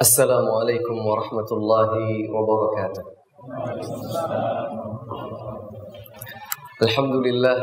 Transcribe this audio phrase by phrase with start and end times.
[0.00, 1.92] السلام عليكم ورحمة الله
[2.34, 3.04] وبركاته.
[6.82, 7.58] الحمد لله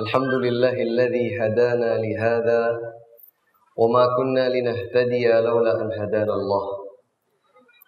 [0.00, 2.62] الحمد لله الذي هدانا لهذا
[3.76, 6.64] وما كنا لنهتدي لولا أن هدانا الله.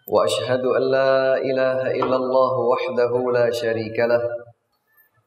[0.08, 4.22] وأشهد أن لا إله إلا الله وحده لا شريك له.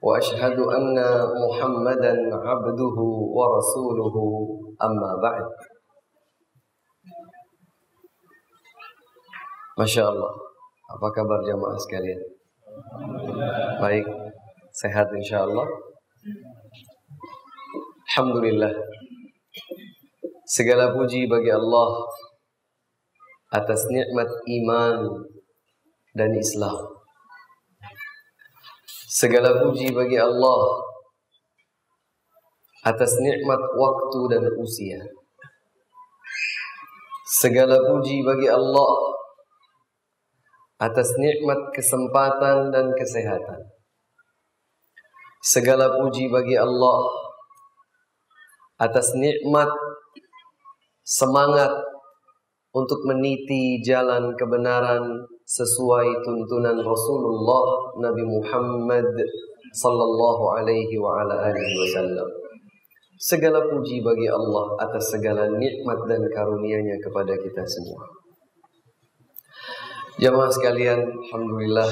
[0.01, 0.97] وأشهد أن
[1.45, 2.97] محمدا عبده
[3.37, 4.15] ورسوله
[4.81, 5.45] أما بعد.
[9.73, 10.33] Masya Allah
[10.93, 12.21] Apa kabar jamaah sekalian?
[13.81, 14.05] Baik
[14.69, 15.65] Sehat insya Allah
[18.13, 18.69] Alhamdulillah.
[20.45, 22.05] Segala puji bagi Allah
[23.49, 24.29] Atas nikmat
[24.61, 25.25] iman
[26.13, 26.93] dan Islam.
[29.09, 30.85] Segala puji bagi Allah
[32.85, 35.01] Atas nikmat waktu dan usia.
[37.25, 39.12] Segala puji bagi Allah
[40.83, 43.61] atas nikmat kesempatan dan kesehatan.
[45.43, 46.99] Segala puji bagi Allah
[48.83, 49.71] atas nikmat
[51.07, 51.71] semangat
[52.75, 55.03] untuk meniti jalan kebenaran
[55.47, 57.65] sesuai tuntunan Rasulullah
[57.99, 59.07] Nabi Muhammad
[59.75, 62.27] sallallahu alaihi wa ala alihi wasallam.
[63.23, 68.22] Segala puji bagi Allah atas segala nikmat dan karunia-Nya kepada kita semua.
[70.13, 71.89] Jamaah sekalian, Alhamdulillah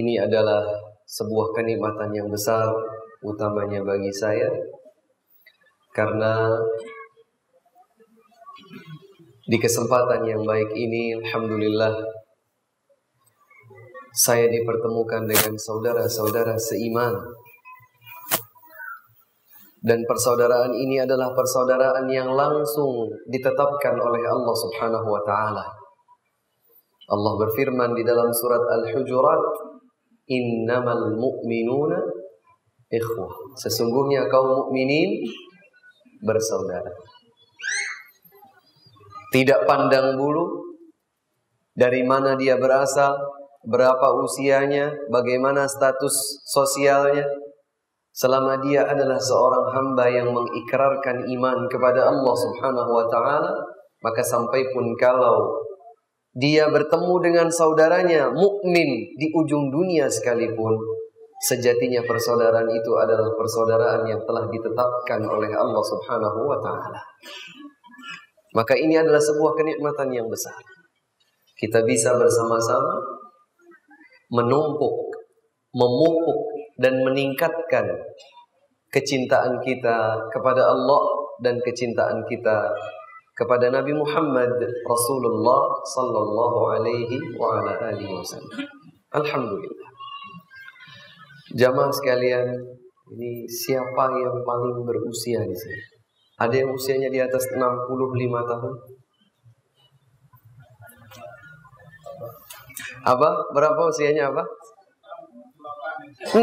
[0.00, 0.64] ini adalah
[1.04, 2.72] sebuah kenikmatan yang besar
[3.20, 4.48] utamanya bagi saya
[5.92, 6.48] karena
[9.44, 11.92] di kesempatan yang baik ini Alhamdulillah
[14.16, 17.12] saya dipertemukan dengan saudara-saudara seiman.
[19.82, 25.81] Dan persaudaraan ini adalah persaudaraan yang langsung ditetapkan oleh Allah Subhanahu wa taala
[27.10, 29.42] Allah berfirman di dalam surat Al-Hujurat,
[30.30, 31.98] "Innamal mu'minuna
[32.86, 35.26] ikhwah." Sesungguhnya kaum mukminin
[36.22, 36.94] bersaudara.
[39.32, 40.76] Tidak pandang bulu
[41.72, 43.16] dari mana dia berasal,
[43.64, 47.24] berapa usianya, bagaimana status sosialnya.
[48.12, 53.56] Selama dia adalah seorang hamba yang mengikrarkan iman kepada Allah Subhanahu wa taala,
[54.04, 55.64] maka sampai pun kalau
[56.32, 60.72] dia bertemu dengan saudaranya mukmin di ujung dunia sekalipun
[61.42, 67.00] sejatinya persaudaraan itu adalah persaudaraan yang telah ditetapkan oleh Allah Subhanahu wa taala.
[68.56, 70.56] Maka ini adalah sebuah kenikmatan yang besar.
[71.56, 72.96] Kita bisa bersama-sama
[74.32, 75.12] menumpuk,
[75.76, 76.40] memupuk
[76.80, 77.84] dan meningkatkan
[78.92, 81.02] kecintaan kita kepada Allah
[81.40, 82.72] dan kecintaan kita
[83.32, 84.52] kepada Nabi Muhammad
[84.84, 88.68] Rasulullah sallallahu alaihi wa ala alihi wasallam.
[89.12, 89.90] Alhamdulillah.
[91.52, 92.48] Jamaah sekalian,
[93.12, 95.80] ini siapa yang paling berusia di sini?
[96.40, 97.60] Ada yang usianya di atas 65
[98.48, 98.74] tahun?
[103.02, 103.28] Apa?
[103.52, 104.44] Berapa usianya apa?
[106.32, 106.40] 68.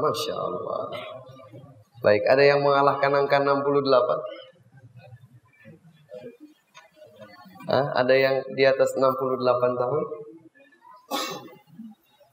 [0.00, 0.82] Masya Allah.
[2.02, 4.41] Baik, ada yang mengalahkan angka 68?
[7.70, 7.86] Hah?
[8.02, 10.04] Ada yang di atas 68 tahun?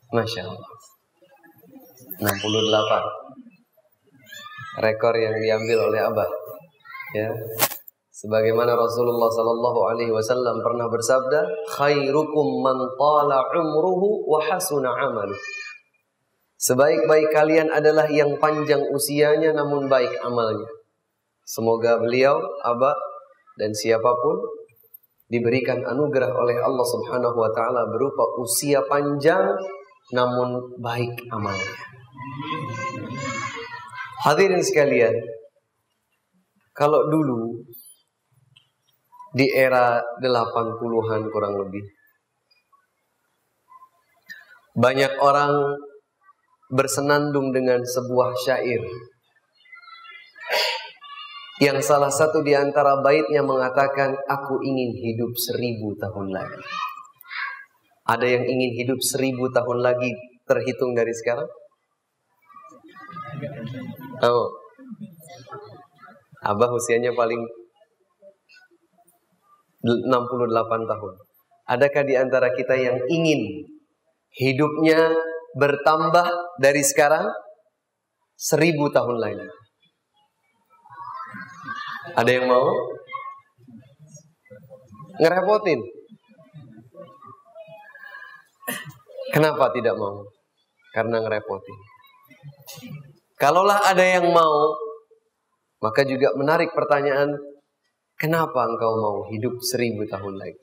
[0.10, 0.74] Masya Allah
[2.18, 6.26] 68 Rekor yang diambil oleh Abah
[7.14, 7.30] Ya
[8.20, 11.40] Sebagaimana Rasulullah Sallallahu Alaihi Wasallam pernah bersabda,
[11.72, 15.40] "Khairukum man tala umruhu wa hasuna amalu."
[16.60, 20.68] Sebaik-baik kalian adalah yang panjang usianya namun baik amalnya.
[21.48, 22.92] Semoga beliau, Abah
[23.56, 24.59] dan siapa pun
[25.30, 29.54] diberikan anugerah oleh Allah Subhanahu wa taala berupa usia panjang
[30.10, 31.76] namun baik amalnya.
[34.26, 35.14] Hadirin sekalian,
[36.74, 37.62] kalau dulu
[39.38, 41.86] di era 80-an kurang lebih
[44.74, 45.54] banyak orang
[46.74, 48.82] bersenandung dengan sebuah syair
[51.60, 56.60] yang salah satu di antara baitnya mengatakan, aku ingin hidup seribu tahun lagi.
[58.08, 60.16] Ada yang ingin hidup seribu tahun lagi
[60.48, 61.46] terhitung dari sekarang?
[64.24, 64.48] Oh.
[66.40, 67.44] Abah usianya paling
[69.84, 70.08] 68
[70.88, 71.14] tahun.
[71.70, 73.68] Adakah di antara kita yang ingin
[74.32, 75.12] hidupnya
[75.60, 77.28] bertambah dari sekarang
[78.40, 79.59] seribu tahun lagi?
[82.16, 82.70] Ada yang mau?
[85.20, 85.80] Ngerepotin.
[89.30, 90.26] Kenapa tidak mau?
[90.96, 91.78] Karena ngerepotin.
[93.40, 94.74] Kalaulah ada yang mau,
[95.80, 97.30] maka juga menarik pertanyaan,
[98.20, 100.60] kenapa engkau mau hidup seribu tahun lagi?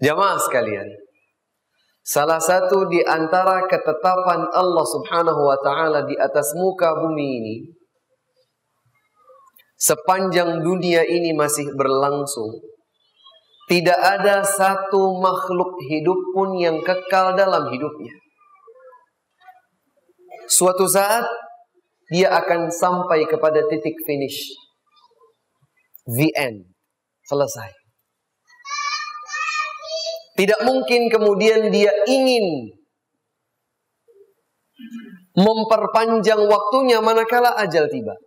[0.00, 0.88] Jamaah sekalian,
[2.02, 7.56] salah satu di antara ketetapan Allah Subhanahu wa taala di atas muka bumi ini
[9.80, 12.60] sepanjang dunia ini masih berlangsung
[13.70, 18.10] tidak ada satu makhluk hidup pun yang kekal dalam hidupnya.
[20.50, 21.22] Suatu saat
[22.10, 24.50] dia akan sampai kepada titik finish.
[26.10, 26.66] The end.
[27.30, 27.70] Selesai.
[30.34, 32.74] Tidak mungkin kemudian dia ingin
[35.38, 38.18] memperpanjang waktunya manakala ajal tiba.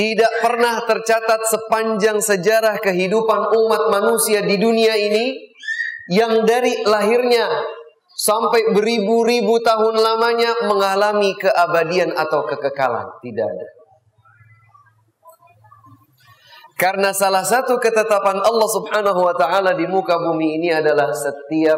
[0.00, 5.36] Tidak pernah tercatat sepanjang sejarah kehidupan umat manusia di dunia ini
[6.08, 7.44] yang dari lahirnya
[8.16, 13.12] sampai beribu-ribu tahun lamanya mengalami keabadian atau kekekalan.
[13.20, 13.68] Tidak ada.
[16.80, 21.76] Karena salah satu ketetapan Allah Subhanahu wa taala di muka bumi ini adalah setiap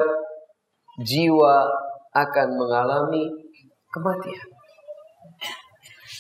[1.03, 1.67] jiwa
[2.15, 3.27] akan mengalami
[3.91, 4.52] kematian.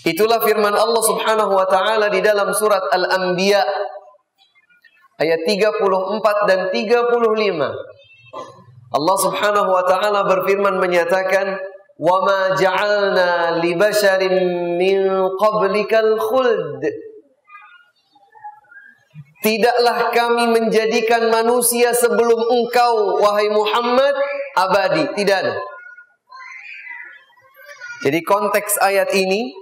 [0.02, 3.62] Itulah firman Allah Subhanahu wa taala di dalam surat Al-Anbiya
[5.22, 7.70] ayat 34 dan 35.
[8.93, 11.54] Allah Subhanahu wa taala berfirman menyatakan
[12.02, 15.06] wa ma ja'alna li basharin min
[19.43, 24.14] Tidaklah kami menjadikan manusia sebelum engkau wahai Muhammad
[24.54, 25.54] abadi, tidak ada.
[28.06, 29.62] Jadi konteks ayat ini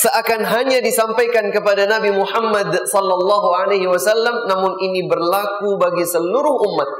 [0.00, 6.90] seakan hanya disampaikan kepada Nabi Muhammad sallallahu alaihi wasallam namun ini berlaku bagi seluruh umat.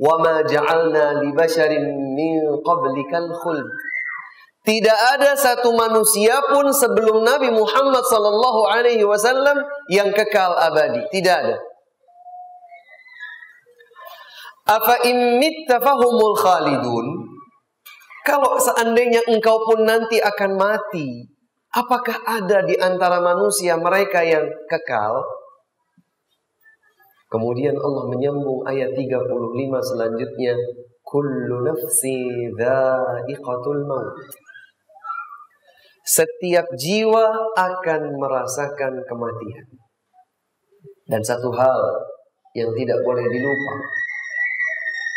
[0.00, 1.84] Wa ma ja'alna li basharin
[2.16, 3.68] min qablikal khuld.
[4.64, 9.60] Tidak ada satu manusia pun sebelum Nabi Muhammad sallallahu alaihi wasallam
[9.92, 11.04] yang kekal abadi.
[11.12, 11.60] Tidak ada.
[14.64, 17.06] Afa immitta fahumul khalidun?
[18.24, 21.33] Kalau seandainya engkau pun nanti akan mati,
[21.74, 25.26] Apakah ada di antara manusia mereka yang kekal?
[27.26, 30.54] Kemudian Allah menyambung ayat 35 selanjutnya,
[31.02, 34.14] kullu nafsi dha'iqatul maut.
[36.06, 37.26] Setiap jiwa
[37.58, 39.66] akan merasakan kematian.
[41.10, 41.80] Dan satu hal
[42.54, 43.74] yang tidak boleh dilupa.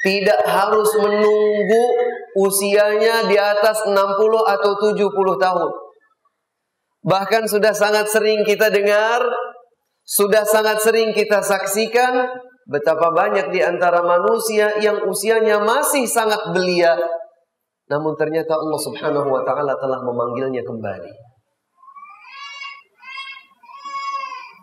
[0.01, 1.85] Tidak harus menunggu
[2.33, 3.93] usianya di atas 60
[4.57, 5.05] atau 70
[5.37, 5.71] tahun.
[7.07, 9.23] Bahkan sudah sangat sering kita dengar,
[10.03, 12.27] sudah sangat sering kita saksikan
[12.67, 16.99] betapa banyak di antara manusia yang usianya masih sangat belia
[17.87, 21.11] namun ternyata Allah Subhanahu wa taala telah memanggilnya kembali.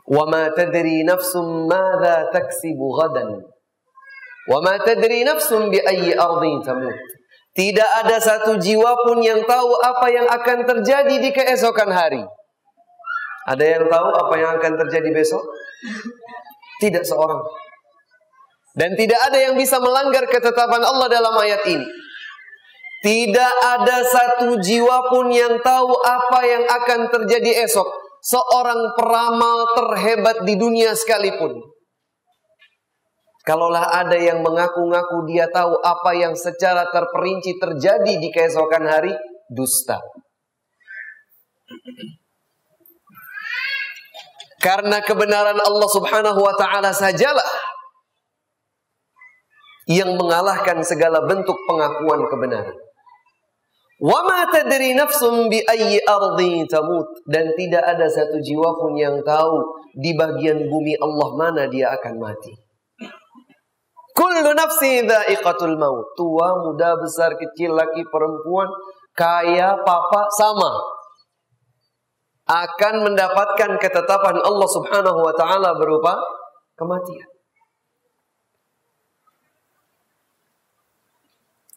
[0.05, 3.41] Wa ma tadri nafsum madza taksibu ghadan.
[4.45, 5.81] Wa ma tadri nafsum bi.
[7.55, 12.23] Tidak ada satu jiwa pun yang tahu apa yang akan terjadi di keesokan hari.
[13.47, 15.45] Ada yang tahu apa yang akan terjadi besok?
[16.83, 17.39] Tidak seorang.
[18.75, 21.87] Dan tidak ada yang bisa melanggar ketetapan Allah dalam ayat ini.
[23.05, 27.87] Tidak ada satu jiwa pun yang tahu apa yang akan terjadi esok.
[28.25, 31.74] Seorang peramal terhebat di dunia sekalipun.
[33.45, 39.13] Kalaulah ada yang mengaku-ngaku dia tahu apa yang secara terperinci terjadi di keesokan hari,
[39.53, 40.01] dusta.
[44.65, 47.45] Karena kebenaran Allah Subhanahu wa taala sajalah
[49.93, 52.73] yang mengalahkan segala bentuk pengakuan kebenaran.
[54.01, 59.21] Wa ma tadri nafsum bi ayyi ardi tamut dan tidak ada satu jiwa pun yang
[59.21, 62.64] tahu di bagian bumi Allah mana dia akan mati.
[64.15, 66.15] Kullu nafsi dha'iqatul maut.
[66.15, 68.71] Tua, muda, besar, kecil, laki, perempuan,
[69.19, 70.71] kaya, papa, sama.
[72.47, 76.15] Akan mendapatkan ketetapan Allah subhanahu wa ta'ala berupa
[76.79, 77.27] kematian.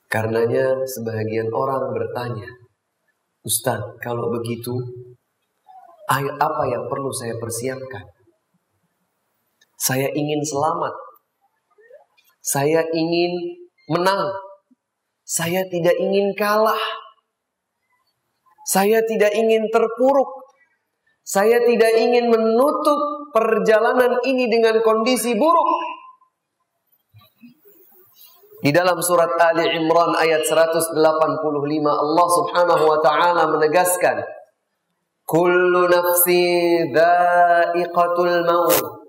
[0.08, 2.48] Karenanya sebagian orang bertanya,
[3.44, 4.78] Ustaz, kalau begitu,
[6.12, 8.06] apa yang perlu saya persiapkan?
[9.80, 11.07] Saya ingin selamat
[12.48, 13.60] saya ingin
[13.92, 14.32] menang.
[15.28, 16.80] Saya tidak ingin kalah.
[18.64, 20.32] Saya tidak ingin terpuruk.
[21.28, 25.72] Saya tidak ingin menutup perjalanan ini dengan kondisi buruk.
[28.64, 30.96] Di dalam surat Ali Imran ayat 185
[31.84, 34.18] Allah Subhanahu wa taala menegaskan
[35.28, 39.07] Kullu nafsi dha'iqatul maut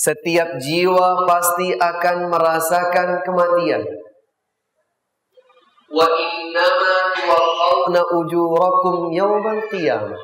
[0.00, 3.84] Setiap jiwa pasti akan merasakan kematian
[5.92, 10.16] Wa innama tuwaffawna ujurakum yawmal qiyamah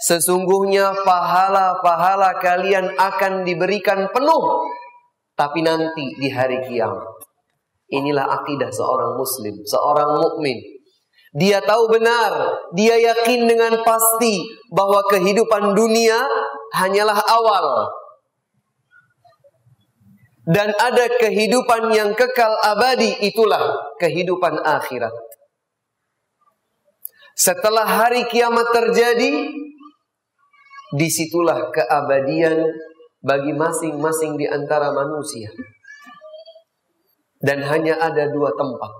[0.00, 4.44] Sesungguhnya pahala-pahala kalian akan diberikan penuh
[5.40, 7.00] tapi nanti di hari kiamat.
[7.88, 10.60] Inilah akidah seorang muslim, seorang mukmin.
[11.32, 16.28] Dia tahu benar, dia yakin dengan pasti bahwa kehidupan dunia
[16.76, 17.88] hanyalah awal.
[20.50, 25.14] Dan ada kehidupan yang kekal abadi, itulah kehidupan akhirat.
[27.38, 29.46] Setelah hari kiamat terjadi,
[30.90, 32.66] Di situlah keabadian
[33.22, 35.46] bagi masing-masing di antara manusia.
[37.38, 38.90] Dan hanya ada dua tempat.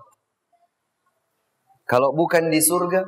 [1.91, 3.03] Kalau bukan di surga,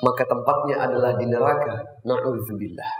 [0.00, 1.84] maka tempatnya adalah di neraka.
[2.08, 2.90] Na'udzubillah.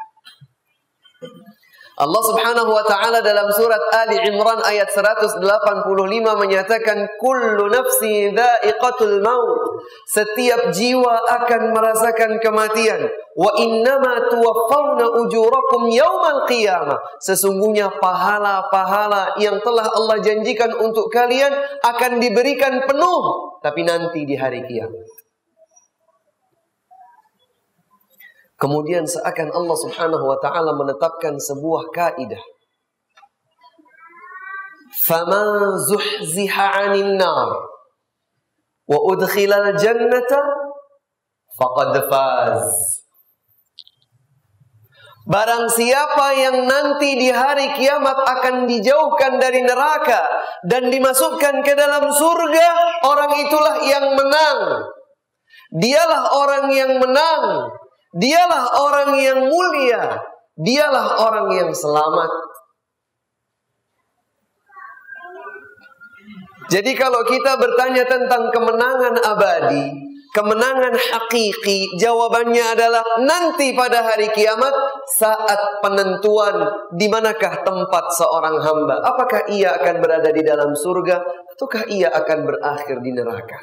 [1.97, 5.41] Allah Subhanahu wa taala dalam surat Ali Imran ayat 185
[6.37, 9.81] menyatakan kullu nafsi dha'iqatul maut.
[10.05, 13.01] Setiap jiwa akan merasakan kematian.
[13.33, 17.01] Wa innama tuwaffawna ujurakum yaumal qiyamah.
[17.17, 21.49] Sesungguhnya pahala-pahala yang telah Allah janjikan untuk kalian
[21.81, 25.16] akan diberikan penuh tapi nanti di hari kiamat.
[28.57, 32.41] Kemudian seakan Allah Subhanahu wa taala menetapkan sebuah kaidah.
[35.05, 37.53] Faman zuhziha 'anil nar
[38.89, 40.41] wa udkhilal jannata
[41.53, 42.65] faqad faz.
[45.27, 50.23] Barang siapa yang nanti di hari kiamat akan dijauhkan dari neraka
[50.71, 52.69] dan dimasukkan ke dalam surga,
[53.05, 54.61] orang itulah yang menang.
[55.77, 57.43] Dialah orang yang menang
[58.17, 60.17] Dialah orang yang mulia.
[60.57, 62.33] Dialah orang yang selamat.
[66.67, 69.87] Jadi kalau kita bertanya tentang kemenangan abadi,
[70.35, 74.75] kemenangan hakiki, jawabannya adalah nanti pada hari kiamat
[75.21, 76.67] saat penentuan
[76.99, 78.99] di manakah tempat seorang hamba.
[78.99, 81.23] Apakah ia akan berada di dalam surga
[81.55, 83.61] ataukah ia akan berakhir di neraka?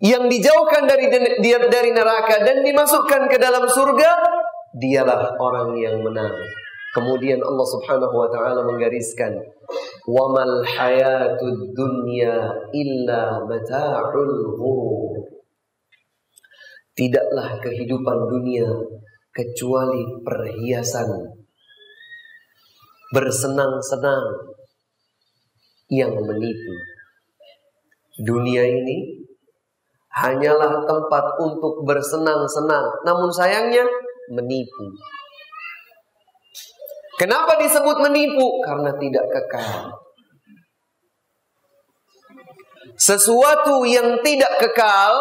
[0.00, 1.12] Yang dijauhkan dari
[1.44, 4.10] dari neraka dan dimasukkan ke dalam surga,
[4.72, 6.32] dialah orang yang menang.
[6.90, 9.36] Kemudian Allah Subhanahu wa taala menggariskan,
[10.08, 15.22] "Wa mal hayatud dunya illa mata'ul ghurur."
[16.96, 18.66] Tidaklah kehidupan dunia
[19.30, 21.38] kecuali perhiasan
[23.14, 24.24] bersenang-senang
[25.90, 26.74] yang menipu.
[28.20, 29.19] Dunia ini
[30.20, 32.86] hanyalah tempat untuk bersenang-senang.
[33.08, 33.84] Namun sayangnya
[34.32, 34.92] menipu.
[37.16, 38.64] Kenapa disebut menipu?
[38.64, 39.92] Karena tidak kekal.
[43.00, 45.14] Sesuatu yang tidak kekal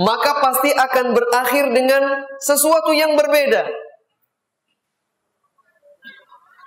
[0.00, 3.68] maka pasti akan berakhir dengan sesuatu yang berbeda.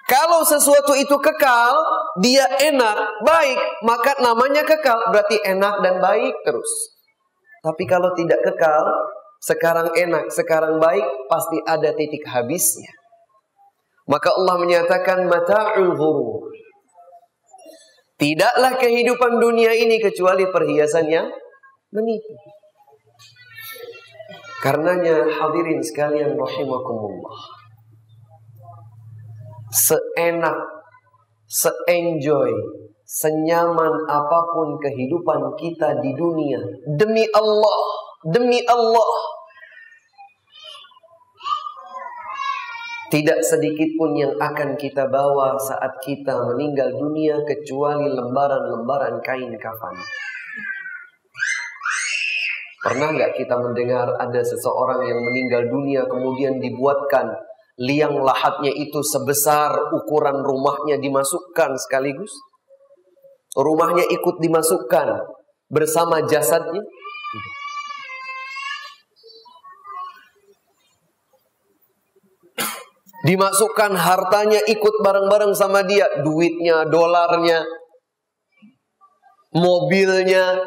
[0.03, 1.79] Kalau sesuatu itu kekal,
[2.19, 4.99] dia enak, baik, maka namanya kekal.
[5.15, 6.91] Berarti enak dan baik terus.
[7.63, 8.83] Tapi kalau tidak kekal,
[9.39, 12.91] sekarang enak, sekarang baik, pasti ada titik habisnya.
[14.03, 16.51] Maka Allah menyatakan mata'ul ghurur.
[18.19, 21.23] Tidaklah kehidupan dunia ini kecuali perhiasannya
[21.95, 22.35] menipu.
[24.59, 27.62] Karenanya hadirin sekalian rahimakumullah
[29.73, 30.57] seenak,
[31.49, 32.53] seenjoy,
[33.03, 36.61] senyaman apa pun kehidupan kita di dunia
[36.93, 37.79] demi Allah,
[38.29, 39.13] demi Allah.
[43.13, 49.93] Tidak sedikit pun yang akan kita bawa saat kita meninggal dunia kecuali lembaran-lembaran kain kafan.
[52.81, 57.37] Pernah nggak kita mendengar ada seseorang yang meninggal dunia kemudian dibuatkan
[57.81, 62.33] liang lahatnya itu sebesar ukuran rumahnya dimasukkan sekaligus?
[63.53, 65.07] Rumahnya ikut dimasukkan
[65.69, 66.81] bersama jasadnya?
[73.23, 77.63] Dimasukkan hartanya ikut bareng-bareng sama dia, duitnya, dolarnya,
[79.55, 80.59] mobilnya,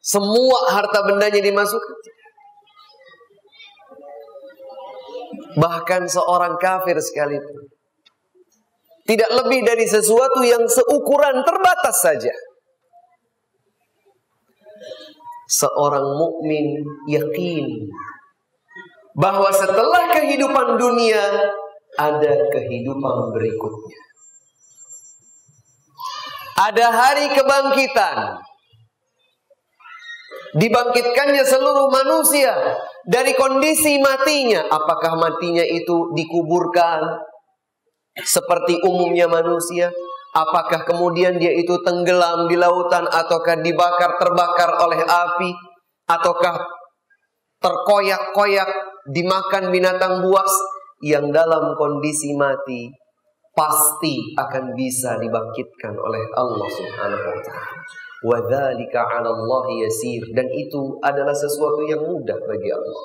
[0.00, 1.96] semua harta bendanya dimasukkan.
[5.56, 7.70] Bahkan seorang kafir sekalipun.
[9.06, 12.30] Tidak lebih dari sesuatu yang seukuran terbatas saja.
[15.50, 16.78] Seorang mukmin
[17.10, 17.90] yakin
[19.18, 21.26] bahwa setelah kehidupan dunia
[21.98, 23.98] ada kehidupan berikutnya.
[26.60, 28.46] Ada hari kebangkitan.
[30.50, 32.50] Dibangkitkannya seluruh manusia
[33.06, 34.66] dari kondisi matinya.
[34.66, 37.00] Apakah matinya itu dikuburkan
[38.18, 39.94] seperti umumnya manusia?
[40.30, 45.50] Apakah kemudian dia itu tenggelam di lautan ataukah dibakar terbakar oleh api
[46.06, 46.54] ataukah
[47.58, 48.70] terkoyak-koyak
[49.10, 50.50] dimakan binatang buas
[51.02, 52.90] yang dalam kondisi mati
[53.54, 58.09] pasti akan bisa dibangkitkan oleh Allah Subhanahu wa taala.
[58.20, 63.04] Wadzalika 'ala Allah yasir dan itu adalah sesuatu yang mudah bagi Allah.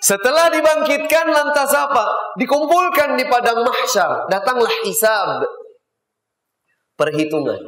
[0.00, 2.34] Setelah dibangkitkan lantas apa?
[2.40, 5.44] Dikumpulkan di padang mahsyar, datanglah hisab.
[6.96, 7.60] Perhitungan.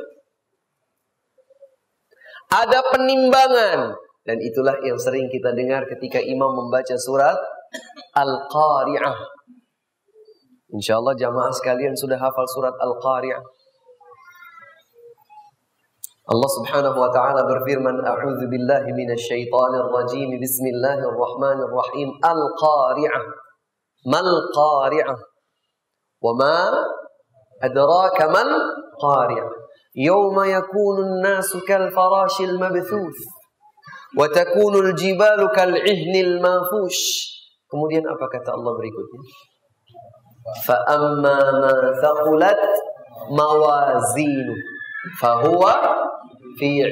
[2.53, 3.97] Ada penimbangan
[4.29, 7.37] dan itulah yang sering kita dengar ketika imam membaca surat
[8.13, 9.17] Al-Qari'ah
[10.73, 13.45] Insya Allah jamaah sekalian sudah hafal surat Al-Qari'ah.
[16.33, 20.31] الله سبحانه وتعالى برفيرمن أعوذ بالله من الشيطان الرجيم.
[20.41, 22.09] بسم الله الرحمن الرحيم.
[22.33, 23.23] القارعة.
[24.13, 25.17] ما القارعة؟
[26.25, 26.59] وما
[27.63, 29.51] أدراك ما القارعة؟
[29.97, 33.19] يوم يكون الناس كالفراش المبثوث
[34.19, 36.99] وتكون الجبال كالعهن المنفوش.
[37.69, 39.23] Kemudian apa kata Allah berikutnya?
[40.65, 42.65] فأما ما ثقلت
[43.31, 44.72] موازينه.
[45.19, 45.75] fahuwa
[46.59, 46.83] fi.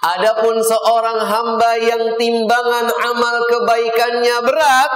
[0.00, 4.92] Adapun seorang hamba yang timbangan amal kebaikannya berat,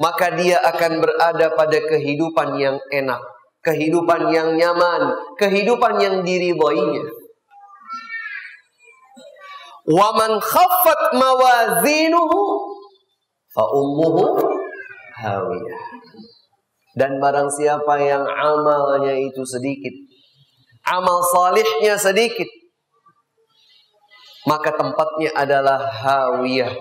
[0.00, 3.20] maka dia akan berada pada kehidupan yang enak,
[3.60, 7.04] kehidupan yang nyaman, kehidupan yang diriboinya.
[9.88, 12.40] Waman khaffat mawazinuhu
[13.52, 14.24] fa ummuhu
[15.20, 15.82] hawiyah.
[16.98, 19.94] Dan barang siapa yang amalnya itu sedikit,
[20.90, 22.50] amal salihnya sedikit,
[24.50, 26.74] maka tempatnya adalah hawiyah.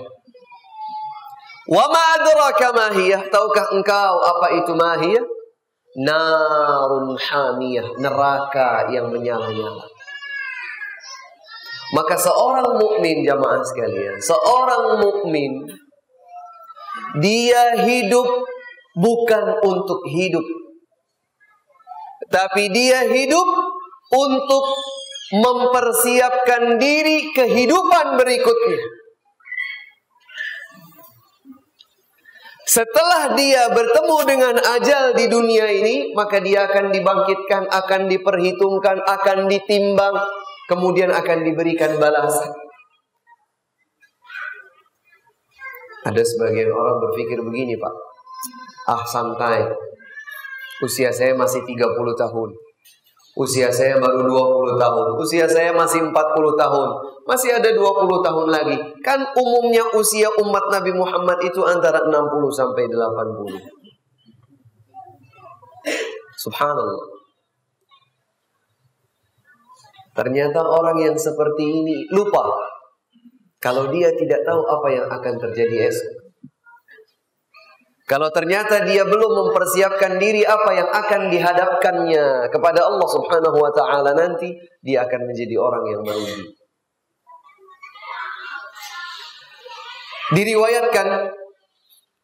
[1.69, 2.87] Wa ma adraka ma
[3.29, 5.25] Tahukah engkau apa itu mahiyah?
[6.01, 9.85] Narun hamiyah, neraka yang menyala-nyala.
[11.93, 15.63] Maka seorang mukmin jamaah sekalian, seorang mukmin
[17.23, 18.27] dia hidup
[18.97, 20.43] bukan untuk hidup.
[22.27, 23.47] Tapi dia hidup
[24.11, 24.65] untuk
[25.31, 28.81] mempersiapkan diri kehidupan berikutnya.
[32.67, 39.47] Setelah dia bertemu dengan ajal di dunia ini, maka dia akan dibangkitkan, akan diperhitungkan, akan
[39.47, 40.19] ditimbang,
[40.67, 42.51] kemudian akan diberikan balasan.
[46.11, 48.16] Ada sebagian orang berpikir begini Pak
[48.87, 49.67] Ah santai.
[50.79, 51.75] Usia saya masih 30
[52.15, 52.49] tahun.
[53.37, 55.05] Usia saya baru 20 tahun.
[55.21, 56.15] Usia saya masih 40
[56.57, 56.89] tahun.
[57.29, 58.77] Masih ada 20 tahun lagi.
[59.05, 62.15] Kan umumnya usia umat Nabi Muhammad itu antara 60
[62.49, 63.77] sampai 80
[66.41, 67.05] Subhanallah.
[70.17, 72.41] Ternyata orang yang seperti ini lupa.
[73.61, 76.16] Kalau dia tidak tahu apa yang akan terjadi esok.
[78.07, 84.15] Kalau ternyata dia belum mempersiapkan diri apa yang akan dihadapkannya kepada Allah Subhanahu wa taala
[84.15, 86.55] nanti, dia akan menjadi orang yang merugi.
[90.31, 91.07] Diriwayatkan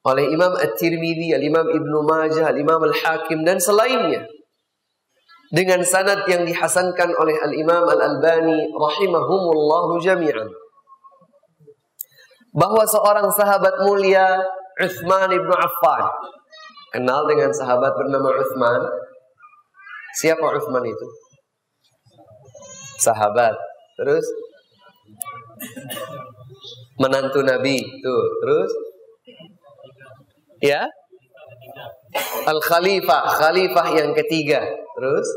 [0.07, 4.23] oleh Imam At-Tirmidzi, Al-Imam Ibnu Majah, Al-Imam Al-Hakim dan selainnya
[5.51, 10.47] dengan sanad yang dihasankan oleh Al-Imam Al-Albani rahimahumullahu jami'an
[12.55, 14.39] bahwa seorang sahabat mulia
[14.81, 16.05] Uthman ibnu Affan
[16.93, 18.81] kenal dengan sahabat bernama Uthman.
[20.17, 21.07] Siapa Uthman itu?
[23.01, 23.53] Sahabat.
[23.97, 24.25] Terus
[27.01, 27.81] menantu Nabi.
[27.81, 28.71] Tuh, terus
[30.63, 30.85] ya
[32.45, 34.61] Al Khalifah, Khalifah yang ketiga.
[34.93, 35.27] Terus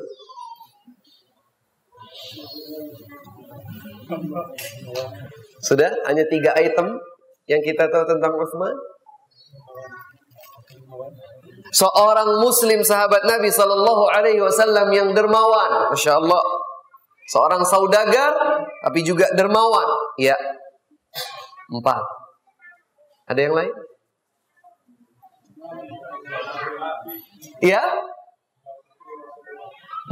[5.64, 6.94] sudah hanya tiga item
[7.50, 8.76] yang kita tahu tentang Uthman.
[11.74, 16.42] Seorang Muslim sahabat Nabi Sallallahu Alaihi Wasallam yang dermawan, masya Allah.
[17.26, 18.32] Seorang saudagar,
[18.86, 19.90] tapi juga dermawan.
[20.14, 20.38] Ya,
[21.66, 22.02] Empat.
[23.26, 23.74] Ada yang lain?
[27.58, 27.82] Ya?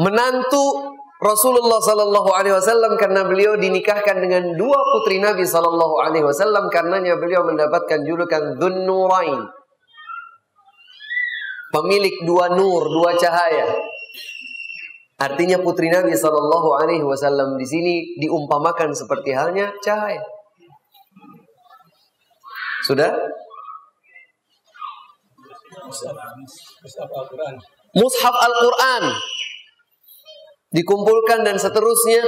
[0.02, 0.90] Menantu
[1.22, 7.14] Rasulullah Sallallahu Alaihi Wasallam karena beliau dinikahkan dengan dua putri Nabi Sallallahu Alaihi Wasallam karenanya
[7.14, 9.38] beliau mendapatkan julukan Nurain
[11.74, 13.66] pemilik dua nur dua cahaya
[15.18, 20.22] artinya putri Nabi Sallallahu Alaihi Wasallam di sini diumpamakan seperti halnya cahaya
[22.86, 23.10] sudah
[27.94, 29.04] Mushaf Al-Quran
[30.74, 32.26] dikumpulkan dan seterusnya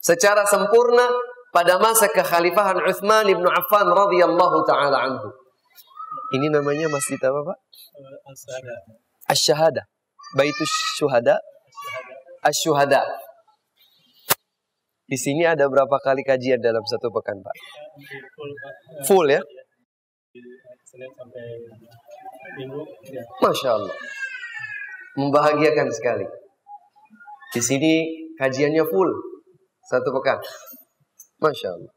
[0.00, 1.12] secara sempurna
[1.52, 5.28] pada masa kekhalifahan Uthman ibn Affan radhiyallahu taala anhu.
[6.32, 7.58] Ini namanya masjid apa, Pak?
[9.28, 9.82] Asy-Syahada.
[10.36, 11.36] Baitus Syuhada.
[12.42, 13.04] Asy-Syuhada.
[15.12, 17.54] Di sini ada berapa kali kajian dalam satu pekan, Pak?
[19.04, 19.42] Full ya?
[23.44, 23.96] Masya Allah.
[25.20, 26.24] Membahagiakan sekali.
[27.52, 27.92] Di sini
[28.40, 29.12] kajiannya full
[29.84, 30.40] satu pekan.
[31.44, 31.92] Masya Allah.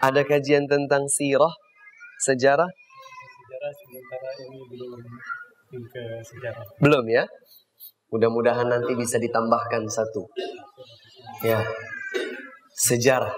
[0.00, 1.50] Ada kajian tentang sirah,
[2.22, 2.70] sejarah?
[3.60, 4.90] Sejarah sementara ini belum
[5.92, 6.64] ke sejarah.
[6.80, 7.28] Belum ya?
[8.08, 10.24] Mudah-mudahan nanti bisa ditambahkan satu.
[11.44, 11.60] Ya.
[12.72, 13.28] Sejarah.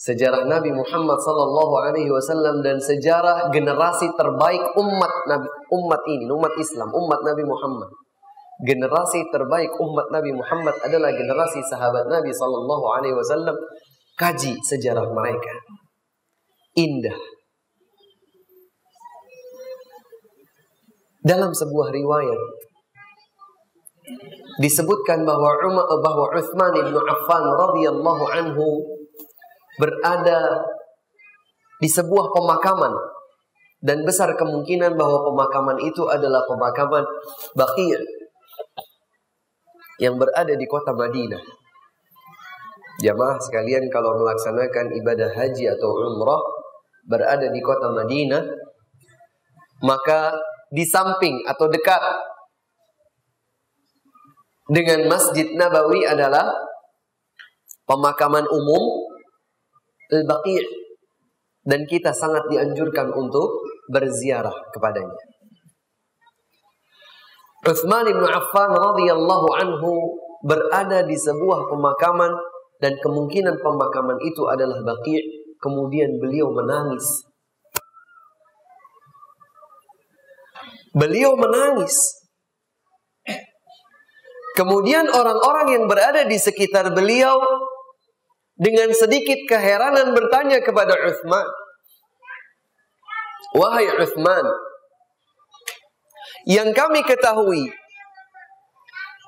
[0.00, 6.54] Sejarah Nabi Muhammad sallallahu alaihi wasallam dan sejarah generasi terbaik umat Nabi umat ini, umat
[6.56, 7.90] Islam, umat Nabi Muhammad
[8.64, 13.54] generasi terbaik umat Nabi Muhammad adalah generasi sahabat Nabi Sallallahu Alaihi Wasallam.
[14.18, 15.54] Kaji sejarah mereka,
[16.74, 17.37] indah.
[21.28, 22.40] Dalam sebuah riwayat
[24.64, 28.66] disebutkan bahwa Umar bahwa Uthman bin Affan radhiyallahu anhu
[29.76, 30.64] berada
[31.78, 32.90] di sebuah pemakaman
[33.84, 37.04] dan besar kemungkinan bahwa pemakaman itu adalah pemakaman
[37.54, 37.94] Baqi'
[40.02, 41.42] yang berada di kota Madinah.
[42.98, 46.42] Jamaah sekalian kalau melaksanakan ibadah haji atau umrah
[47.06, 48.42] berada di kota Madinah,
[49.86, 50.34] maka
[50.68, 52.00] di samping atau dekat
[54.68, 56.52] dengan Masjid Nabawi adalah
[57.88, 59.08] pemakaman umum
[60.12, 60.60] Al-Baqi'
[61.64, 65.16] dan kita sangat dianjurkan untuk berziarah kepadanya.
[67.64, 69.90] Uthman bin Affan radhiyallahu anhu
[70.44, 72.32] berada di sebuah pemakaman
[72.78, 75.20] dan kemungkinan pemakaman itu adalah Baqi'
[75.60, 77.27] kemudian beliau menangis
[80.94, 81.94] beliau menangis.
[84.56, 87.38] Kemudian orang-orang yang berada di sekitar beliau
[88.58, 91.46] dengan sedikit keheranan bertanya kepada Uthman
[93.54, 94.46] wahai Uthman
[96.50, 97.70] yang kami ketahui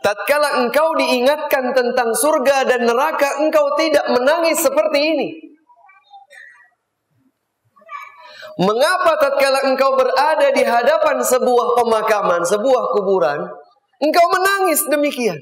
[0.03, 5.29] tatkala engkau diingatkan tentang surga dan neraka engkau tidak menangis seperti ini
[8.61, 13.40] Mengapa tatkala engkau berada di hadapan sebuah pemakaman, sebuah kuburan,
[14.05, 15.40] engkau menangis demikian?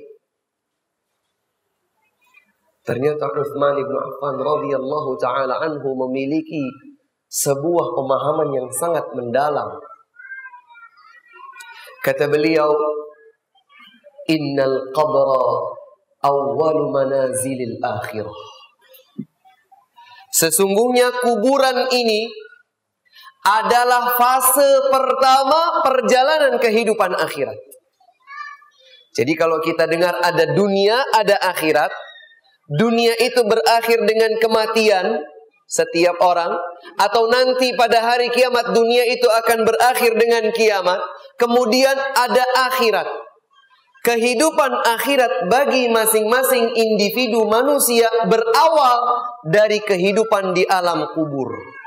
[2.87, 6.63] Ternyata Uthman bin Affan radhiyallahu taala anhu memiliki
[7.29, 9.77] sebuah pemahaman yang sangat mendalam
[11.99, 12.71] Kata beliau,
[14.29, 15.45] Innal qabra
[16.21, 18.39] awwalu manazilil akhirah.
[20.33, 22.29] Sesungguhnya kuburan ini
[23.49, 27.57] adalah fase pertama perjalanan kehidupan akhirat.
[29.17, 31.91] Jadi kalau kita dengar ada dunia, ada akhirat,
[32.69, 35.17] dunia itu berakhir dengan kematian
[35.69, 36.53] setiap orang
[37.01, 41.01] atau nanti pada hari kiamat dunia itu akan berakhir dengan kiamat
[41.39, 43.07] Kemudian ada akhirat.
[44.03, 51.78] Kehidupan akhirat bagi masing-masing individu manusia berawal dari kehidupan di alam kubur.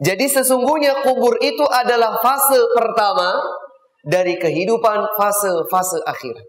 [0.00, 3.36] Jadi sesungguhnya kubur itu adalah fase pertama
[4.00, 6.46] dari kehidupan fase-fase akhirat.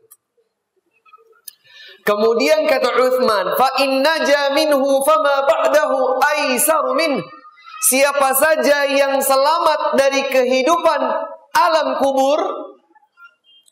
[2.01, 7.19] Kemudian kata Uthman, fa inna jaminhu fama ba'dahu aisaru min.
[7.81, 11.01] Siapa saja yang selamat dari kehidupan
[11.51, 12.39] alam kubur,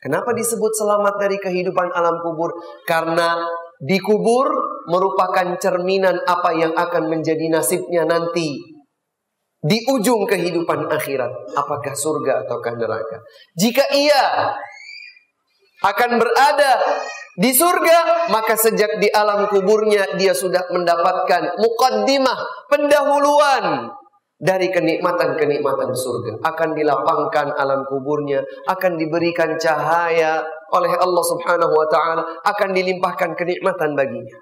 [0.02, 2.52] kenapa disebut selamat dari kehidupan alam kubur?
[2.84, 3.40] Karena
[3.80, 4.46] di kubur
[4.92, 8.79] merupakan cerminan apa yang akan menjadi nasibnya nanti
[9.60, 13.20] di ujung kehidupan akhirat, apakah surga ataukah neraka.
[13.60, 14.56] Jika ia
[15.84, 16.72] akan berada
[17.36, 23.88] di surga, maka sejak di alam kuburnya dia sudah mendapatkan mukaddimah, pendahuluan
[24.40, 26.32] dari kenikmatan-kenikmatan surga.
[26.40, 30.40] Akan dilapangkan alam kuburnya, akan diberikan cahaya
[30.72, 34.36] oleh Allah Subhanahu wa taala, akan dilimpahkan kenikmatan baginya.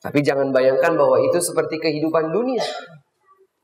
[0.00, 2.64] Tapi jangan bayangkan bahwa itu seperti kehidupan dunia.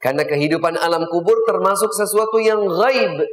[0.06, 3.26] Karena kehidupan alam kubur termasuk sesuatu yang gaib.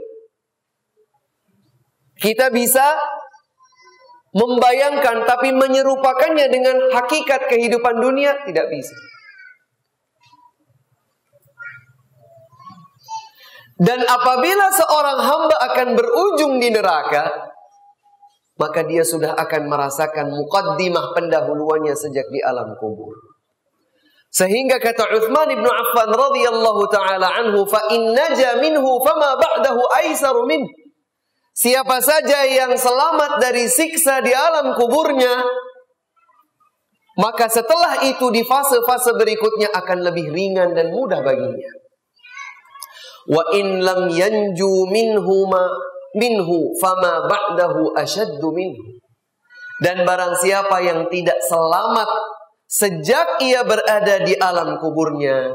[2.17, 2.97] Kita bisa
[4.33, 8.97] membayangkan tapi menyerupakannya dengan hakikat kehidupan dunia tidak bisa.
[13.77, 17.53] Dan apabila seorang hamba akan berujung di neraka,
[18.57, 23.32] maka dia sudah akan merasakan mukaddimah pendahuluannya sejak di alam kubur.
[24.33, 30.49] Sehingga kata Uthman bin Affan radhiyallahu taala anhu, "Fa in naja minhu fama ba'dahu aisaru
[30.49, 30.65] minhu."
[31.53, 35.45] Siapa saja yang selamat dari siksa di alam kuburnya,
[37.21, 41.71] maka setelah itu di fase-fase berikutnya akan lebih ringan dan mudah baginya.
[43.29, 45.61] Wa in lam yanju minhu ma
[46.17, 48.97] minhu fama ba'dahu ashaddu minhu.
[49.77, 52.09] Dan barang siapa yang tidak selamat
[52.73, 55.53] sejak ia berada di alam kuburnya,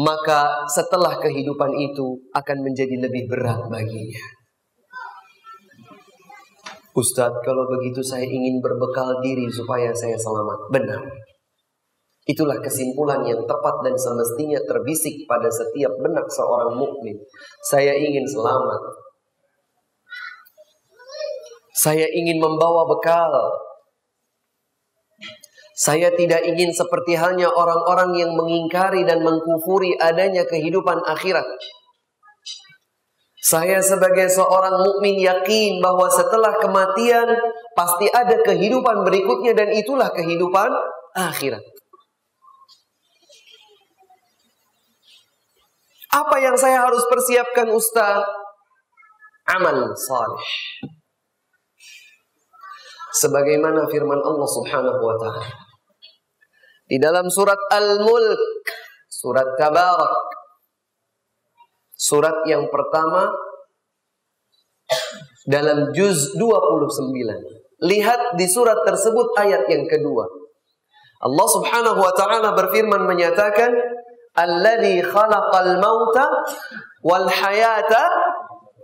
[0.00, 4.24] maka setelah kehidupan itu akan menjadi lebih berat baginya.
[6.94, 10.70] Ustadz, kalau begitu saya ingin berbekal diri supaya saya selamat.
[10.70, 11.02] Benar.
[12.24, 17.18] Itulah kesimpulan yang tepat dan semestinya terbisik pada setiap benak seorang mukmin.
[17.68, 18.80] Saya ingin selamat.
[21.74, 23.28] Saya ingin membawa bekal.
[25.74, 31.42] Saya tidak ingin seperti halnya orang-orang yang mengingkari dan mengkufuri adanya kehidupan akhirat.
[33.42, 37.26] Saya sebagai seorang mukmin yakin bahwa setelah kematian
[37.74, 40.70] pasti ada kehidupan berikutnya dan itulah kehidupan
[41.18, 41.60] akhirat.
[46.14, 48.22] Apa yang saya harus persiapkan Ustaz?
[49.50, 50.46] Amal salih.
[53.18, 55.63] Sebagaimana firman Allah Subhanahu wa taala
[56.84, 58.42] di dalam surat Al-Mulk,
[59.08, 60.34] surat Tabarak
[61.94, 63.30] Surat yang pertama
[65.46, 66.84] dalam juz 29.
[67.80, 70.26] Lihat di surat tersebut ayat yang kedua.
[71.24, 73.72] Allah Subhanahu wa taala berfirman menyatakan,
[74.36, 76.28] "Alladzi khalaqal mauta
[77.06, 78.04] wal hayata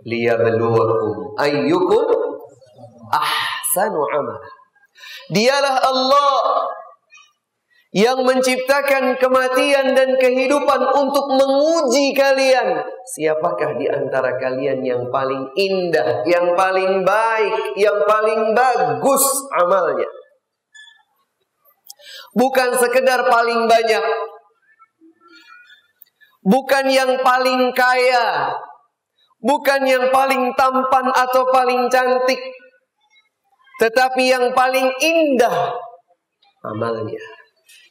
[0.07, 2.05] liyabluwakum ayyukum
[3.11, 4.41] ahsanu amala."
[5.29, 6.31] Dialah Allah
[7.91, 12.79] yang menciptakan kematian dan kehidupan untuk menguji kalian.
[13.03, 19.23] Siapakah di antara kalian yang paling indah, yang paling baik, yang paling bagus
[19.59, 20.07] amalnya?
[22.31, 24.05] Bukan sekedar paling banyak.
[26.47, 28.55] Bukan yang paling kaya.
[29.43, 32.39] Bukan yang paling tampan atau paling cantik.
[33.83, 35.75] Tetapi yang paling indah
[36.63, 37.40] amalnya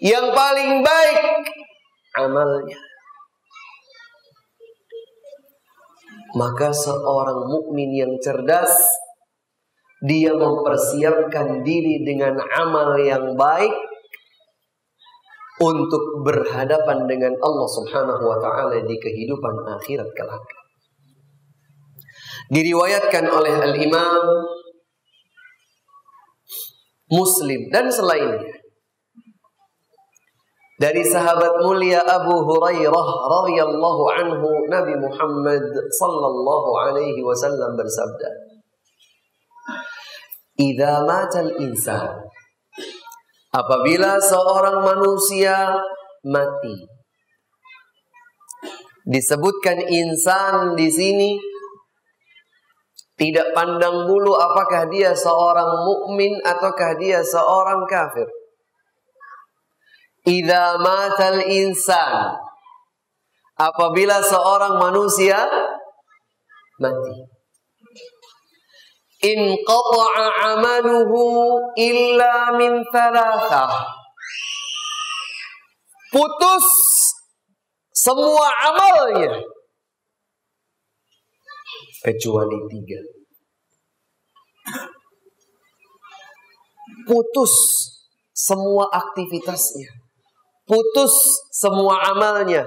[0.00, 1.44] yang paling baik
[2.16, 2.80] amalnya.
[6.30, 8.72] Maka seorang mukmin yang cerdas
[10.00, 13.74] dia mempersiapkan diri dengan amal yang baik
[15.60, 20.44] untuk berhadapan dengan Allah Subhanahu wa taala di kehidupan akhirat kelak.
[22.48, 24.24] Diriwayatkan oleh Al-Imam
[27.12, 28.59] Muslim dan selainnya
[30.80, 35.60] dari sahabat mulia Abu Hurairah radhiyallahu anhu Nabi Muhammad
[35.92, 38.48] sallallahu alaihi wasallam bersabda
[40.56, 42.08] Idza matal insan
[43.52, 45.68] apabila seorang manusia
[46.24, 46.88] mati
[49.04, 51.30] disebutkan insan di sini
[53.20, 58.39] tidak pandang bulu apakah dia seorang mukmin ataukah dia seorang kafir
[60.26, 62.36] Idza matal insan.
[63.56, 65.36] Apabila seorang manusia
[66.80, 67.14] mati.
[69.20, 71.20] In qata'a amaluhu
[71.76, 74.00] illa min thalathah
[76.08, 76.66] putus
[77.92, 79.44] semua amalnya.
[82.00, 83.00] Kecuali tiga.
[87.04, 87.52] Putus
[88.32, 89.99] semua aktivitasnya
[90.70, 91.14] putus
[91.50, 92.62] semua amalnya,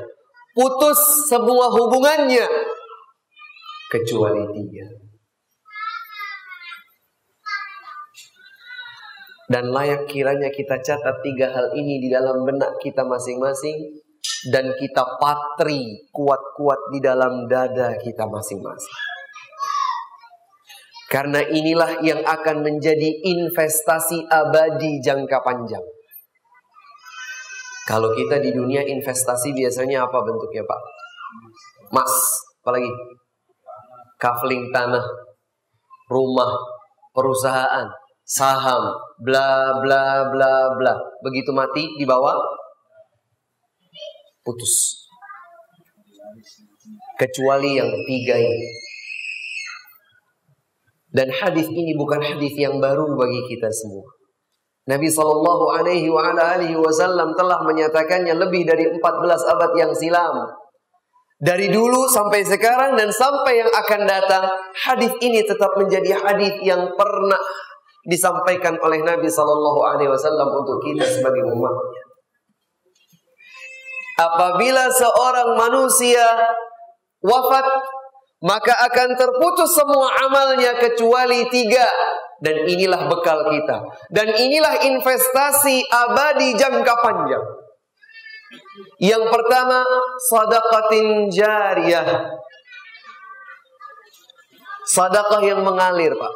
[0.51, 0.99] putus
[1.31, 2.43] semua hubungannya
[3.87, 4.85] kecuali tiga.
[9.47, 14.01] Dan layak kiranya kita catat tiga hal ini di dalam benak kita masing-masing
[14.51, 18.97] dan kita patri kuat-kuat di dalam dada kita masing-masing.
[21.11, 25.85] Karena inilah yang akan menjadi investasi abadi jangka panjang.
[27.83, 30.81] Kalau kita di dunia investasi biasanya apa bentuknya Pak?
[31.91, 32.13] Mas,
[32.63, 32.87] apalagi?
[34.15, 35.03] Kafling tanah,
[36.07, 36.51] rumah,
[37.11, 37.87] perusahaan,
[38.23, 38.83] saham,
[39.19, 40.93] bla bla bla bla.
[41.27, 42.39] Begitu mati dibawa
[44.47, 45.03] putus.
[47.19, 48.69] Kecuali yang tiga ini.
[51.13, 54.07] Dan hadis ini bukan hadis yang baru bagi kita semua.
[54.83, 56.11] Nabi Shallallahu Alaihi
[56.75, 58.99] Wasallam telah menyatakannya lebih dari 14
[59.55, 60.35] abad yang silam.
[61.43, 64.43] Dari dulu sampai sekarang dan sampai yang akan datang,
[64.87, 67.39] hadis ini tetap menjadi hadis yang pernah
[68.07, 72.03] disampaikan oleh Nabi Shallallahu Alaihi Wasallam untuk kita sebagai umatnya.
[74.13, 76.23] Apabila seorang manusia
[77.23, 77.65] wafat,
[78.43, 81.87] maka akan terputus semua amalnya kecuali tiga
[82.43, 83.87] dan inilah bekal kita.
[84.11, 87.45] Dan inilah investasi abadi jangka panjang.
[88.99, 89.87] Yang pertama,
[90.27, 92.35] sadaqatin jariyah.
[94.83, 96.33] Sadaqah yang mengalir, Pak.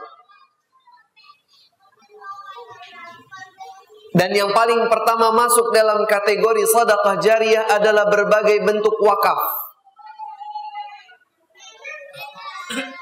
[4.17, 9.66] Dan yang paling pertama masuk dalam kategori sadaqah jariyah adalah berbagai bentuk wakaf.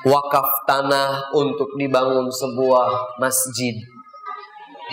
[0.05, 3.73] Wakaf tanah untuk dibangun sebuah masjid,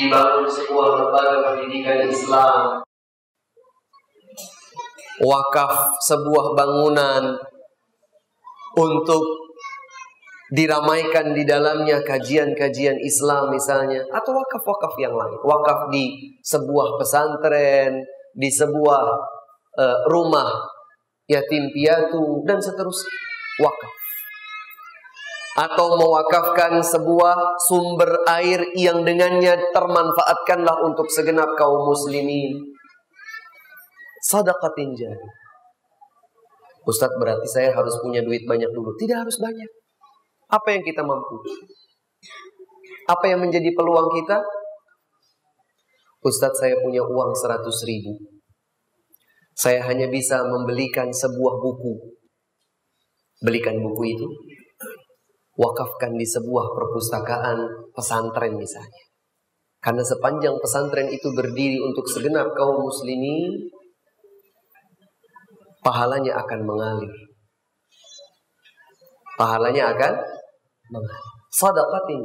[0.00, 2.80] dibangun sebuah lembaga pendidikan Islam,
[5.20, 5.72] wakaf
[6.08, 7.36] sebuah bangunan
[8.72, 9.20] untuk
[10.52, 15.38] diramaikan di dalamnya kajian-kajian Islam misalnya atau wakaf-wakaf yang lain.
[15.44, 18.00] Wakaf di sebuah pesantren
[18.32, 19.04] di sebuah
[19.76, 20.48] uh, rumah
[21.28, 23.12] yatim piatu dan seterusnya.
[23.60, 24.01] Wakaf
[25.52, 32.56] atau mewakafkan sebuah sumber air yang dengannya termanfaatkanlah untuk segenap kaum muslimin.
[34.24, 35.28] Sadaqatin jari.
[36.88, 38.96] Ustadz berarti saya harus punya duit banyak dulu.
[38.96, 39.70] Tidak harus banyak.
[40.48, 41.36] Apa yang kita mampu?
[43.12, 44.40] Apa yang menjadi peluang kita?
[46.22, 48.16] Ustadz saya punya uang 100 ribu.
[49.52, 51.92] Saya hanya bisa membelikan sebuah buku.
[53.44, 54.26] Belikan buku itu
[55.56, 57.58] wakafkan di sebuah perpustakaan
[57.92, 59.04] pesantren misalnya.
[59.82, 63.66] Karena sepanjang pesantren itu berdiri untuk segenap kaum muslimin,
[65.82, 67.14] pahalanya akan mengalir.
[69.34, 70.12] Pahalanya akan
[70.94, 71.34] mengalir.
[71.50, 72.20] Sadaqatin.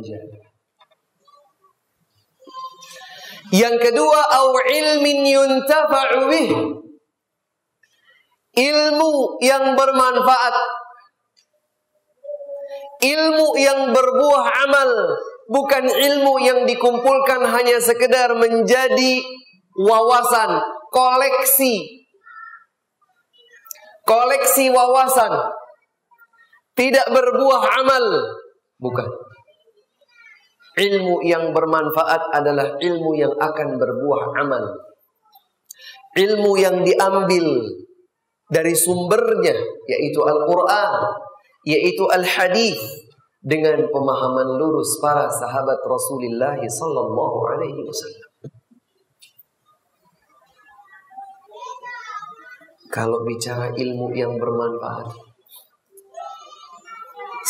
[3.52, 6.30] Yang kedua, au ilmin yuntafa'u.
[8.58, 9.12] Ilmu
[9.42, 10.56] yang bermanfaat
[13.02, 14.90] ilmu yang berbuah amal,
[15.50, 19.22] bukan ilmu yang dikumpulkan hanya sekedar menjadi
[19.78, 22.06] wawasan, koleksi.
[24.08, 25.36] Koleksi wawasan
[26.80, 28.06] tidak berbuah amal,
[28.80, 29.08] bukan.
[30.78, 34.64] Ilmu yang bermanfaat adalah ilmu yang akan berbuah amal.
[36.14, 37.66] Ilmu yang diambil
[38.48, 39.58] dari sumbernya
[39.92, 40.94] yaitu Al-Qur'an
[41.68, 42.80] yaitu al-hadis
[43.44, 48.30] dengan pemahaman lurus para sahabat Rasulullah sallallahu alaihi wasallam.
[52.88, 55.12] Kalau bicara ilmu yang bermanfaat,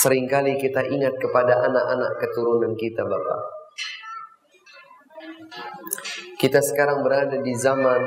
[0.01, 3.41] sering kali kita ingat kepada anak-anak keturunan kita, Bapak.
[6.41, 8.01] Kita sekarang berada di zaman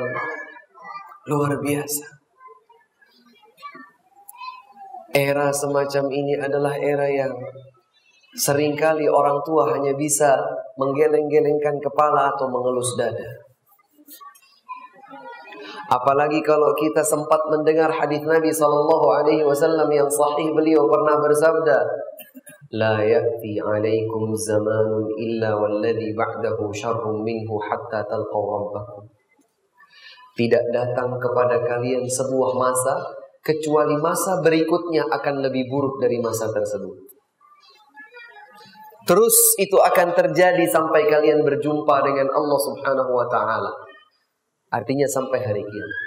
[1.31, 2.20] luar biasa.
[5.16, 7.32] Era semacam ini adalah era yang
[8.36, 10.36] seringkali orang tua hanya bisa
[10.76, 13.30] menggeleng-gelengkan kepala atau mengelus dada.
[15.86, 21.78] Apalagi kalau kita sempat mendengar hadis Nabi Sallallahu Alaihi Wasallam yang sahih beliau pernah bersabda,
[22.72, 24.90] لا يأتي عليكم زمان
[25.22, 29.02] إلا والذي بعده شر منه حتى تلقوا ربكم.
[30.36, 32.92] Tidak datang kepada kalian sebuah masa
[33.41, 36.97] kecuali masa berikutnya akan lebih buruk dari masa tersebut.
[39.09, 43.73] Terus itu akan terjadi sampai kalian berjumpa dengan Allah Subhanahu wa taala.
[44.71, 46.01] Artinya sampai hari kiamat.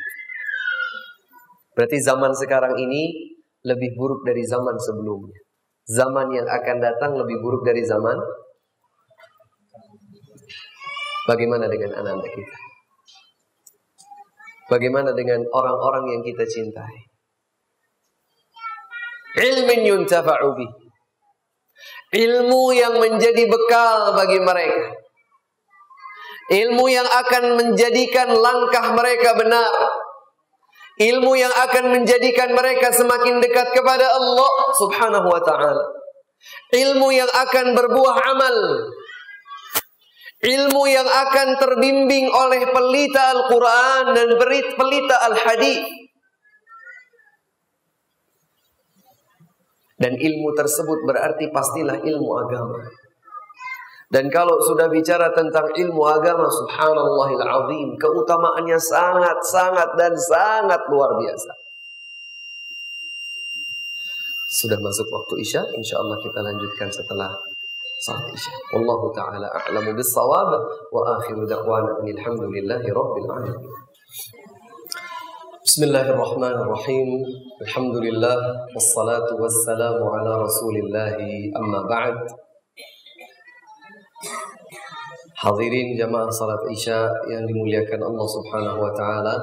[1.75, 3.35] Berarti zaman sekarang ini
[3.67, 5.37] lebih buruk dari zaman sebelumnya.
[5.91, 8.17] Zaman yang akan datang lebih buruk dari zaman
[11.25, 12.59] Bagaimana dengan anak-anak kita?
[14.69, 17.14] Bagaimana dengan orang-orang yang kita cintai?
[19.35, 20.71] Ilmin yuntafa'u bih.
[22.15, 24.95] Ilmu yang menjadi bekal bagi mereka.
[26.55, 29.75] Ilmu yang akan menjadikan langkah mereka benar.
[30.95, 35.83] Ilmu yang akan menjadikan mereka semakin dekat kepada Allah Subhanahu wa taala.
[36.71, 38.57] Ilmu yang akan berbuah amal.
[40.45, 44.29] Ilmu yang akan terbimbing oleh pelita Al-Quran dan
[44.77, 46.04] pelita Al-Hadis.
[49.95, 52.79] Dan ilmu tersebut berarti pastilah ilmu agama.
[54.11, 61.19] Dan kalau sudah bicara tentang ilmu agama, subhanallahil azim, keutamaannya sangat, sangat, dan sangat luar
[61.19, 61.51] biasa.
[64.55, 67.35] Sudah masuk waktu Isya, insya Allah kita lanjutkan setelah
[68.07, 68.55] salat Isya.
[68.79, 70.63] Wallahu taala a'lamu bis-shawab
[70.95, 73.84] wa akhiru da'wana alhamdulillahi rabbil alamin.
[75.65, 77.25] Bismillahirrahmanirrahim.
[77.65, 81.17] Alhamdulillah wassalatu wassalamu ala Rasulillah
[81.57, 82.21] amma ba'd.
[85.41, 89.41] Hadirin jamaah salat Isya yang dimuliakan Allah Subhanahu wa taala.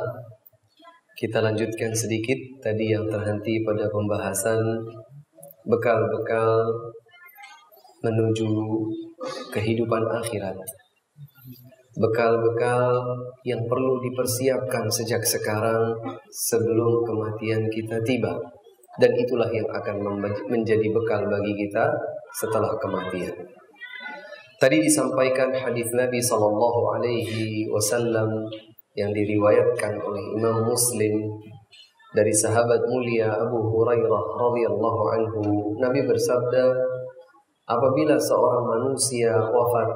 [1.17, 4.61] Kita lanjutkan sedikit tadi yang terhenti pada pembahasan
[5.65, 6.69] bekal-bekal
[8.05, 8.45] menuju
[9.57, 10.80] kehidupan akhirat.
[11.91, 13.03] Bekal-bekal
[13.43, 15.91] yang perlu dipersiapkan sejak sekarang
[16.31, 18.31] sebelum kematian kita tiba.
[18.95, 19.99] Dan itulah yang akan
[20.47, 21.91] menjadi bekal bagi kita
[22.35, 23.35] setelah kematian.
[24.61, 28.45] Tadi disampaikan hadis Nabi Sallallahu Alaihi Wasallam
[28.95, 31.27] yang diriwayatkan oleh Imam Muslim
[32.11, 35.41] dari sahabat mulia Abu Hurairah radhiyallahu anhu.
[35.79, 36.71] Nabi bersabda,
[37.71, 39.89] Apabila seorang manusia wafat,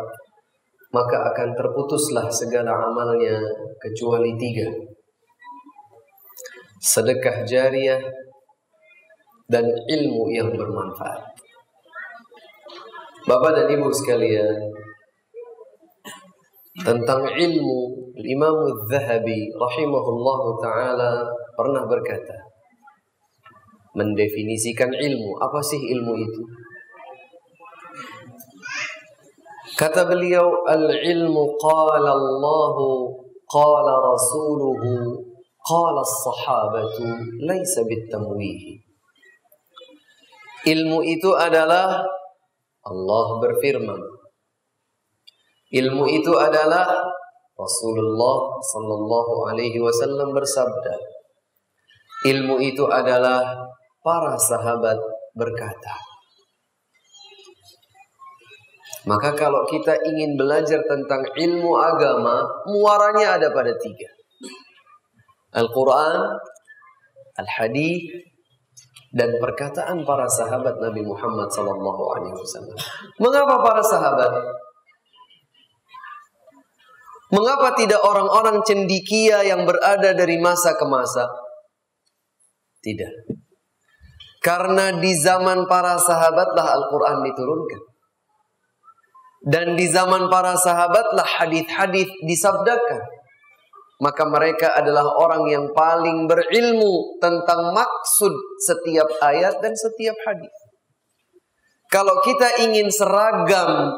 [0.96, 3.36] maka akan terputuslah segala amalnya
[3.84, 4.72] kecuali tiga.
[6.80, 8.00] Sedekah jariah
[9.52, 11.36] dan ilmu yang bermanfaat.
[13.28, 14.56] Bapak dan Ibu sekalian,
[16.86, 17.80] tentang ilmu
[18.24, 21.12] Imam Az-Zahabi rahimahullah taala
[21.58, 22.36] pernah berkata
[23.96, 26.42] mendefinisikan ilmu apa sih ilmu itu
[29.76, 32.76] Kata beliau, al-ilmu qala Allah,
[33.44, 35.20] qala rasuluhu,
[35.60, 37.04] qala sahabatu,
[37.44, 38.80] laisa bitamwih.
[40.66, 42.08] Ilmu itu adalah
[42.88, 44.02] Allah berfirman.
[45.76, 46.88] Ilmu itu adalah
[47.56, 50.96] Rasulullah sallallahu alaihi wasallam bersabda.
[52.32, 53.44] Ilmu itu adalah
[54.00, 54.98] para sahabat
[55.36, 56.15] berkata.
[59.06, 64.10] Maka kalau kita ingin belajar tentang ilmu agama, muaranya ada pada tiga.
[65.56, 66.20] Al-Quran,
[67.38, 68.10] Al-Hadith,
[69.16, 71.96] dan perkataan para sahabat Nabi Muhammad SAW.
[73.22, 74.32] Mengapa para sahabat?
[77.32, 81.30] Mengapa tidak orang-orang cendikia yang berada dari masa ke masa?
[82.84, 83.38] Tidak.
[84.44, 87.95] Karena di zaman para sahabatlah Al-Quran diturunkan.
[89.46, 93.02] Dan di zaman para sahabatlah hadis-hadis disabdakan.
[94.02, 98.34] Maka mereka adalah orang yang paling berilmu tentang maksud
[98.66, 100.52] setiap ayat dan setiap hadis.
[101.88, 103.94] Kalau kita ingin seragam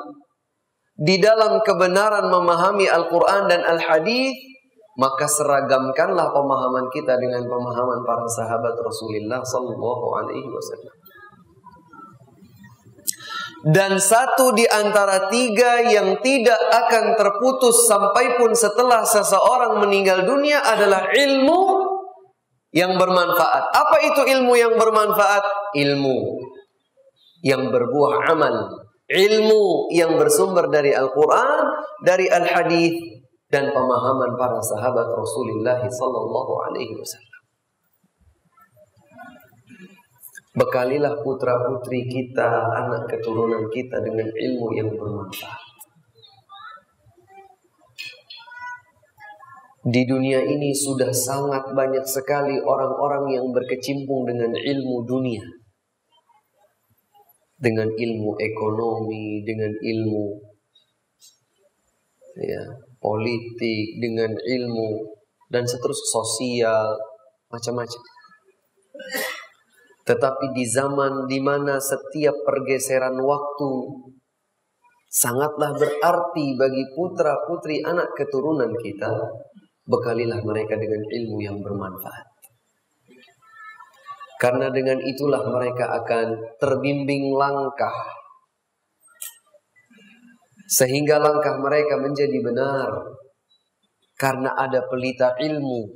[0.97, 4.33] di dalam kebenaran memahami Al-Quran dan Al-Hadis,
[4.97, 10.96] maka seragamkanlah pemahaman kita dengan pemahaman para sahabat Rasulullah Sallallahu Alaihi Wasallam.
[13.68, 20.63] Dan satu di antara tiga yang tidak akan terputus sampai pun setelah seseorang meninggal dunia
[20.63, 21.61] adalah ilmu
[22.72, 23.63] yang bermanfaat.
[23.76, 25.43] Apa itu ilmu yang bermanfaat?
[25.76, 26.18] Ilmu
[27.43, 28.55] yang berbuah amal.
[29.07, 31.59] Ilmu yang bersumber dari Al-Quran,
[32.07, 32.95] dari Al-Hadis
[33.51, 37.26] dan pemahaman para sahabat Rasulullah Sallallahu.
[40.58, 45.62] Bekalilah putra-putri kita, anak keturunan kita dengan ilmu yang bermanfaat.
[49.88, 55.45] Di dunia ini sudah sangat banyak sekali orang-orang yang berkecimpung dengan ilmu dunia.
[57.62, 60.26] Dengan ilmu ekonomi, dengan ilmu
[62.41, 62.62] ya,
[62.99, 64.89] politik, dengan ilmu
[65.53, 66.97] dan seterusnya sosial,
[67.47, 68.01] macam-macam.
[70.08, 73.72] Tetapi di zaman di mana setiap pergeseran waktu,
[75.12, 79.12] sangatlah berarti bagi putra-putri anak keturunan kita.
[79.88, 82.28] Bekalilah mereka dengan ilmu yang bermanfaat.
[84.39, 87.95] Karena dengan itulah mereka akan terbimbing langkah.
[90.68, 92.91] Sehingga langkah mereka menjadi benar.
[94.20, 95.88] Karena ada pelita ilmu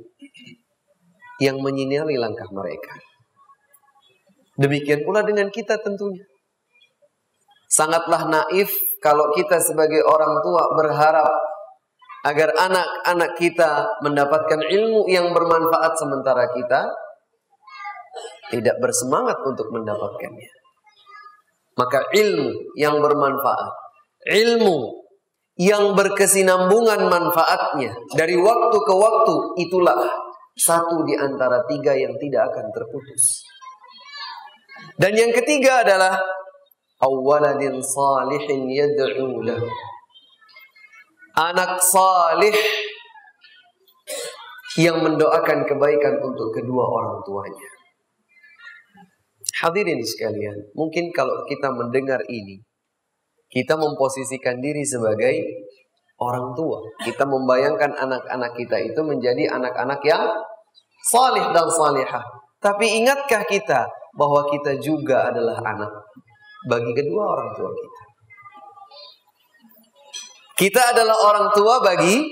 [1.40, 3.11] yang menyinari langkah mereka.
[4.60, 6.24] Demikian pula dengan kita tentunya.
[7.72, 8.68] Sangatlah naif
[9.00, 11.32] kalau kita sebagai orang tua berharap
[12.22, 16.92] agar anak-anak kita mendapatkan ilmu yang bermanfaat sementara kita
[18.52, 20.50] tidak bersemangat untuk mendapatkannya.
[21.72, 23.72] Maka ilmu yang bermanfaat,
[24.28, 25.02] ilmu
[25.56, 29.34] yang berkesinambungan manfaatnya dari waktu ke waktu
[29.64, 29.96] itulah
[30.52, 33.40] satu di antara tiga yang tidak akan terputus.
[35.00, 36.20] Dan yang ketiga adalah
[37.00, 39.40] awaladin salihin yad'u
[41.32, 42.56] anak salih
[44.76, 47.68] yang mendoakan kebaikan untuk kedua orang tuanya.
[49.62, 52.60] Hadirin sekalian, mungkin kalau kita mendengar ini,
[53.52, 55.38] kita memposisikan diri sebagai
[56.18, 56.80] orang tua.
[57.04, 60.24] Kita membayangkan anak-anak kita itu menjadi anak-anak yang
[61.12, 62.24] salih dan salihah.
[62.58, 63.86] Tapi ingatkah kita
[64.16, 65.92] bahwa kita juga adalah anak
[66.68, 68.02] bagi kedua orang tua kita?
[70.52, 72.22] Kita adalah orang tua bagi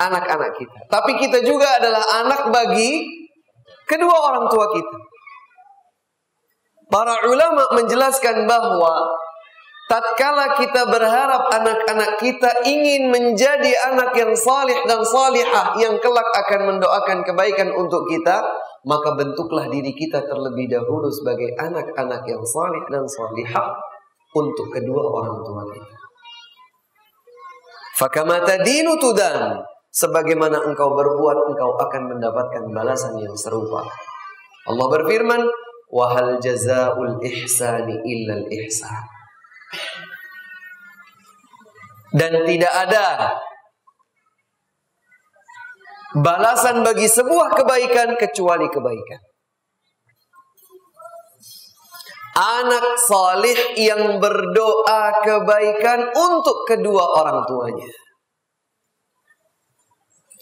[0.00, 0.78] anak-anak kita.
[0.90, 3.04] Tapi kita juga adalah anak bagi
[3.86, 4.96] kedua orang tua kita.
[6.90, 8.94] Para ulama menjelaskan bahwa
[9.88, 16.60] tatkala kita berharap anak-anak kita ingin menjadi anak yang salih dan salihah yang kelak akan
[16.74, 18.42] mendoakan kebaikan untuk kita,
[18.84, 23.72] maka bentuklah diri kita terlebih dahulu sebagai anak-anak yang salih dan salihah
[24.36, 25.96] untuk kedua orang tua kita.
[27.96, 29.60] Fakamata dinu tudan.
[29.94, 33.86] Sebagaimana engkau berbuat, engkau akan mendapatkan balasan yang serupa.
[34.66, 35.38] Allah berfirman,
[35.94, 39.06] Wahal jazaul ihsani illal ihsan.
[42.10, 43.38] Dan tidak ada
[46.14, 49.20] balasan bagi sebuah kebaikan kecuali kebaikan.
[52.34, 57.88] anak salih yang berdoa kebaikan untuk kedua orang tuanya.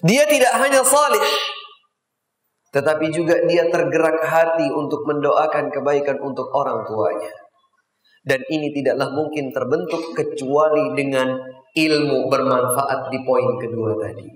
[0.03, 1.23] Dia tidak hanya salih,
[2.75, 7.33] tetapi juga dia tergerak hati untuk mendoakan kebaikan untuk orang tuanya.
[8.23, 11.39] Dan ini tidaklah mungkin terbentuk kecuali dengan
[11.75, 14.27] ilmu bermanfaat di poin kedua tadi.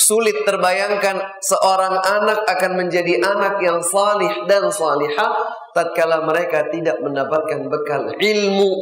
[0.00, 5.28] Sulit terbayangkan seorang anak akan menjadi anak yang salih dan salihah
[5.76, 8.72] tatkala mereka tidak mendapatkan bekal ilmu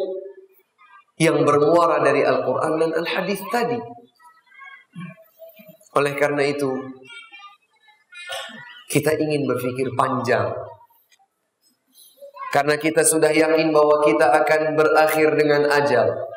[1.19, 3.83] yang bermuara dari Al-Quran dan Al-Hadis tadi.
[5.99, 6.71] Oleh karena itu,
[8.87, 10.55] kita ingin berpikir panjang.
[12.55, 16.28] Karena kita sudah yakin bahwa kita akan berakhir dengan ajal.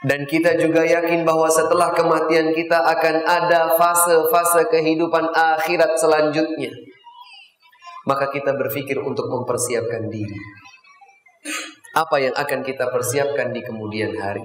[0.00, 6.72] Dan kita juga yakin bahwa setelah kematian kita akan ada fase-fase kehidupan akhirat selanjutnya.
[8.08, 10.38] Maka kita berpikir untuk mempersiapkan diri.
[11.92, 14.40] Apa yang akan kita persiapkan di kemudian hari?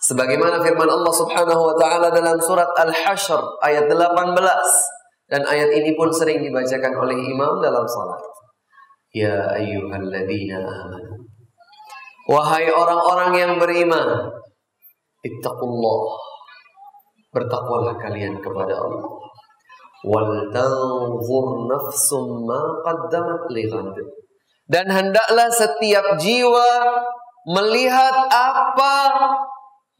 [0.00, 4.36] Sebagaimana firman Allah Subhanahu wa taala dalam surat Al-Hasyr ayat 18
[5.28, 8.20] dan ayat ini pun sering dibacakan oleh imam dalam salat.
[9.12, 11.20] Ya ayyuhalladzina amanu.
[12.32, 14.08] Wahai orang-orang yang beriman,
[15.20, 16.00] Ittaqullah.
[17.30, 19.12] Bertakwalah kalian kepada Allah.
[20.00, 23.92] Wal tanzur nafsum ma qaddamat lighad.
[24.70, 26.70] Dan hendaklah setiap jiwa
[27.44, 28.96] melihat apa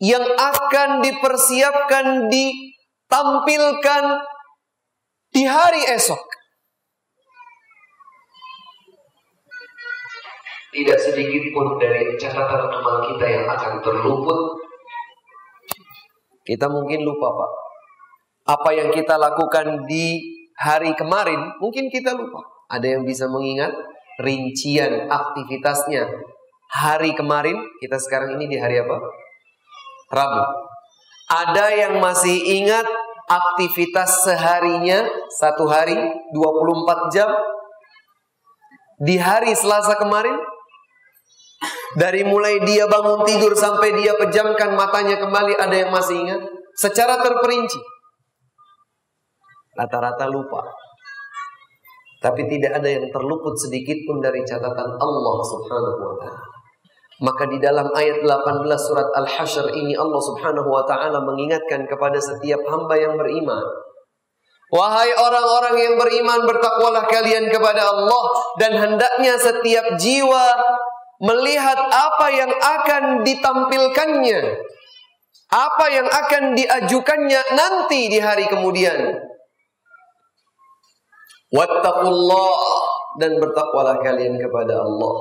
[0.01, 4.05] yang akan dipersiapkan ditampilkan
[5.37, 6.23] di hari esok.
[10.71, 14.60] Tidak sedikit pun dari catatan amal kita yang akan terluput
[16.45, 17.51] kita mungkin lupa Pak.
[18.57, 20.19] Apa yang kita lakukan di
[20.57, 22.41] hari kemarin, mungkin kita lupa.
[22.71, 23.73] Ada yang bisa mengingat
[24.21, 26.07] rincian aktivitasnya
[26.71, 28.97] hari kemarin, kita sekarang ini di hari apa?
[30.11, 30.43] Rabu.
[31.31, 32.87] Ada yang masih ingat
[33.31, 35.07] aktivitas seharinya
[35.39, 35.95] satu hari
[36.35, 37.31] 24 jam
[38.99, 40.35] di hari Selasa kemarin
[41.99, 46.43] dari mulai dia bangun tidur sampai dia pejamkan matanya kembali ada yang masih ingat
[46.79, 47.81] secara terperinci.
[49.77, 50.65] Rata-rata lupa.
[52.21, 56.45] Tapi tidak ada yang terluput sedikit pun dari catatan Allah Subhanahu wa taala.
[57.21, 62.61] Maka di dalam ayat 18 surat Al-Hasyr ini Allah Subhanahu wa taala mengingatkan kepada setiap
[62.69, 63.65] hamba yang beriman.
[64.71, 68.23] Wahai orang-orang yang beriman bertakwalah kalian kepada Allah
[68.61, 70.47] dan hendaknya setiap jiwa
[71.21, 74.41] melihat apa yang akan ditampilkannya,
[75.53, 78.97] apa yang akan diajukannya nanti di hari kemudian.
[81.51, 82.63] Wattaqullah
[83.21, 85.15] dan bertakwalah kalian kepada Allah.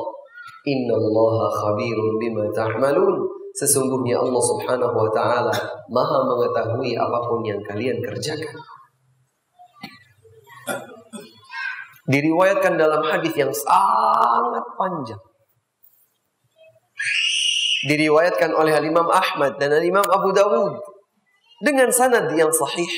[0.63, 3.15] Innallaha khabirun bima ta'malun.
[3.49, 5.51] Sesungguhnya Allah Subhanahu wa taala
[5.89, 8.55] Maha mengetahui apa pun yang kalian kerjakan.
[12.05, 15.28] Diriwayatkan dalam hadis yang sangat panjang
[17.87, 20.75] diriwayatkan oleh Imam Ahmad dan Imam Abu Dawud
[21.63, 22.89] dengan sanad yang sahih.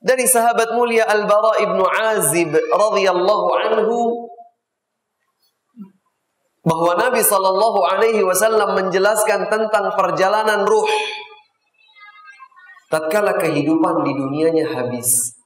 [0.00, 3.98] Dari sahabat mulia Al-Bara ibnu Azib radhiyallahu anhu
[6.64, 10.88] bahwa Nabi sallallahu alaihi wasallam menjelaskan tentang perjalanan ruh.
[12.88, 15.39] Tatkala kehidupan di dunianya habis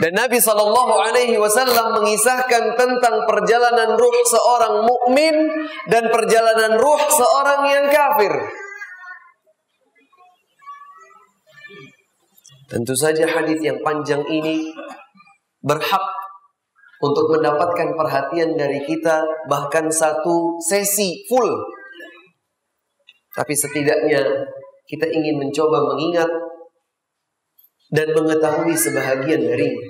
[0.00, 5.36] dan Nabi Shallallahu Alaihi Wasallam mengisahkan tentang perjalanan ruh seorang mukmin
[5.92, 8.32] dan perjalanan ruh seorang yang kafir.
[12.72, 14.72] Tentu saja hadis yang panjang ini
[15.60, 16.06] berhak
[17.04, 19.20] untuk mendapatkan perhatian dari kita
[19.52, 21.50] bahkan satu sesi full.
[23.36, 24.24] Tapi setidaknya
[24.88, 26.30] kita ingin mencoba mengingat
[27.90, 29.88] dan mengetahui sebahagian darinya.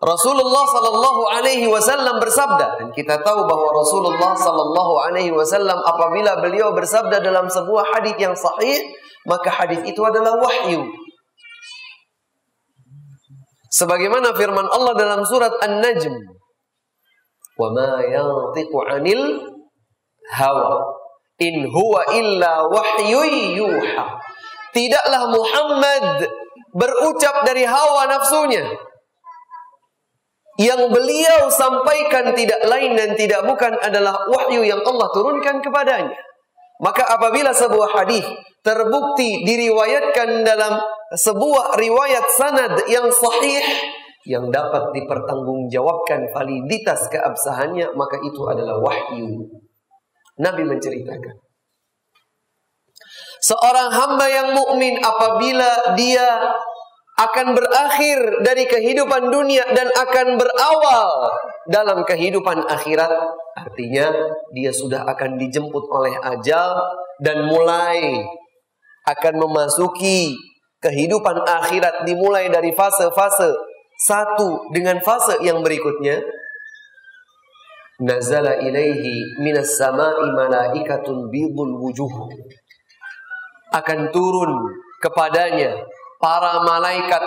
[0.00, 6.72] Rasulullah sallallahu alaihi wasallam bersabda dan kita tahu bahwa Rasulullah sallallahu alaihi wasallam apabila beliau
[6.72, 8.80] bersabda dalam sebuah hadis yang sahih
[9.28, 10.88] maka hadis itu adalah wahyu.
[13.70, 16.16] Sebagaimana firman Allah dalam surat An-Najm,
[17.60, 19.22] "Wa ma yantiqu 'anil
[20.32, 20.80] hawa
[21.38, 23.20] in huwa illa wahyu
[23.52, 24.06] yuha."
[24.72, 26.24] Tidaklah Muhammad
[26.74, 28.64] berucap dari hawa nafsunya.
[30.60, 36.12] Yang beliau sampaikan tidak lain dan tidak bukan adalah wahyu yang Allah turunkan kepadanya.
[36.80, 38.24] Maka apabila sebuah hadis
[38.60, 40.80] terbukti diriwayatkan dalam
[41.16, 43.64] sebuah riwayat sanad yang sahih
[44.28, 49.48] yang dapat dipertanggungjawabkan validitas keabsahannya maka itu adalah wahyu.
[50.40, 51.49] Nabi menceritakan
[53.40, 56.28] Seorang hamba yang mukmin apabila dia
[57.20, 61.08] akan berakhir dari kehidupan dunia dan akan berawal
[61.68, 63.12] dalam kehidupan akhirat.
[63.56, 64.08] Artinya
[64.56, 66.80] dia sudah akan dijemput oleh ajal
[67.20, 68.24] dan mulai
[69.04, 70.32] akan memasuki
[70.80, 73.52] kehidupan akhirat dimulai dari fase-fase
[74.00, 76.24] satu dengan fase yang berikutnya.
[78.00, 82.08] Nazala ilaihi minas sama'i malaikatun bidul wujuh
[83.70, 84.52] akan turun
[85.00, 85.74] kepadanya
[86.20, 87.24] para malaikat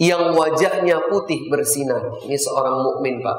[0.00, 2.00] yang wajahnya putih bersinar.
[2.24, 3.38] Ini seorang mukmin, Pak.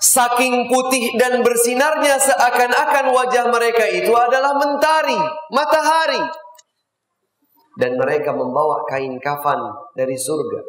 [0.00, 5.14] Saking putih dan bersinarnya seakan-akan wajah mereka itu adalah mentari,
[5.54, 6.18] matahari.
[7.78, 9.60] Dan mereka membawa kain kafan
[9.94, 10.60] dari surga.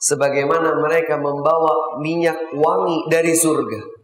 [0.00, 3.99] Sebagaimana mereka membawa minyak wangi dari surga.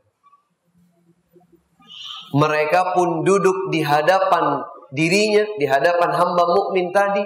[2.35, 4.59] Mereka pun duduk di hadapan
[4.91, 7.23] dirinya, di hadapan hamba mukmin tadi,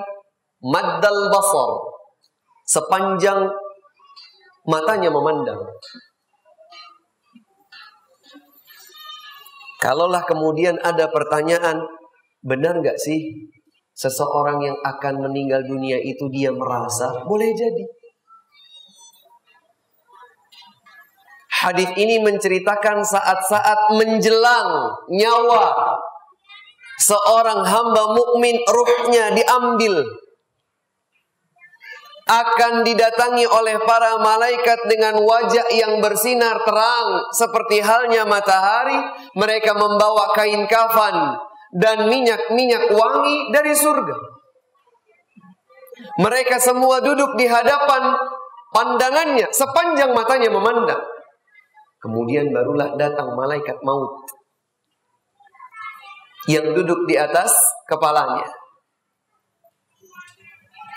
[0.64, 1.70] maddal basar.
[2.68, 3.48] Sepanjang
[4.68, 5.60] matanya memandang.
[9.80, 11.80] Kalaulah kemudian ada pertanyaan,
[12.44, 13.32] benar nggak sih
[13.96, 17.24] seseorang yang akan meninggal dunia itu dia merasa?
[17.24, 17.99] Boleh jadi.
[21.60, 25.92] Hadis ini menceritakan saat-saat menjelang nyawa
[26.96, 30.00] seorang hamba mukmin ruhnya diambil.
[32.30, 38.96] Akan didatangi oleh para malaikat dengan wajah yang bersinar terang seperti halnya matahari.
[39.36, 41.36] Mereka membawa kain kafan
[41.76, 44.16] dan minyak-minyak wangi dari surga.
[46.24, 48.16] Mereka semua duduk di hadapan
[48.72, 51.19] pandangannya sepanjang matanya memandang
[52.00, 54.24] Kemudian barulah datang malaikat maut
[56.48, 57.52] yang duduk di atas
[57.84, 58.48] kepalanya.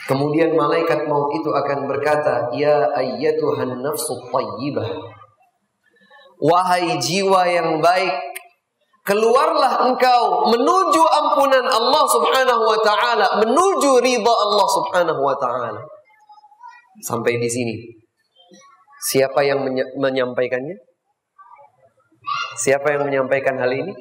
[0.08, 4.88] Kemudian malaikat maut itu akan berkata, "Ya ayyatuhan nafsu tayyibah."
[6.44, 8.16] Wahai jiwa yang baik,
[9.08, 15.80] keluarlah engkau menuju ampunan Allah Subhanahu wa taala, menuju ridha Allah Subhanahu wa taala.
[17.00, 17.76] Sampai di sini
[19.04, 19.68] Siapa yang
[20.00, 20.80] menyampaikannya?
[22.58, 23.94] Siapa yang menyampaikan hal ini?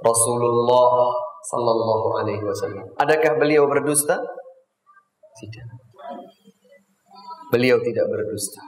[0.00, 1.12] Rasulullah
[1.44, 2.86] sallallahu alaihi wasallam.
[2.96, 4.16] Adakah beliau berdusta?
[5.36, 5.66] Tidak.
[7.50, 8.62] Beliau tidak berdusta.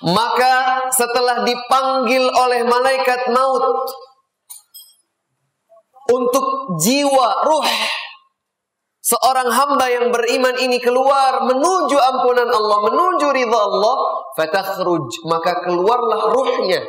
[0.00, 3.84] Maka setelah dipanggil oleh malaikat maut
[6.08, 6.46] untuk
[6.80, 7.68] jiwa ruh
[9.10, 13.96] seorang hamba yang beriman ini keluar menuju ampunan Allah, menuju ridha Allah,
[14.38, 16.86] fatakhruj, maka keluarlah ruhnya.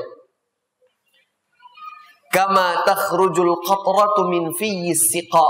[2.32, 4.53] Kama takhrujul qatratu min
[4.93, 5.49] siqa.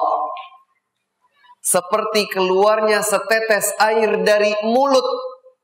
[1.61, 5.05] Seperti keluarnya setetes air dari mulut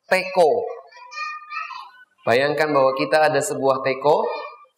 [0.06, 0.62] teko.
[2.22, 4.30] Bayangkan bahwa kita ada sebuah teko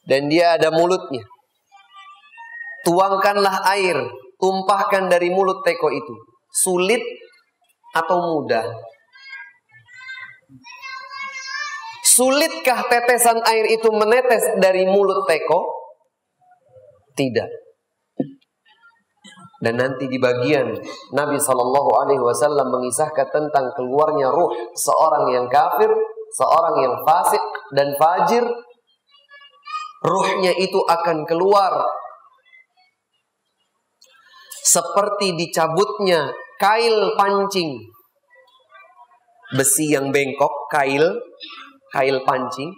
[0.08, 1.28] dan dia ada mulutnya.
[2.88, 4.00] Tuangkanlah air,
[4.40, 6.16] tumpahkan dari mulut teko itu.
[6.50, 7.04] Sulit
[7.94, 8.66] atau mudah?
[12.08, 15.60] Sulitkah tetesan air itu menetes dari mulut teko?
[17.16, 17.70] Tidak.
[19.60, 20.72] Dan nanti di bagian
[21.12, 25.92] Nabi Shallallahu Alaihi Wasallam mengisahkan tentang keluarnya ruh seorang yang kafir,
[26.32, 27.44] seorang yang fasik
[27.76, 28.44] dan fajir.
[30.00, 31.76] Ruhnya itu akan keluar
[34.64, 37.80] seperti dicabutnya kail pancing
[39.50, 41.18] besi yang bengkok, kail,
[41.90, 42.70] kail pancing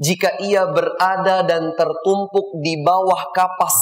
[0.00, 3.76] jika ia berada dan tertumpuk di bawah kapas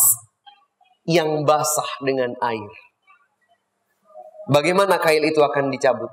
[1.07, 2.73] yang basah dengan air.
[4.51, 6.11] Bagaimana kail itu akan dicabut?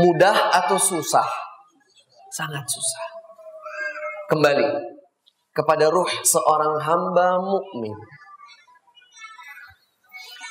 [0.00, 1.26] Mudah atau susah?
[2.32, 3.06] Sangat susah.
[4.32, 4.96] Kembali
[5.52, 7.94] kepada ruh seorang hamba mukmin.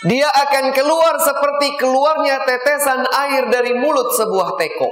[0.04, 4.92] Dia akan keluar seperti keluarnya tetesan air dari mulut sebuah teko.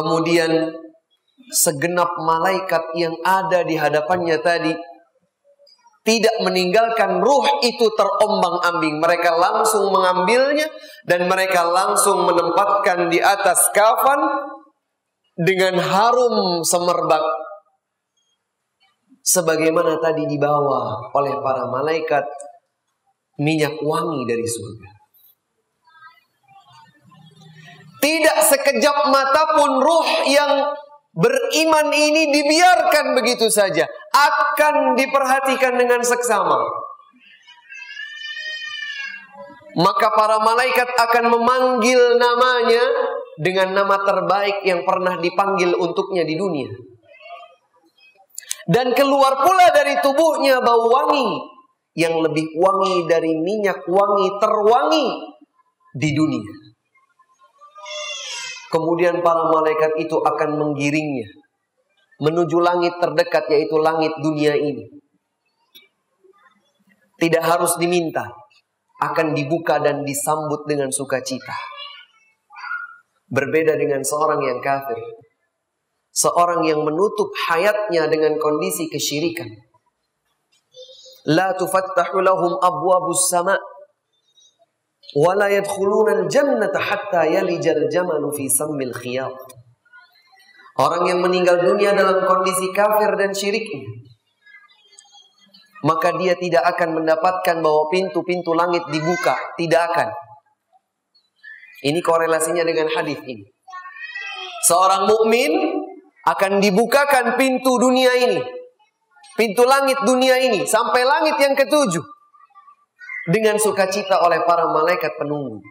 [0.00, 0.72] Kemudian
[1.52, 4.72] segenap malaikat yang ada di hadapannya tadi
[6.00, 8.96] tidak meninggalkan ruh itu terombang-ambing.
[8.96, 10.64] Mereka langsung mengambilnya
[11.04, 14.20] dan mereka langsung menempatkan di atas kafan
[15.36, 17.22] dengan harum semerbak.
[19.20, 22.24] Sebagaimana tadi dibawa oleh para malaikat
[23.40, 24.88] minyak wangi dari surga.
[28.00, 30.72] Tidak sekejap mata pun ruh yang
[31.10, 33.82] Beriman ini dibiarkan begitu saja,
[34.14, 36.54] akan diperhatikan dengan seksama.
[39.74, 42.84] Maka para malaikat akan memanggil namanya
[43.42, 46.70] dengan nama terbaik yang pernah dipanggil untuknya di dunia.
[48.70, 51.26] Dan keluar pula dari tubuhnya bau wangi
[52.00, 55.06] yang lebih wangi dari minyak wangi terwangi
[56.00, 56.52] di dunia.
[58.72, 61.28] Kemudian para malaikat itu akan menggiringnya
[62.20, 64.84] menuju langit terdekat yaitu langit dunia ini.
[67.20, 68.24] Tidak harus diminta,
[69.00, 71.52] akan dibuka dan disambut dengan sukacita.
[73.28, 74.96] Berbeda dengan seorang yang kafir.
[76.10, 79.48] Seorang yang menutup hayatnya dengan kondisi kesyirikan.
[81.28, 83.60] La tufattahu lahum abwabus sama'
[85.20, 89.36] wala yadkhuluna al-jannata hatta yalijal jamalu fi sammil khiyat.
[90.80, 93.84] Orang yang meninggal dunia dalam kondisi kafir dan syiriknya
[95.80, 100.08] maka dia tidak akan mendapatkan bahwa pintu-pintu langit dibuka, tidak akan.
[101.80, 103.48] Ini korelasinya dengan hadis ini.
[104.68, 105.52] Seorang mukmin
[106.28, 108.59] akan dibukakan pintu dunia ini.
[109.40, 112.04] Pintu langit dunia ini sampai langit yang ketujuh
[113.32, 115.64] dengan sukacita oleh para malaikat penunggu.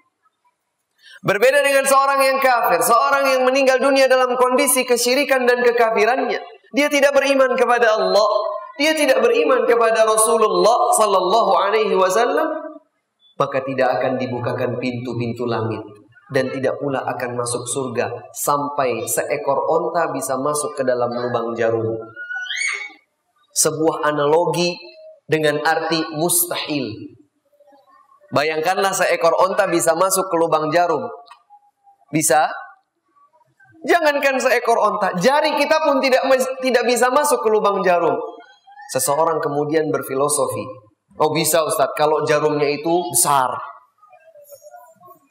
[1.21, 6.41] Berbeda dengan seorang yang kafir, seorang yang meninggal dunia dalam kondisi kesyirikan dan kekafirannya.
[6.73, 8.29] Dia tidak beriman kepada Allah,
[8.81, 12.49] dia tidak beriman kepada Rasulullah sallallahu alaihi wasallam,
[13.37, 15.85] maka tidak akan dibukakan pintu-pintu langit
[16.33, 21.93] dan tidak pula akan masuk surga sampai seekor onta bisa masuk ke dalam lubang jarum.
[23.55, 24.77] Sebuah analogi
[25.29, 26.89] dengan arti mustahil.
[28.29, 31.05] Bayangkanlah seekor onta bisa masuk ke lubang jarum.
[32.13, 32.49] Bisa?
[33.85, 36.25] Jangankan seekor onta, jari kita pun tidak
[36.59, 38.13] tidak bisa masuk ke lubang jarum.
[38.91, 40.65] Seseorang kemudian berfilosofi.
[41.21, 43.53] Oh bisa Ustadz, kalau jarumnya itu besar.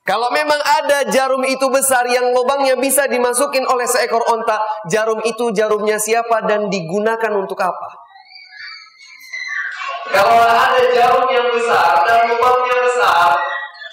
[0.08, 4.56] Kalau memang ada jarum itu besar yang lubangnya bisa dimasukin oleh seekor onta,
[4.88, 8.07] jarum itu jarumnya siapa dan digunakan untuk apa?
[10.08, 13.36] Kalau ada jarum yang besar dan lubangnya besar,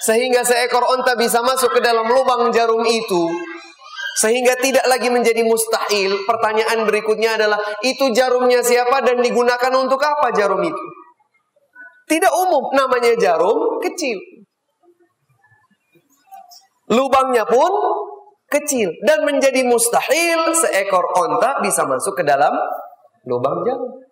[0.06, 3.26] sehingga seekor onta bisa masuk ke dalam lubang jarum itu
[4.16, 6.24] sehingga tidak lagi menjadi mustahil.
[6.24, 10.84] Pertanyaan berikutnya adalah itu jarumnya siapa dan digunakan untuk apa jarum itu?
[12.08, 14.16] Tidak umum, namanya jarum kecil.
[16.96, 17.68] Lubangnya pun
[18.46, 22.54] kecil dan menjadi mustahil seekor onta bisa masuk ke dalam
[23.26, 24.05] lubang jarum.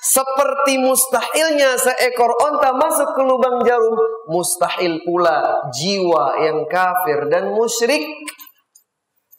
[0.00, 4.00] Seperti mustahilnya seekor onta masuk ke lubang jarum,
[4.32, 8.00] mustahil pula jiwa yang kafir dan musyrik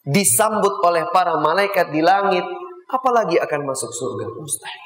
[0.05, 2.45] disambut oleh para malaikat di langit,
[2.93, 4.29] apalagi akan masuk surga.
[4.37, 4.83] Mustahil.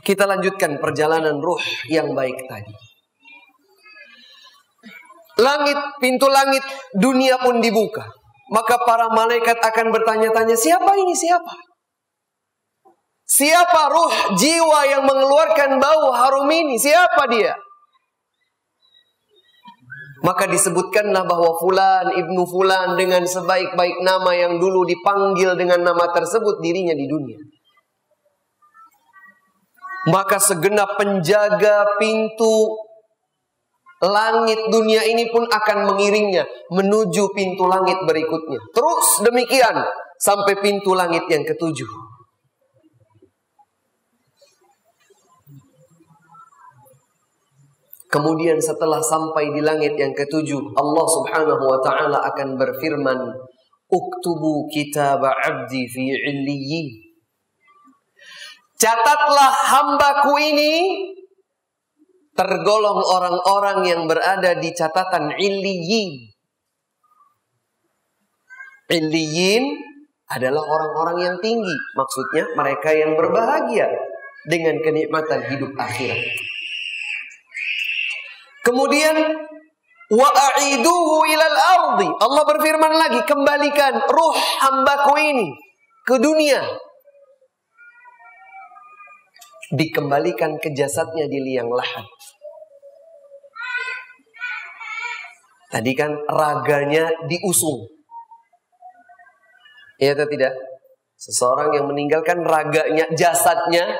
[0.00, 1.60] Kita lanjutkan perjalanan ruh
[1.92, 2.72] yang baik tadi.
[5.36, 6.64] Langit, pintu langit,
[6.96, 8.08] dunia pun dibuka.
[8.52, 11.69] Maka para malaikat akan bertanya-tanya, siapa ini siapa?
[13.30, 16.74] Siapa ruh jiwa yang mengeluarkan bau harum ini?
[16.74, 17.54] Siapa dia?
[20.26, 26.58] Maka disebutkanlah bahwa fulan ibnu fulan dengan sebaik-baik nama yang dulu dipanggil dengan nama tersebut
[26.58, 27.38] dirinya di dunia.
[30.10, 32.74] Maka segenap penjaga pintu
[34.02, 38.58] langit dunia ini pun akan mengiringnya menuju pintu langit berikutnya.
[38.74, 39.76] Terus demikian
[40.18, 42.09] sampai pintu langit yang ketujuh.
[48.10, 53.18] Kemudian setelah sampai di langit yang ketujuh, Allah Subhanahu wa taala akan berfirman,
[53.86, 56.90] "Uktubu kitab 'abdi fi 'illiyyin."
[58.74, 60.74] Catatlah hambaku ini
[62.34, 66.34] tergolong orang-orang yang berada di catatan illiyin.
[68.90, 69.64] Illiyin
[70.34, 73.86] adalah orang-orang yang tinggi, maksudnya mereka yang berbahagia
[74.48, 76.49] dengan kenikmatan hidup akhirat.
[78.60, 79.16] Kemudian
[80.10, 82.08] wa a'iduhu ilal ardi.
[82.08, 85.48] Allah berfirman lagi, kembalikan ruh hambaku ini
[86.04, 86.60] ke dunia.
[89.70, 92.04] Dikembalikan ke jasadnya di liang lahat.
[95.70, 97.86] Tadi kan raganya diusung.
[100.02, 100.50] Iya atau tidak?
[101.14, 103.94] Seseorang yang meninggalkan raganya, jasadnya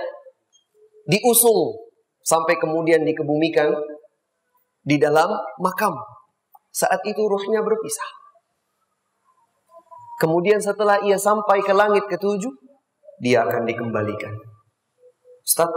[1.06, 1.78] diusung
[2.26, 3.70] sampai kemudian dikebumikan
[4.84, 5.28] di dalam
[5.60, 5.92] makam.
[6.70, 8.10] Saat itu ruhnya berpisah.
[10.20, 12.52] Kemudian setelah ia sampai ke langit ketujuh,
[13.24, 14.32] dia akan dikembalikan.
[15.40, 15.68] Ustaz,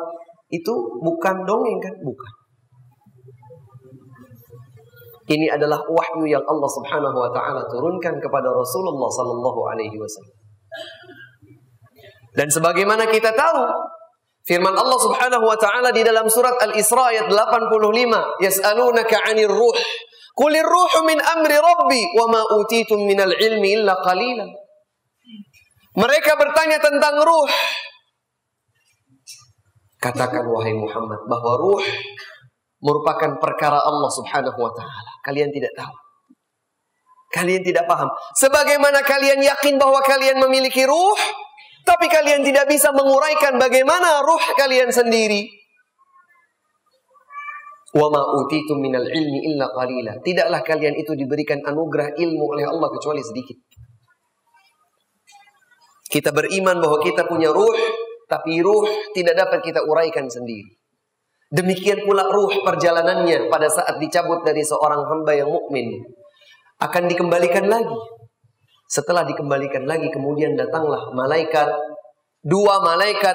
[0.51, 1.95] itu bukan dongeng kan?
[2.03, 2.31] Bukan.
[5.23, 10.35] Ini adalah wahyu yang Allah Subhanahu wa taala turunkan kepada Rasulullah sallallahu alaihi wasallam.
[12.35, 13.61] Dan sebagaimana kita tahu,
[14.43, 19.75] Firman Allah Subhanahu wa taala di dalam surat Al-Isra ayat 85, yas'alunaka 'anir ruh.
[20.35, 24.49] Qulir ruhu min amri rabbi wa ma utitum minal ilmi illa qalilan.
[25.95, 27.47] Mereka bertanya tentang ruh.
[30.01, 31.83] Katakan wahai Muhammad bahwa ruh
[32.83, 35.11] merupakan perkara Allah Subhanahu wa taala.
[35.23, 35.95] Kalian tidak tahu.
[37.31, 38.11] Kalian tidak paham.
[38.37, 41.17] Sebagaimana kalian yakin bahwa kalian memiliki ruh,
[41.83, 45.51] tapi kalian tidak bisa menguraikan bagaimana ruh kalian sendiri.
[47.93, 48.09] Wa
[48.79, 50.17] minal ilmi illa qalila.
[50.23, 53.59] Tidaklah kalian itu diberikan anugerah ilmu oleh Allah kecuali sedikit.
[56.09, 57.73] Kita beriman bahwa kita punya ruh,
[58.25, 60.65] tapi ruh tidak dapat kita uraikan sendiri.
[61.53, 66.01] Demikian pula ruh perjalanannya pada saat dicabut dari seorang hamba yang mukmin
[66.81, 67.93] akan dikembalikan lagi
[68.93, 71.65] setelah dikembalikan lagi kemudian datanglah malaikat.
[72.45, 73.33] Dua malaikat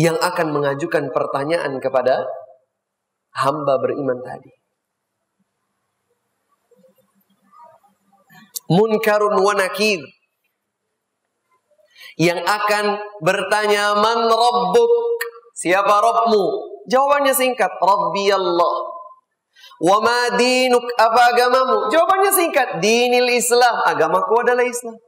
[0.00, 2.24] yang akan mengajukan pertanyaan kepada
[3.36, 4.48] hamba beriman tadi.
[8.72, 10.00] Munkarun wa nakir.
[12.16, 12.84] Yang akan
[13.20, 14.92] bertanya man rabbuk?
[15.58, 16.44] Siapa Rabbmu?
[16.86, 18.97] Jawabannya singkat Rabbi Allah
[19.78, 21.86] Wa ma dinuk apa agamamu?
[21.86, 23.78] Jawabannya singkat, dinil Islam.
[23.86, 24.98] Agamaku adalah Islam.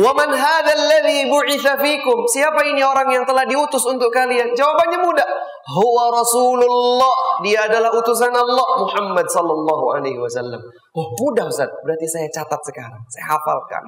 [0.00, 2.24] Wa man hadha alladhi bu'itha fikum?
[2.24, 4.56] Siapa ini orang yang telah diutus untuk kalian?
[4.56, 5.28] Jawabannya mudah.
[5.76, 7.44] Huwa Rasulullah.
[7.44, 10.62] Dia adalah utusan Allah Muhammad sallallahu alaihi wasallam.
[10.96, 11.68] Oh, mudah Ustaz.
[11.84, 13.02] Berarti saya catat sekarang.
[13.12, 13.84] Saya hafalkan.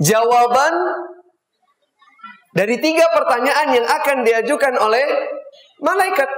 [0.00, 0.74] Jawaban
[2.56, 5.04] dari tiga pertanyaan yang akan diajukan oleh
[5.82, 6.30] malaikat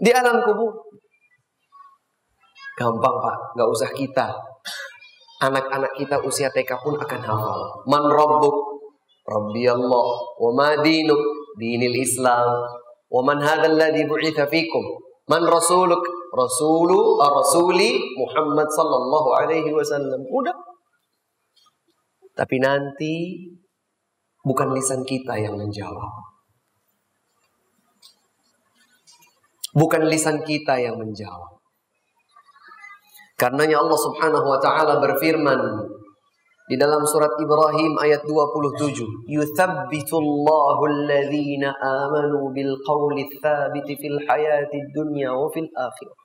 [0.00, 0.72] di alam kubur.
[2.74, 4.34] Gampang pak, gak usah kita
[5.44, 7.60] Anak-anak kita usia TK pun akan hafal.
[7.90, 8.56] Man rabbuk?
[9.26, 10.08] Rabbi Allah.
[10.40, 11.20] Wa ma dinuk?
[11.60, 12.48] Dinil Islam.
[13.10, 14.84] Wa man hadha alladhi bu'itha fikum?
[15.28, 16.00] Man rasuluk?
[16.34, 20.22] Rasulu ar-rasuli Muhammad sallallahu alaihi wasallam.
[20.32, 20.54] Udah.
[22.34, 23.14] Tapi nanti
[24.44, 26.12] bukan lisan kita yang menjawab.
[29.74, 31.58] Bukan lisan kita yang menjawab.
[33.34, 35.58] Karenanya Allah Subhanahu wa taala berfirman
[36.70, 45.34] di dalam surat Ibrahim ayat 27, "Yuthabbitullahu alladhina amanu bil qawli tsabiti fil hayati dunya
[45.34, 46.23] wa fil akhirah."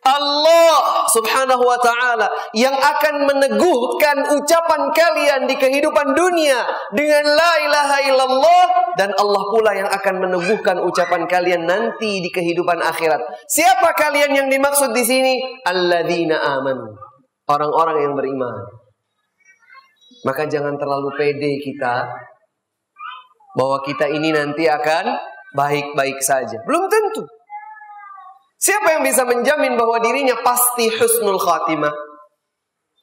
[0.00, 2.24] Allah subhanahu wa ta'ala
[2.56, 6.64] yang akan meneguhkan ucapan kalian di kehidupan dunia
[6.96, 8.64] dengan la ilaha illallah
[8.96, 13.20] dan Allah pula yang akan meneguhkan ucapan kalian nanti di kehidupan akhirat.
[13.44, 15.36] Siapa kalian yang dimaksud di sini?
[15.68, 16.96] Alladzina amanu.
[17.44, 18.56] Orang-orang yang beriman.
[20.24, 22.08] Maka jangan terlalu pede kita
[23.52, 25.12] bahwa kita ini nanti akan
[25.52, 26.56] baik-baik saja.
[26.64, 27.39] Belum tentu.
[28.60, 31.92] Siapa yang bisa menjamin bahwa dirinya pasti husnul khatimah?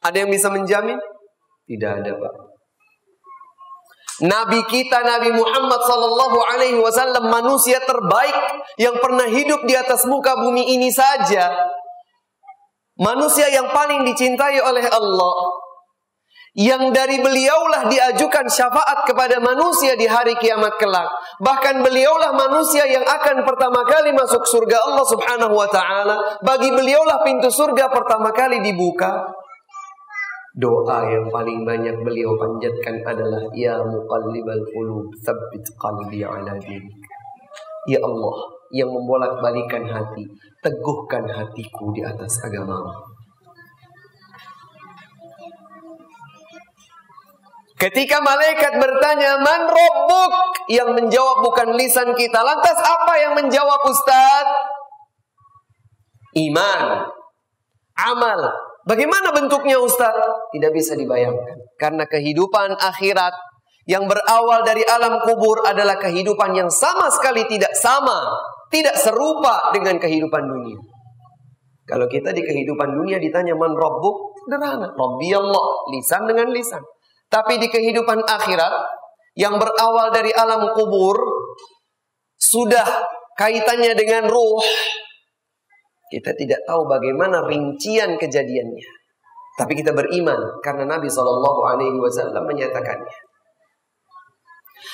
[0.06, 1.02] Ada yang bisa menjamin?
[1.66, 2.34] Tidak ada, Pak.
[4.18, 8.34] Nabi kita Nabi Muhammad sallallahu alaihi wasallam manusia terbaik
[8.82, 11.54] yang pernah hidup di atas muka bumi ini saja.
[12.98, 15.38] Manusia yang paling dicintai oleh Allah
[16.58, 21.06] yang dari beliaulah diajukan syafaat kepada manusia di hari kiamat kelak.
[21.38, 26.18] Bahkan beliaulah manusia yang akan pertama kali masuk surga Allah Subhanahu wa taala.
[26.42, 29.30] Bagi beliaulah pintu surga pertama kali dibuka.
[30.58, 36.98] Doa yang paling banyak beliau panjatkan adalah ya muqallibal qulub tsabbit qalbi ala dinik.
[37.86, 40.26] Ya Allah yang membolak-balikan hati,
[40.66, 43.17] teguhkan hatiku di atas agamamu.
[47.78, 50.32] Ketika malaikat bertanya, "Man robbuk?"
[50.68, 52.42] Yang menjawab bukan lisan kita.
[52.44, 54.46] Lantas apa yang menjawab Ustaz?
[56.36, 57.08] Iman.
[57.96, 58.40] Amal.
[58.84, 60.12] Bagaimana bentuknya Ustaz?
[60.52, 61.56] Tidak bisa dibayangkan.
[61.80, 63.32] Karena kehidupan akhirat
[63.88, 68.28] yang berawal dari alam kubur adalah kehidupan yang sama sekali tidak sama,
[68.68, 70.76] tidak serupa dengan kehidupan dunia.
[71.88, 74.92] Kalau kita di kehidupan dunia ditanya man robbuk, sederhana.
[74.92, 75.66] Rabbi Allah,
[75.96, 76.84] lisan dengan lisan.
[77.28, 78.74] Tapi di kehidupan akhirat
[79.36, 81.20] yang berawal dari alam kubur
[82.40, 82.88] sudah
[83.36, 84.64] kaitannya dengan ruh.
[86.08, 88.88] Kita tidak tahu bagaimana rincian kejadiannya.
[89.58, 93.18] Tapi kita beriman karena Nabi Shallallahu Alaihi Wasallam menyatakannya.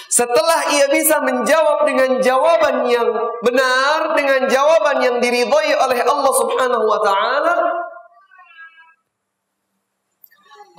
[0.08, 3.10] Setelah ia bisa menjawab dengan jawaban yang
[3.44, 7.56] benar, dengan jawaban yang diridhoi oleh Allah Subhanahu wa taala,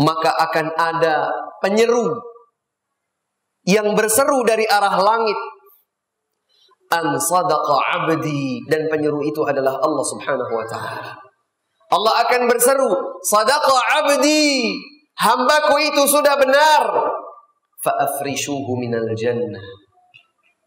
[0.00, 1.30] maka akan ada
[1.62, 2.18] penyeru
[3.64, 5.38] yang berseru dari arah langit
[6.92, 11.12] an abdi dan penyeru itu adalah Allah Subhanahu wa taala.
[11.90, 12.90] Allah akan berseru,
[13.22, 14.74] sadaqa abdi,
[15.18, 16.82] hambaku itu sudah benar.
[17.82, 19.83] Fa afrishuhu minal jannah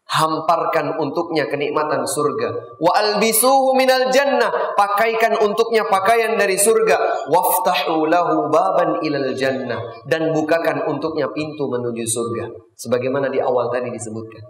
[0.08, 2.80] hamparkan untuknya kenikmatan surga.
[2.80, 4.48] Wa albisuhu minal jannah.
[4.72, 7.28] Pakaikan untuknya pakaian dari surga.
[7.28, 9.78] Waftahu lahu baban ilal jannah.
[10.08, 12.48] Dan bukakan untuknya pintu menuju surga.
[12.74, 14.42] Sebagaimana di awal tadi disebutkan.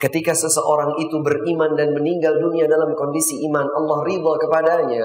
[0.00, 5.04] Ketika seseorang itu beriman dan meninggal dunia dalam kondisi iman Allah ridha kepadanya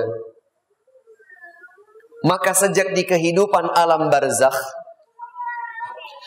[2.26, 4.58] maka sejak di kehidupan alam barzakh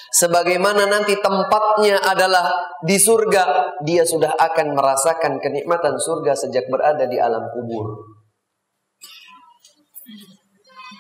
[0.08, 2.48] Sebagaimana nanti tempatnya adalah
[2.80, 8.16] di surga, dia sudah akan merasakan kenikmatan surga sejak berada di alam kubur.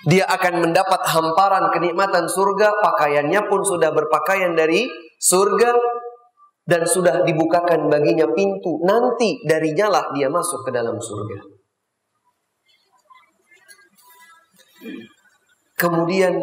[0.04, 4.84] Dia akan mendapat hamparan kenikmatan surga, pakaiannya pun sudah berpakaian dari
[5.16, 5.72] surga
[6.68, 8.84] dan sudah dibukakan baginya pintu.
[8.84, 11.40] Nanti darinya lah dia masuk ke dalam surga.
[15.80, 16.34] Kemudian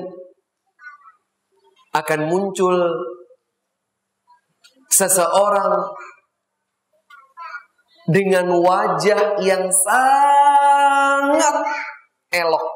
[1.96, 2.76] akan muncul
[4.92, 5.88] seseorang
[8.12, 11.56] dengan wajah yang sangat
[12.36, 12.68] elok.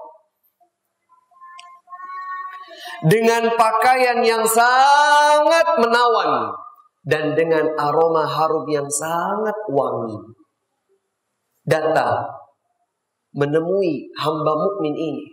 [3.00, 6.52] Dengan pakaian yang sangat menawan
[7.08, 10.20] dan dengan aroma harum yang sangat wangi.
[11.64, 12.28] Datang
[13.32, 15.26] menemui hamba mukmin ini.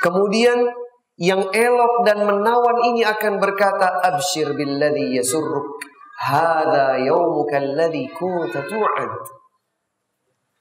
[0.00, 0.83] Kemudian
[1.20, 5.78] yang elok dan menawan ini akan berkata abshir billadhi yasurruk
[6.18, 9.12] hadha yawmuka alladhi kunta tu'ad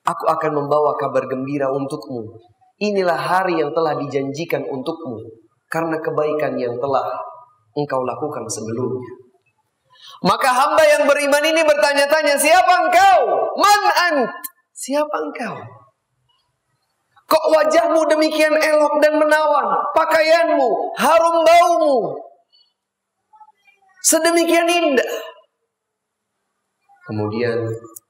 [0.04, 2.36] Aku akan membawa kabar gembira untukmu.
[2.84, 5.16] Inilah hari yang telah dijanjikan untukmu
[5.72, 7.08] karena kebaikan yang telah
[7.72, 9.24] engkau lakukan sebelumnya.
[10.28, 13.20] Maka hamba yang beriman ini bertanya-tanya, siapa engkau?
[13.56, 13.82] Man
[14.12, 14.28] ant?
[14.76, 15.56] Siapa engkau?
[17.34, 19.74] Kok wajahmu demikian elok dan menawan?
[19.98, 20.70] Pakaianmu,
[21.02, 22.14] harum baumu.
[24.06, 25.12] Sedemikian indah.
[27.10, 27.58] Kemudian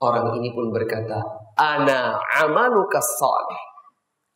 [0.04, 1.24] orang ini pun berkata,
[1.56, 3.62] Ana amaluka salih.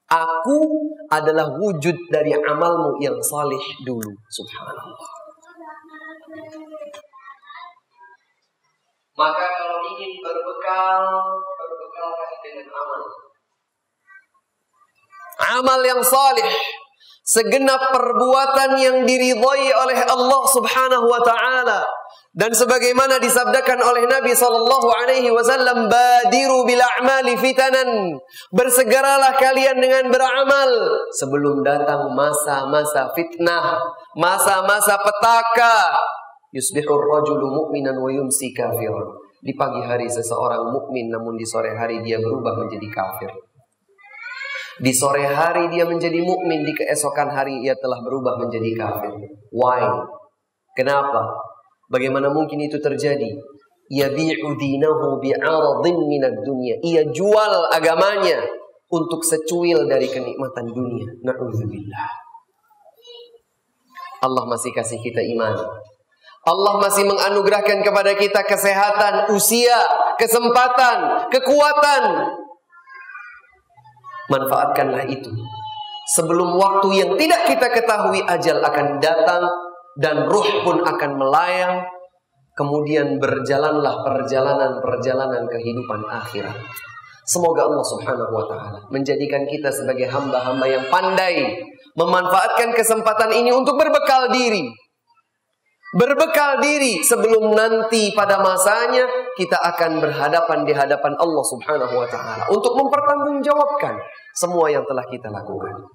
[0.07, 4.15] Aku adalah wujud dari amalmu yang salih dulu.
[4.31, 4.95] Subhanallah.
[9.19, 11.03] Maka kalau ingin berbekal,
[11.59, 13.26] berbekallah dengan amal.
[15.37, 16.49] Amal yang salih.
[17.27, 21.83] Segenap perbuatan yang diridhai oleh Allah subhanahu wa ta'ala.
[22.37, 28.13] Dan sebagaimana disabdakan oleh Nabi sallallahu alaihi wasallam, "Badiru bil a'mali fitanan."
[28.53, 30.69] Bersegeralah kalian dengan beramal
[31.17, 33.81] sebelum datang masa-masa fitnah,
[34.13, 35.97] masa-masa petaka.
[36.53, 39.17] Yusbihur rajulu mu'minan wa yumsi kafiran.
[39.41, 43.29] Di pagi hari seseorang mukmin namun di sore hari dia berubah menjadi kafir.
[44.77, 49.13] Di sore hari dia menjadi mukmin, di keesokan hari ia telah berubah menjadi kafir.
[49.49, 49.89] Why?
[50.77, 51.33] Kenapa?
[51.89, 53.33] Bagaimana mungkin itu terjadi?
[53.89, 56.77] Yabi'u dinahu bi'aradhin minad dunia.
[56.83, 58.43] Ia jual agamanya
[58.93, 61.07] untuk secuil dari kenikmatan dunia.
[61.25, 62.09] Na'udzubillah.
[64.21, 65.55] Allah masih kasih kita iman.
[66.47, 69.83] Allah masih menganugerahkan kepada kita kesehatan, usia,
[70.15, 72.03] kesempatan, kekuatan.
[74.27, 75.31] Manfaatkanlah itu.
[76.15, 79.43] Sebelum waktu yang tidak kita ketahui ajal akan datang
[79.99, 81.83] dan ruh pun akan melayang.
[82.57, 86.57] Kemudian berjalanlah perjalanan-perjalanan kehidupan akhirat.
[87.27, 91.59] Semoga Allah Subhanahu wa taala menjadikan kita sebagai hamba-hamba yang pandai
[91.93, 94.73] memanfaatkan kesempatan ini untuk berbekal diri.
[95.95, 99.07] Berbekal diri sebelum nanti pada masanya
[99.39, 103.95] kita akan berhadapan di hadapan Allah Subhanahu wa taala untuk mempertanggungjawabkan
[104.35, 105.87] semua yang telah kita lakukan.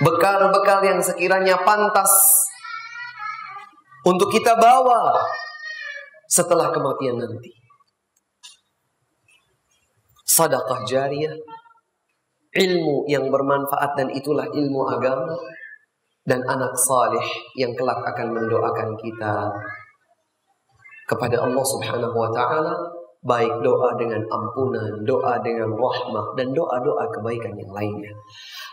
[0.00, 2.08] Bekal-bekal yang sekiranya pantas
[4.08, 5.20] untuk kita bawa
[6.24, 7.52] setelah kematian nanti.
[10.24, 11.36] Sadaqah jariyah,
[12.56, 15.36] ilmu yang bermanfaat dan itulah ilmu agama
[16.24, 19.34] dan anak salih yang kelak akan mendoakan kita
[21.04, 22.74] kepada Allah Subhanahu wa taala
[23.24, 28.12] baik doa dengan ampunan, doa dengan rahmah dan doa-doa kebaikan yang lainnya.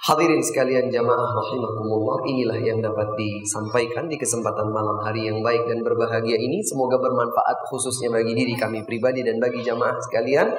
[0.03, 5.79] Hadirin sekalian jamaah rahimakumullah, inilah yang dapat disampaikan di kesempatan malam hari yang baik dan
[5.79, 6.59] berbahagia ini.
[6.67, 10.51] Semoga bermanfaat khususnya bagi diri kami pribadi dan bagi jamaah sekalian.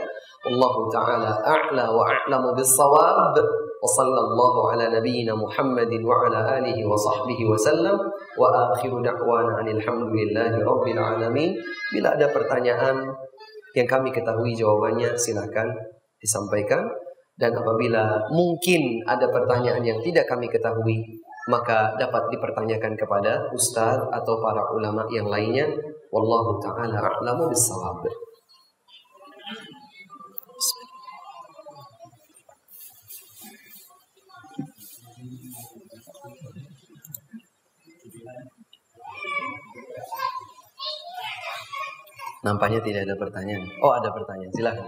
[0.43, 3.37] Allah taala a'la wa a'lamu bis-shawab.
[3.83, 7.59] Sallallahu ala nabiyyina Muhammadin wa ala alihi wa sahbihi wa
[8.71, 11.59] akhiru da'wana alhamdulillahi rabbil alamin.
[11.91, 13.11] Bila ada pertanyaan
[13.75, 15.75] yang kami ketahui jawabannya silakan
[16.23, 16.87] disampaikan.
[17.35, 21.03] Dan apabila mungkin ada pertanyaan yang tidak kami ketahui,
[21.51, 25.67] maka dapat dipertanyakan kepada ustaz atau para ulama yang lainnya.
[26.15, 28.07] Wallahu taala a'lamu bissawab.
[42.43, 43.63] Nampaknya tidak ada pertanyaan.
[43.83, 44.53] Oh, ada pertanyaan.
[44.55, 44.87] Silakan.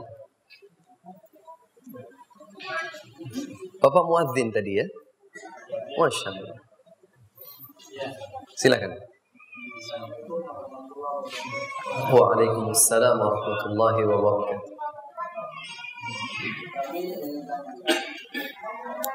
[3.79, 4.87] Bapak muadzin tadi ya?
[5.99, 6.59] Masya Allah.
[8.59, 8.93] Silakan.
[12.11, 14.75] Waalaikumsalam warahmatullahi wabarakatuh.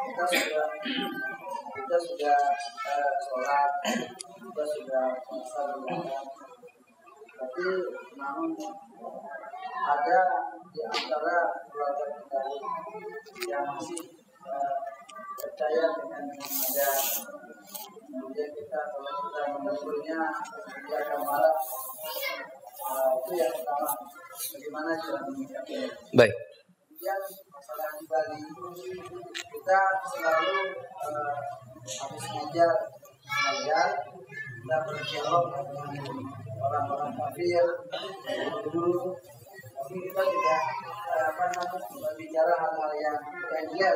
[0.09, 0.67] kita sudah
[1.75, 2.37] kita sudah
[2.91, 3.71] uh, sholat
[4.35, 5.05] kita sudah
[7.39, 7.65] tapi
[8.19, 8.51] namun
[9.87, 10.19] ada
[10.75, 11.37] di antara
[11.71, 12.41] keluarga kita
[13.47, 14.01] yang masih
[14.43, 14.75] uh,
[15.39, 16.89] percaya dengan ada
[18.09, 20.19] kemudian kita kalau kita menegurnya
[20.83, 21.55] dia akan marah.
[22.79, 23.91] Uh, itu yang pertama.
[24.39, 26.33] Bagaimana cara menyikapinya Baik.
[26.99, 27.21] kemudian
[27.51, 28.39] masalah di Bali
[29.35, 29.81] kita
[30.15, 30.59] selalu
[30.99, 31.35] uh,
[31.87, 32.71] habis ngajar
[33.29, 33.87] ngajar
[34.59, 37.63] kita berdialog dengan orang-orang kafir
[38.69, 39.15] dulu
[39.79, 40.61] tapi kita tidak
[41.07, 43.17] uh, apa namanya berbicara hal-hal yang
[43.73, 43.91] dia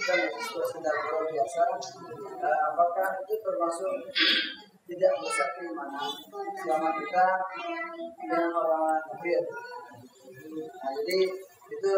[0.00, 0.14] kita
[0.48, 1.62] sudah sedang luar biasa.
[2.40, 3.92] Uh, apakah itu termasuk
[4.88, 6.08] tidak bisa keimanan
[6.62, 7.26] selama kita
[8.16, 9.42] dengan orang kafir.
[10.56, 11.18] Nah, jadi
[11.70, 11.92] itu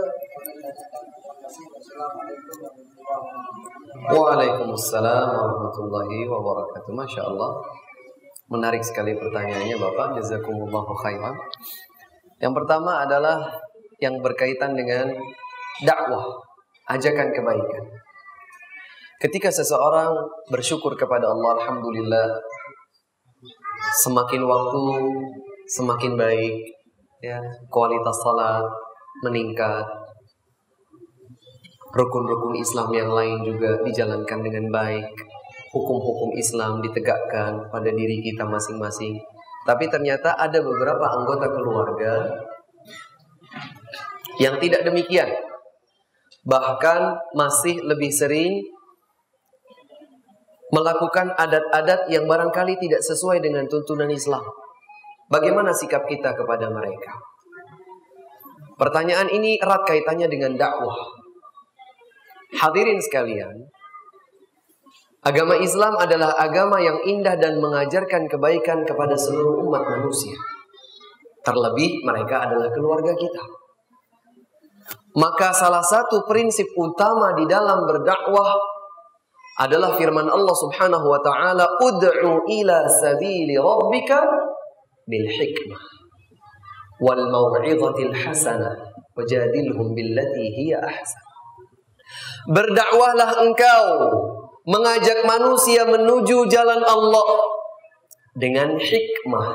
[4.12, 6.90] Waalaikumsalam warahmatullahi wabarakatuh.
[6.96, 7.50] Masya Allah.
[8.50, 10.18] Menarik sekali pertanyaannya Bapak.
[10.18, 11.34] Jazakumullahu khairan.
[12.42, 13.38] Yang pertama adalah
[14.02, 15.14] yang berkaitan dengan
[15.86, 16.26] dakwah,
[16.90, 17.84] ajakan kebaikan.
[19.22, 20.10] Ketika seseorang
[20.50, 22.26] bersyukur kepada Allah, Alhamdulillah,
[24.02, 24.82] semakin waktu
[25.70, 26.58] semakin baik,
[27.22, 27.38] ya
[27.70, 28.66] kualitas salat
[29.22, 29.86] meningkat,
[31.94, 35.06] rukun-rukun Islam yang lain juga dijalankan dengan baik,
[35.72, 39.16] hukum-hukum Islam ditegakkan pada diri kita masing-masing.
[39.64, 42.28] Tapi ternyata ada beberapa anggota keluarga
[44.36, 45.28] yang tidak demikian.
[46.44, 47.00] Bahkan
[47.38, 48.60] masih lebih sering
[50.72, 54.42] melakukan adat-adat yang barangkali tidak sesuai dengan tuntunan Islam.
[55.28, 57.12] Bagaimana sikap kita kepada mereka?
[58.76, 60.96] Pertanyaan ini erat kaitannya dengan dakwah.
[62.56, 63.52] Hadirin sekalian,
[65.22, 70.34] agama Islam adalah agama yang indah dan mengajarkan kebaikan kepada seluruh umat manusia.
[71.42, 73.42] Terlebih mereka adalah keluarga kita.
[75.18, 78.56] Maka salah satu prinsip utama di dalam berdakwah
[79.60, 84.24] adalah firman Allah Subhanahu wa taala, "Ud'u ila sabili rabbika
[85.04, 85.82] bil hikmah
[87.04, 88.72] wal mau'izatil hasanah
[89.12, 91.24] wajadilhum billati hiya ahsan."
[92.48, 93.84] Berdakwahlah engkau
[94.66, 97.28] mengajak manusia menuju jalan Allah
[98.38, 99.48] dengan hikmah,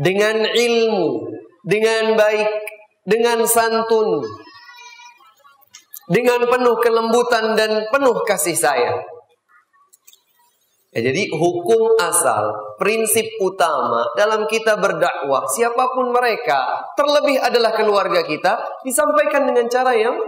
[0.00, 1.28] dengan ilmu,
[1.66, 2.50] dengan baik,
[3.04, 4.22] dengan santun,
[6.08, 8.98] dengan penuh kelembutan dan penuh kasih sayang.
[10.90, 18.26] Ya, jadi hukum asal, prinsip utama dalam kita berdakwah, siapa pun mereka, terlebih adalah keluarga
[18.26, 20.18] kita, disampaikan dengan cara yang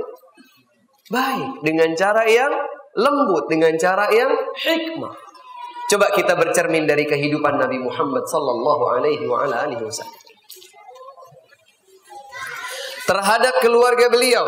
[1.11, 2.55] baik, dengan cara yang
[2.97, 5.15] lembut, dengan cara yang hikmah.
[5.93, 10.21] Coba kita bercermin dari kehidupan Nabi Muhammad sallallahu alaihi wa ala alihi wasallam.
[13.03, 14.47] Terhadap keluarga beliau,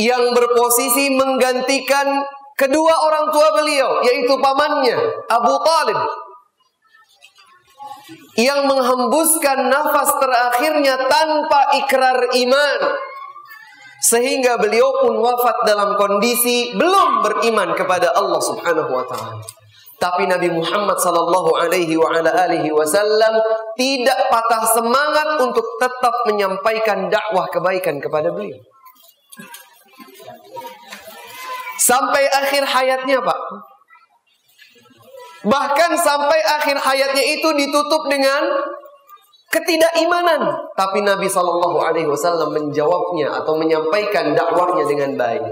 [0.00, 2.24] yang berposisi menggantikan
[2.56, 4.96] kedua orang tua beliau yaitu pamannya
[5.28, 6.00] Abu Talib
[8.40, 12.80] yang menghembuskan nafas terakhirnya tanpa ikrar iman
[14.02, 19.38] sehingga beliau pun wafat dalam kondisi belum beriman kepada Allah Subhanahu wa taala.
[20.02, 23.38] Tapi Nabi Muhammad sallallahu alaihi wa ala alihi wasallam
[23.78, 28.58] tidak patah semangat untuk tetap menyampaikan dakwah kebaikan kepada beliau.
[31.78, 33.40] Sampai akhir hayatnya, Pak.
[35.46, 38.42] Bahkan sampai akhir hayatnya itu ditutup dengan
[39.52, 40.40] ketidakimanan.
[40.72, 45.44] Tapi Nabi Shallallahu Alaihi Wasallam menjawabnya atau menyampaikan dakwahnya dengan baik.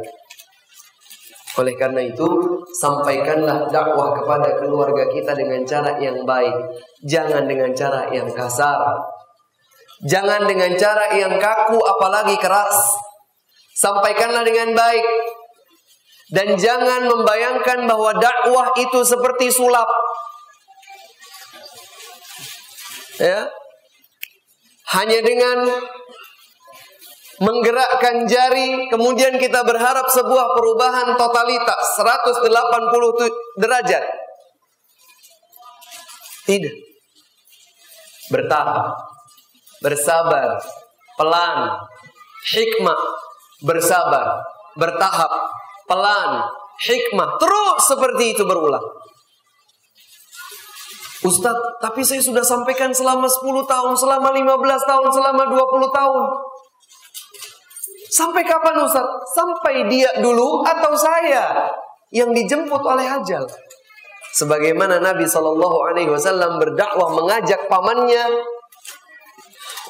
[1.60, 2.24] Oleh karena itu,
[2.80, 6.56] sampaikanlah dakwah kepada keluarga kita dengan cara yang baik,
[7.04, 8.96] jangan dengan cara yang kasar,
[10.06, 12.96] jangan dengan cara yang kaku, apalagi keras.
[13.74, 15.04] Sampaikanlah dengan baik,
[16.30, 19.90] dan jangan membayangkan bahwa dakwah itu seperti sulap.
[23.18, 23.59] Ya.
[24.90, 25.70] Hanya dengan
[27.40, 32.44] menggerakkan jari kemudian kita berharap sebuah perubahan totalitas 180
[33.56, 34.04] derajat.
[36.44, 36.76] Tidak.
[38.30, 38.94] Bertahap,
[39.80, 40.60] bersabar,
[41.16, 41.58] pelan,
[42.52, 43.00] hikmah,
[43.64, 44.38] bersabar,
[44.76, 45.32] bertahap,
[45.88, 46.44] pelan,
[46.84, 48.84] hikmah, terus seperti itu berulang.
[51.20, 56.24] Ustadz, tapi saya sudah sampaikan selama 10 tahun, selama 15 tahun, selama 20 tahun.
[58.08, 59.20] Sampai kapan Ustadz?
[59.36, 61.68] Sampai dia dulu atau saya
[62.10, 63.44] yang dijemput oleh ajal.
[64.30, 68.30] Sebagaimana Nabi Shallallahu Alaihi Wasallam berdakwah mengajak pamannya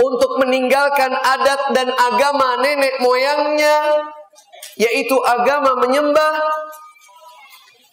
[0.00, 4.00] untuk meninggalkan adat dan agama nenek moyangnya
[4.80, 6.40] yaitu agama menyembah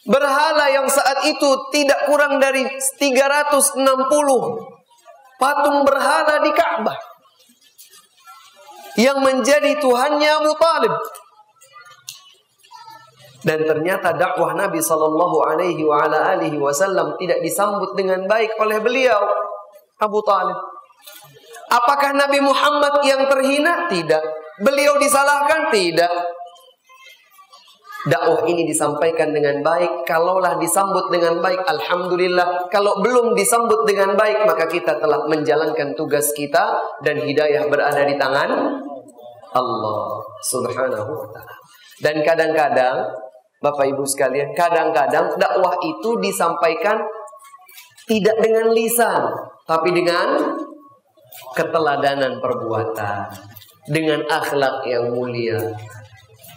[0.08, 3.84] berhala yang saat itu tidak kurang dari 360
[5.38, 6.98] patung berhala di Ka'bah
[8.98, 10.96] yang menjadi Tuhannya Abu Talib
[13.46, 19.24] dan ternyata dakwah Nabi Shallallahu Alaihi Wasallam tidak disambut dengan baik oleh beliau
[20.02, 20.58] Abu Talib.
[21.68, 23.92] Apakah Nabi Muhammad yang terhina?
[23.92, 24.24] Tidak.
[24.64, 25.68] Beliau disalahkan?
[25.72, 26.37] Tidak.
[28.08, 30.08] Dakwah ini disampaikan dengan baik.
[30.08, 32.72] Kalaulah disambut dengan baik, alhamdulillah.
[32.72, 38.16] Kalau belum disambut dengan baik, maka kita telah menjalankan tugas kita dan hidayah berada di
[38.16, 38.50] tangan
[39.56, 40.02] Allah
[40.48, 41.56] Subhanahu wa taala.
[41.98, 42.98] Dan kadang-kadang
[43.58, 47.02] Bapak Ibu sekalian, kadang-kadang dakwah itu disampaikan
[48.06, 49.34] tidak dengan lisan,
[49.66, 50.38] tapi dengan
[51.58, 53.28] keteladanan perbuatan,
[53.90, 55.58] dengan akhlak yang mulia,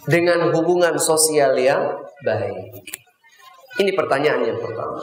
[0.09, 1.81] dengan hubungan sosial yang
[2.25, 2.85] baik.
[3.81, 5.01] Ini pertanyaan yang pertama.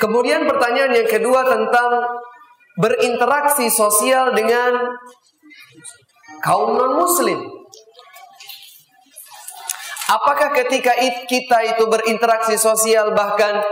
[0.00, 2.00] Kemudian pertanyaan yang kedua tentang
[2.80, 4.72] berinteraksi sosial dengan
[6.40, 7.44] kaum non-muslim.
[10.10, 10.96] Apakah ketika
[11.28, 13.62] kita itu berinteraksi sosial bahkan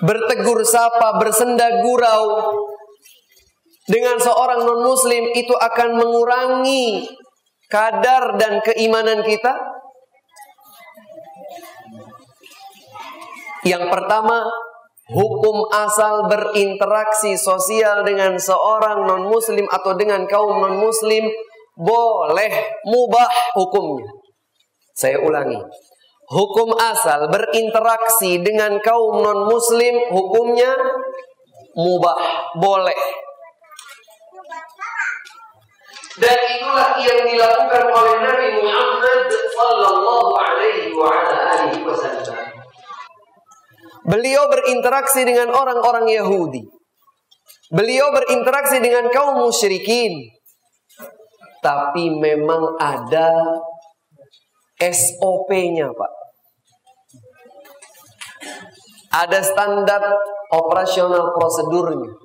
[0.00, 2.54] bertegur sapa, bersenda gurau
[3.84, 7.04] dengan seorang non-muslim itu akan mengurangi
[7.68, 9.52] kadar dan keimanan kita?
[13.64, 14.44] Yang pertama,
[15.08, 21.24] hukum asal berinteraksi sosial dengan seorang non-muslim atau dengan kaum non-muslim
[21.76, 22.52] boleh
[22.84, 24.08] mubah hukumnya.
[24.94, 25.58] Saya ulangi.
[26.24, 30.72] Hukum asal berinteraksi dengan kaum non-muslim hukumnya
[31.76, 32.16] mubah,
[32.56, 33.23] boleh.
[36.14, 42.54] Dan itulah yang dilakukan oleh Nabi Muhammad sallallahu alaihi wa alihi wasallam.
[44.06, 46.62] Beliau berinteraksi dengan orang-orang Yahudi.
[47.74, 50.30] Beliau berinteraksi dengan kaum musyrikin.
[51.58, 53.58] Tapi memang ada
[54.78, 56.12] SOP-nya, Pak.
[59.14, 60.02] Ada standar
[60.52, 62.23] operasional prosedurnya.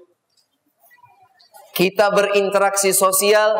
[1.79, 3.55] Kita berinteraksi sosial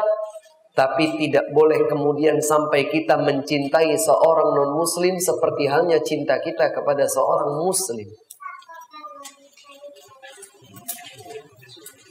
[0.76, 7.64] tapi tidak boleh kemudian sampai kita mencintai seorang non-muslim seperti halnya cinta kita kepada seorang
[7.64, 8.04] muslim.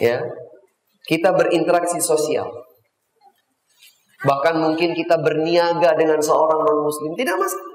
[0.01, 0.25] Ya.
[1.05, 2.49] Kita berinteraksi sosial.
[4.25, 7.69] Bahkan mungkin kita berniaga dengan seorang non-muslim, tidak masalah.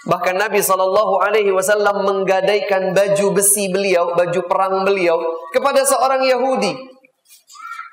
[0.00, 5.18] Bahkan Nabi Shallallahu Alaihi Wasallam menggadaikan baju besi beliau, baju perang beliau
[5.54, 6.99] kepada seorang Yahudi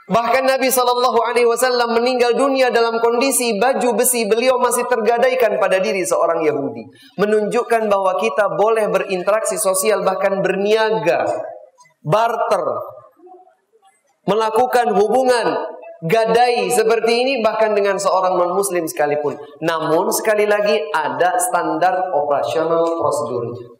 [0.08, 5.84] Bahkan Nabi Shallallahu Alaihi Wasallam meninggal dunia dalam kondisi baju besi beliau masih tergadaikan pada
[5.84, 6.88] diri seorang Yahudi,
[7.20, 11.28] menunjukkan bahwa kita boleh berinteraksi sosial bahkan berniaga,
[12.08, 12.64] barter,
[14.32, 15.76] melakukan hubungan
[16.08, 19.36] gadai seperti ini bahkan dengan seorang non Muslim sekalipun.
[19.60, 23.77] Namun sekali lagi ada standar operasional prosedurnya.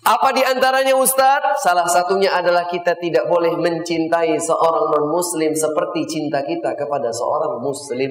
[0.00, 1.60] Apa di antaranya Ustadz?
[1.60, 8.08] Salah satunya adalah kita tidak boleh mencintai seorang non-muslim seperti cinta kita kepada seorang muslim.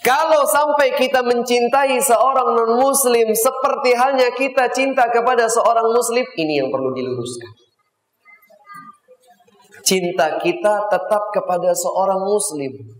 [0.00, 6.72] Kalau sampai kita mencintai seorang non-muslim seperti halnya kita cinta kepada seorang muslim, ini yang
[6.72, 7.52] perlu diluruskan.
[9.86, 12.99] Cinta kita tetap kepada seorang muslim.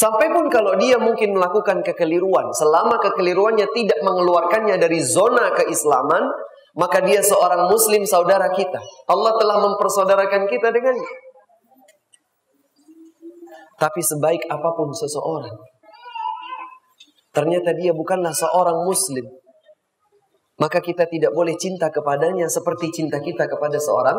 [0.00, 6.24] Sampai pun kalau dia mungkin melakukan kekeliruan, selama kekeliruannya tidak mengeluarkannya dari zona keislaman,
[6.72, 8.80] maka dia seorang muslim saudara kita.
[9.12, 11.12] Allah telah mempersaudarakan kita dengannya.
[13.76, 15.56] Tapi sebaik apa pun seseorang,
[17.36, 19.24] ternyata dia bukanlah seorang muslim.
[20.60, 24.16] Maka kita tidak boleh cinta kepadanya seperti cinta kita kepada seorang.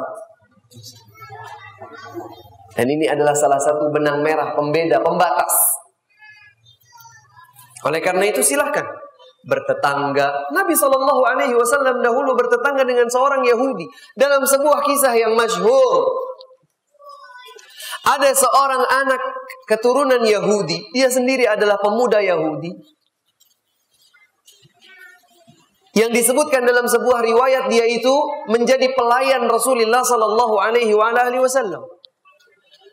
[2.72, 5.52] Dan ini adalah salah satu benang merah pembeda, pembatas.
[7.84, 8.85] Oleh karena itu silahkan
[9.41, 10.53] bertetangga.
[10.53, 16.06] Nabi Shallallahu Alaihi Wasallam dahulu bertetangga dengan seorang Yahudi dalam sebuah kisah yang masyhur.
[18.02, 19.22] Ada seorang anak
[19.69, 22.73] keturunan Yahudi, dia sendiri adalah pemuda Yahudi.
[25.91, 28.15] Yang disebutkan dalam sebuah riwayat dia itu
[28.48, 31.84] menjadi pelayan Rasulullah Sallallahu Alaihi Wasallam.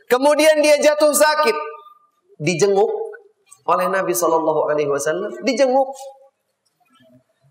[0.09, 1.57] Kemudian dia jatuh sakit,
[2.41, 2.89] dijenguk
[3.69, 5.93] oleh Nabi Shallallahu Alaihi Wasallam, dijenguk.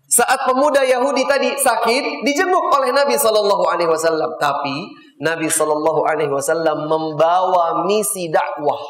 [0.08, 4.34] Saat pemuda Yahudi tadi sakit, dijenguk oleh Nabi Shallallahu Alaihi Wasallam.
[4.40, 4.90] Tapi
[5.22, 8.80] Nabi Shallallahu Alaihi Wasallam membawa misi dakwah.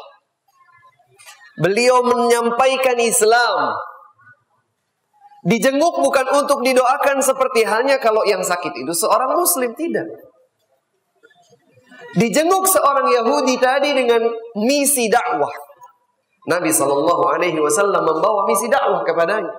[1.59, 3.75] Beliau menyampaikan Islam.
[5.43, 10.07] Dijenguk bukan untuk didoakan seperti halnya kalau yang sakit itu seorang Muslim tidak.
[12.17, 14.25] Dijenguk seorang Yahudi tadi dengan
[14.57, 15.51] misi dakwah.
[16.49, 19.53] Nabi Shallallahu Alaihi Wasallam membawa misi dakwah kepadanya.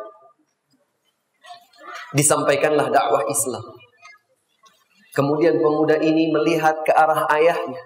[2.11, 3.63] Disampaikanlah dakwah Islam.
[5.15, 7.83] Kemudian pemuda ini melihat ke arah ayahnya.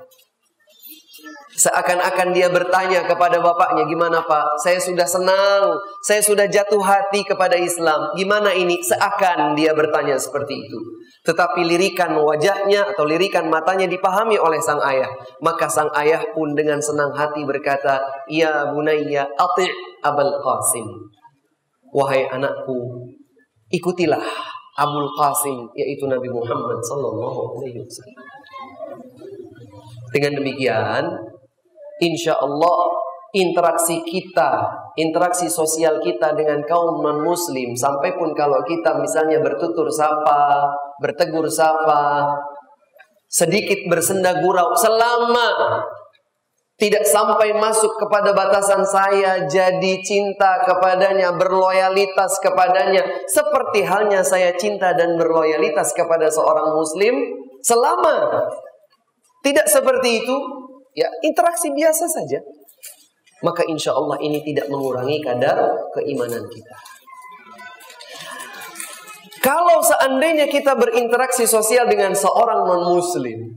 [1.54, 4.58] Seakan-akan dia bertanya kepada bapaknya, gimana pak?
[4.58, 8.10] Saya sudah senang, saya sudah jatuh hati kepada Islam.
[8.18, 8.82] Gimana ini?
[8.82, 10.78] Seakan dia bertanya seperti itu.
[11.22, 15.08] Tetapi lirikan wajahnya atau lirikan matanya dipahami oleh sang ayah.
[15.40, 19.70] Maka sang ayah pun dengan senang hati berkata, Ya bunayya ati'
[20.02, 20.86] abul qasim.
[21.94, 23.06] Wahai anakku,
[23.70, 24.26] ikutilah
[24.74, 28.26] Abul Qasim, yaitu Nabi Muhammad Sallallahu Alaihi Wasallam.
[30.10, 31.02] Dengan demikian,
[32.04, 33.04] insya Allah
[33.34, 34.62] interaksi kita,
[34.94, 40.70] interaksi sosial kita dengan kaum non muslim, sampai pun kalau kita misalnya bertutur sapa,
[41.02, 42.30] bertegur sapa,
[43.26, 45.82] sedikit bersenda gurau, selama
[46.74, 54.90] tidak sampai masuk kepada batasan saya jadi cinta kepadanya berloyalitas kepadanya seperti halnya saya cinta
[54.98, 57.14] dan berloyalitas kepada seorang muslim
[57.62, 58.42] selama
[59.46, 60.36] tidak seperti itu
[60.94, 62.38] Ya, interaksi biasa saja.
[63.42, 66.76] Maka insya Allah ini tidak mengurangi kadar keimanan kita.
[69.42, 73.52] Kalau seandainya kita berinteraksi sosial dengan seorang non-muslim,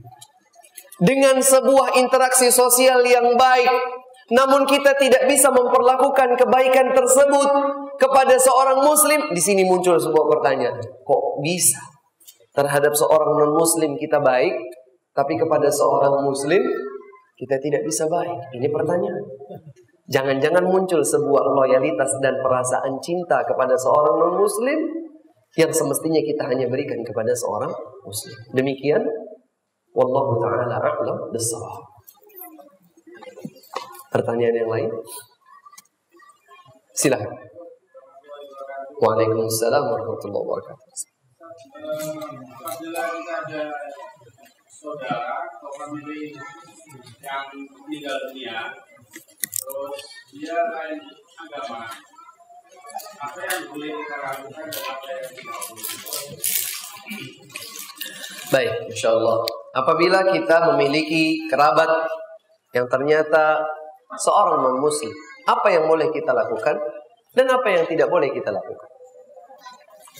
[1.00, 3.72] dengan sebuah interaksi sosial yang baik,
[4.28, 7.50] namun kita tidak bisa memperlakukan kebaikan tersebut
[7.96, 11.80] kepada seorang muslim, di sini muncul sebuah pertanyaan, kok bisa
[12.52, 14.52] terhadap seorang non-muslim kita baik,
[15.16, 16.60] tapi kepada seorang muslim
[17.38, 18.34] kita tidak bisa baik?
[18.58, 19.22] Ini pertanyaan.
[20.08, 24.80] Jangan-jangan muncul sebuah loyalitas dan perasaan cinta kepada seorang non-muslim
[25.54, 27.70] yang semestinya kita hanya berikan kepada seorang
[28.02, 28.34] muslim.
[28.56, 29.04] Demikian
[29.94, 31.84] wallahu taala a'lam bissawab.
[34.08, 34.90] Pertanyaan yang lain?
[36.96, 37.30] Silakan.
[38.98, 40.86] Waalaikumsalam warahmatullahi wabarakatuh.
[44.78, 45.70] Saudara atau
[47.20, 47.44] yang
[47.84, 48.72] meninggal dunia
[49.36, 49.98] terus
[50.32, 51.00] dia lain
[51.36, 51.84] agama
[53.18, 55.58] apa yang boleh kita lakukan dan apa yang tidak
[58.48, 59.44] Baik, insya Allah.
[59.76, 61.88] Apabila kita memiliki kerabat
[62.72, 63.60] yang ternyata
[64.16, 65.12] seorang non muslim,
[65.44, 66.76] apa yang boleh kita lakukan
[67.36, 68.88] dan apa yang tidak boleh kita lakukan?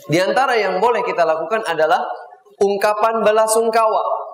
[0.08, 2.04] Di antara yang boleh kita lakukan adalah
[2.60, 4.27] ungkapan belasungkawa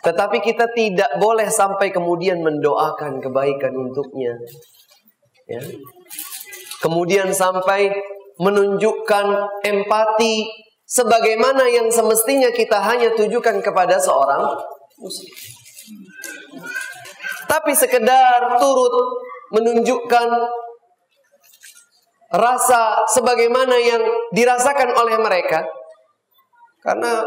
[0.00, 4.32] tetapi kita tidak boleh sampai kemudian mendoakan kebaikan untuknya.
[5.44, 5.60] Ya.
[6.80, 7.92] Kemudian sampai
[8.40, 9.26] menunjukkan
[9.60, 10.48] empati
[10.88, 14.48] sebagaimana yang semestinya kita hanya tujukan kepada seorang
[14.96, 15.34] muslim.
[17.44, 18.94] Tapi sekedar turut
[19.52, 20.28] menunjukkan
[22.30, 24.00] rasa sebagaimana yang
[24.30, 25.66] dirasakan oleh mereka
[26.86, 27.26] karena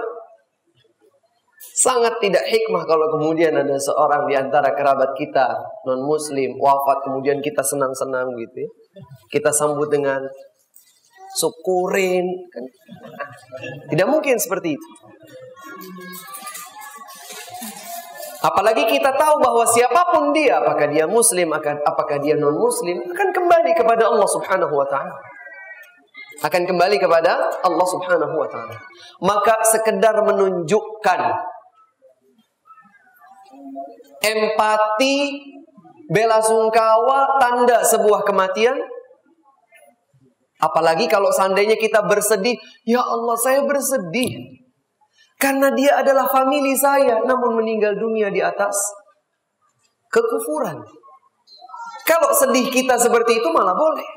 [1.74, 5.58] Sangat tidak hikmah kalau kemudian ada seorang di antara kerabat kita
[5.90, 8.70] non muslim wafat kemudian kita senang-senang gitu ya.
[9.34, 10.22] Kita sambut dengan
[11.34, 12.64] syukurin kan.
[13.90, 14.90] Tidak mungkin seperti itu.
[18.44, 23.30] Apalagi kita tahu bahwa siapa pun dia, apakah dia muslim, apakah dia non muslim, akan
[23.32, 25.16] kembali kepada Allah Subhanahu wa taala
[26.44, 28.76] akan kembali kepada Allah Subhanahu wa taala.
[29.24, 31.22] Maka sekedar menunjukkan
[34.24, 35.44] empati,
[36.08, 38.80] bela sungkawa, tanda sebuah kematian.
[40.64, 42.56] Apalagi kalau seandainya kita bersedih,
[42.88, 44.64] ya Allah saya bersedih.
[45.36, 48.80] Karena dia adalah famili saya, namun meninggal dunia di atas
[50.08, 50.80] kekufuran.
[52.08, 54.08] Kalau sedih kita seperti itu malah boleh.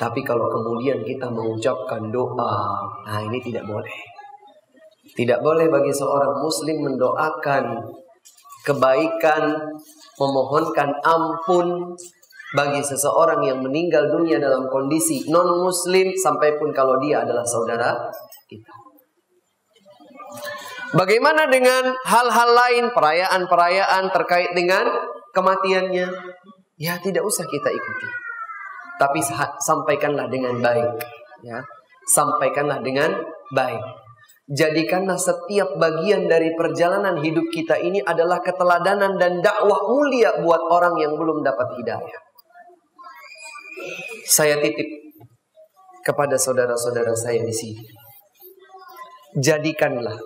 [0.00, 3.98] Tapi kalau kemudian kita mengucapkan doa, nah ini tidak boleh.
[5.12, 7.64] Tidak boleh bagi seorang muslim mendoakan
[8.64, 9.56] kebaikan,
[10.20, 11.96] memohonkan ampun
[12.50, 17.94] bagi seseorang yang meninggal dunia dalam kondisi non muslim sampai pun kalau dia adalah saudara
[18.50, 18.74] kita.
[20.90, 24.90] Bagaimana dengan hal-hal lain perayaan-perayaan terkait dengan
[25.30, 26.10] kematiannya?
[26.82, 28.08] Ya tidak usah kita ikuti.
[28.98, 29.22] Tapi
[29.62, 30.90] sampaikanlah dengan baik,
[31.46, 31.62] ya.
[32.10, 33.14] Sampaikanlah dengan
[33.54, 34.09] baik.
[34.50, 40.98] Jadikanlah setiap bagian dari perjalanan hidup kita ini adalah keteladanan dan dakwah mulia buat orang
[40.98, 42.22] yang belum dapat hidayah.
[44.26, 44.90] Saya titip
[46.02, 47.82] kepada saudara-saudara saya di sini.
[49.38, 50.18] Jadikanlah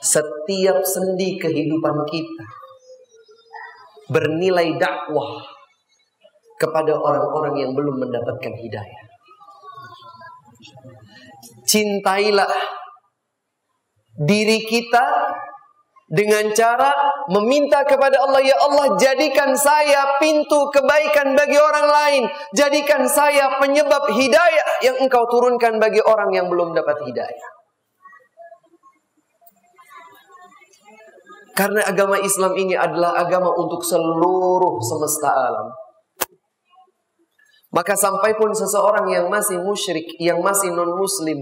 [0.00, 2.44] setiap sendi kehidupan kita
[4.08, 5.44] bernilai dakwah
[6.56, 9.07] kepada orang-orang yang belum mendapatkan hidayah.
[11.68, 12.48] Cintailah
[14.18, 15.04] diri kita
[16.08, 16.88] dengan cara
[17.28, 22.22] meminta kepada Allah ya Allah jadikan saya pintu kebaikan bagi orang lain.
[22.56, 27.48] Jadikan saya penyebab hidayah yang engkau turunkan bagi orang yang belum dapat hidayah.
[31.52, 35.68] Karena agama Islam ini adalah agama untuk seluruh semesta alam
[37.68, 41.36] maka sampai pun seseorang yang masih musyrik yang masih non muslim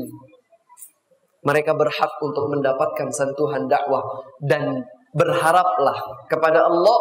[1.47, 4.03] mereka berhak untuk mendapatkan sentuhan dakwah
[4.43, 4.82] dan
[5.15, 7.01] berharaplah kepada Allah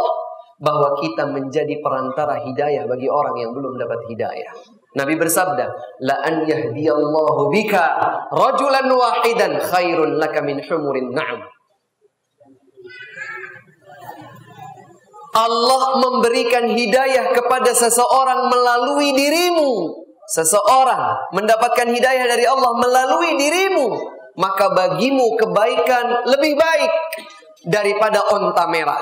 [0.56, 4.54] bahwa kita menjadi perantara hidayah bagi orang yang belum dapat hidayah.
[4.96, 5.66] Nabi bersabda,
[6.08, 7.84] "La an yahdiyallahu bika
[8.32, 11.44] rajulan wahidan khairun laka min humurin na'am."
[15.36, 20.03] Allah memberikan hidayah kepada seseorang melalui dirimu.
[20.26, 26.91] Seseorang mendapatkan hidayah dari Allah melalui dirimu maka bagimu kebaikan lebih baik
[27.68, 28.99] daripada onta merah.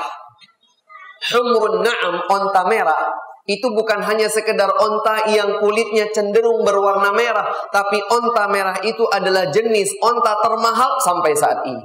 [1.34, 3.02] Humrun na'am, onta merah.
[3.44, 7.44] Itu bukan hanya sekedar onta yang kulitnya cenderung berwarna merah.
[7.68, 11.84] Tapi onta merah itu adalah jenis onta termahal sampai saat ini.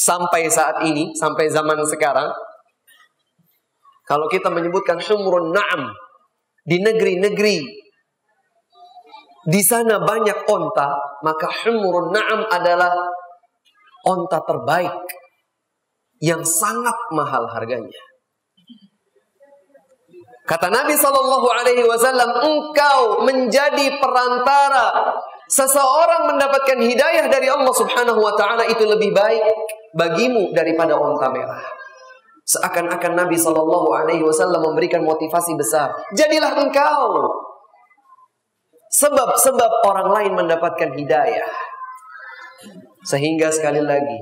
[0.00, 2.32] Sampai saat ini, sampai zaman sekarang.
[4.08, 5.92] Kalau kita menyebutkan humrun na'am.
[6.64, 7.56] Di negeri-negeri
[9.48, 10.88] di sana banyak onta,
[11.24, 12.92] maka humurun na'am adalah
[14.08, 14.96] onta terbaik
[16.20, 18.00] yang sangat mahal harganya.
[20.44, 25.12] Kata Nabi Shallallahu Alaihi Wasallam, engkau menjadi perantara
[25.46, 29.44] seseorang mendapatkan hidayah dari Allah Subhanahu Wa Taala itu lebih baik
[29.94, 31.62] bagimu daripada onta merah.
[32.46, 35.94] Seakan-akan Nabi Shallallahu Alaihi Wasallam memberikan motivasi besar.
[36.16, 37.30] Jadilah engkau
[38.90, 41.46] sebab-sebab orang lain mendapatkan hidayah.
[43.06, 44.18] Sehingga sekali lagi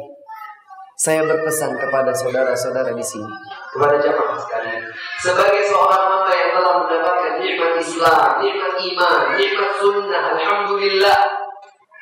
[0.99, 3.31] saya berpesan kepada saudara-saudara di sini,
[3.70, 4.82] kepada jamaah sekalian,
[5.23, 11.19] sebagai seorang hamba yang telah mendapatkan nikmat Islam, nikmat iman, nikmat sunnah, alhamdulillah,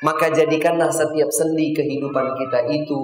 [0.05, 3.01] maka jadikanlah setiap sendi kehidupan kita itu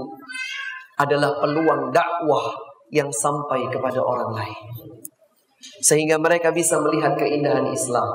[1.00, 2.52] adalah peluang dakwah
[2.92, 4.60] yang sampai kepada orang lain.
[5.80, 8.06] Sehingga mereka bisa melihat keindahan Islam,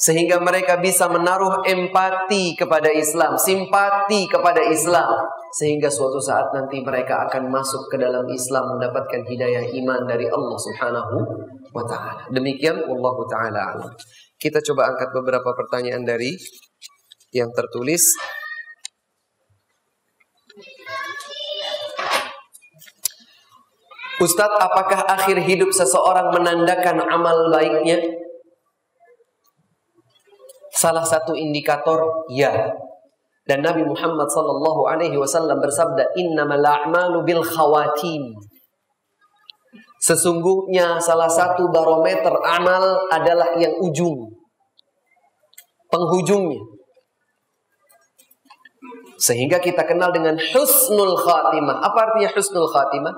[0.00, 7.26] sehingga mereka bisa menaruh empati kepada Islam, simpati kepada Islam sehingga suatu saat nanti mereka
[7.26, 11.16] akan masuk ke dalam Islam mendapatkan hidayah iman dari Allah Subhanahu
[11.74, 12.22] wa taala.
[12.30, 13.64] Demikian Allah taala
[14.38, 16.38] Kita coba angkat beberapa pertanyaan dari
[17.30, 18.02] yang tertulis.
[24.20, 27.96] Ustadz, apakah akhir hidup seseorang menandakan amal baiknya?
[30.76, 32.68] Salah satu indikator ya.
[33.48, 38.36] Dan Nabi Muhammad sallallahu alaihi wasallam bersabda, "Innamal a'malu bil khawatim."
[40.04, 44.28] Sesungguhnya salah satu barometer amal adalah yang ujung.
[45.88, 46.79] Penghujungnya.
[49.20, 51.76] Sehingga kita kenal dengan husnul khatimah.
[51.84, 53.12] Apa artinya husnul khatimah?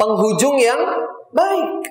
[0.00, 0.80] Penghujung yang
[1.36, 1.84] baik.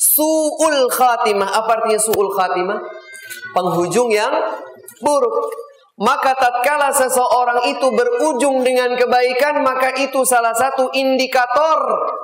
[0.00, 1.48] Su'ul khatimah.
[1.52, 2.80] Apa artinya su'ul khatimah?
[3.52, 4.32] penghujung yang
[5.00, 5.52] buruk.
[6.02, 11.78] Maka tatkala seseorang itu berujung dengan kebaikan, maka itu salah satu indikator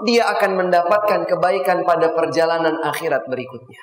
[0.09, 3.79] dia akan mendapatkan kebaikan pada perjalanan akhirat berikutnya.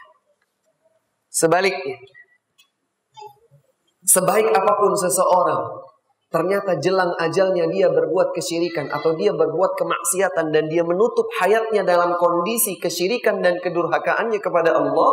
[1.30, 1.96] Sebaliknya,
[4.04, 5.64] sebaik apa pun seseorang,
[6.36, 12.12] ternyata jelang ajalnya dia berbuat kesyirikan atau dia berbuat kemaksiatan dan dia menutup hayatnya dalam
[12.20, 15.12] kondisi kesyirikan dan kedurhakaannya kepada Allah,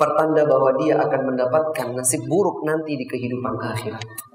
[0.00, 4.31] pertanda bahwa dia akan mendapatkan nasib buruk nanti di kehidupan akhirat.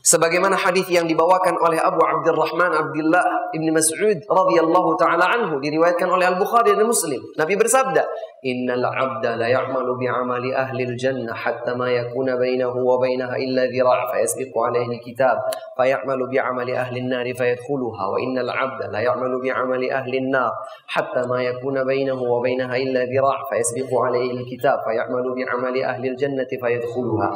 [0.00, 6.24] Sebagaimana hadis yang dibawakan oleh Abu Abdurrahman Abdullah Ibn Mas'ud radhiyallahu taala anhu diriwayatkan oleh
[6.24, 7.20] Al-Bukhari dan Muslim.
[7.36, 8.00] Nabi bersabda,
[8.40, 14.08] "Innal 'abda la ya'malu bi'amali ahli al-jannah hatta ma yakuna bainahu wa bainaha illa dhira'
[14.08, 15.36] fa yasbiqu 'alayhi al-kitab
[15.76, 20.48] fa ya'malu bi'amali ahli an-nar fa yadkhuluha wa innal 'abda la ya'malu bi'amali ahli an-nar
[20.88, 25.84] hatta ma yakuna bainahu wa bainaha illa dhira' fa yasbiqu 'alayhi al-kitab fa ya'malu bi'amali
[25.84, 27.28] ahli al-jannati fa yadkhuluha."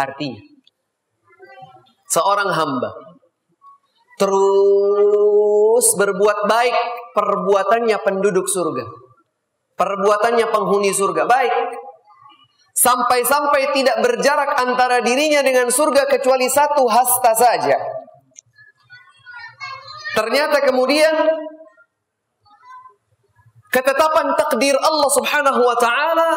[0.00, 0.51] Artinya
[2.12, 2.92] seorang hamba.
[4.20, 6.76] Terus berbuat baik
[7.16, 8.84] perbuatannya penduduk surga.
[9.72, 11.24] Perbuatannya penghuni surga.
[11.24, 11.54] Baik.
[12.72, 17.76] Sampai-sampai tidak berjarak antara dirinya dengan surga kecuali satu hasta saja.
[20.12, 21.12] Ternyata kemudian
[23.72, 26.30] ketetapan takdir Allah Subhanahu wa taala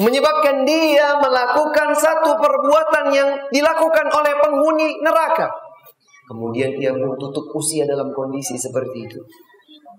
[0.00, 5.50] menyebabkan dia melakukan satu perbuatan yang dilakukan oleh penghuni neraka.
[6.24, 9.20] Kemudian ia pun tutup usia dalam kondisi seperti itu.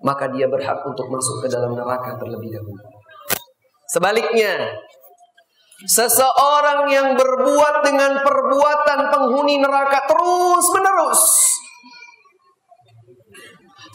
[0.03, 2.81] Maka dia berhak untuk masuk ke dalam neraka terlebih dahulu.
[3.85, 4.73] Sebaliknya,
[5.85, 11.23] seseorang yang berbuat dengan perbuatan penghuni neraka terus menerus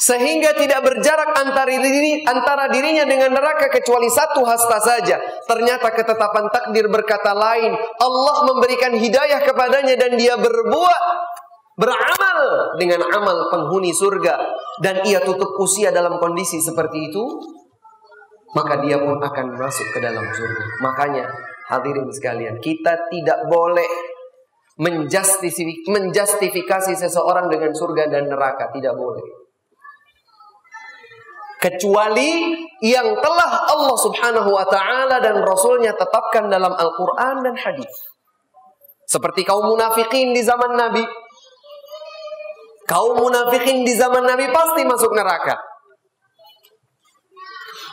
[0.01, 5.21] sehingga tidak berjarak antara, diri, antara dirinya dengan neraka kecuali satu hasta saja.
[5.45, 7.77] Ternyata ketetapan takdir berkata lain.
[8.01, 11.05] Allah memberikan hidayah kepadanya dan dia berbuat
[11.77, 12.41] beramal
[12.81, 14.41] dengan amal penghuni surga
[14.81, 17.25] dan ia tutup usia dalam kondisi seperti itu,
[18.57, 20.65] maka dia pun akan masuk ke dalam surga.
[20.81, 21.29] Makanya
[21.69, 24.17] hadirin sekalian, kita tidak boleh
[24.81, 29.40] menjustifikasi seseorang dengan surga dan neraka, tidak boleh
[31.61, 37.93] kecuali yang telah Allah Subhanahu wa taala dan rasulnya tetapkan dalam Al-Qur'an dan hadis.
[39.05, 41.05] Seperti kaum munafikin di zaman Nabi.
[42.89, 45.55] Kaum munafikin di zaman Nabi pasti masuk neraka.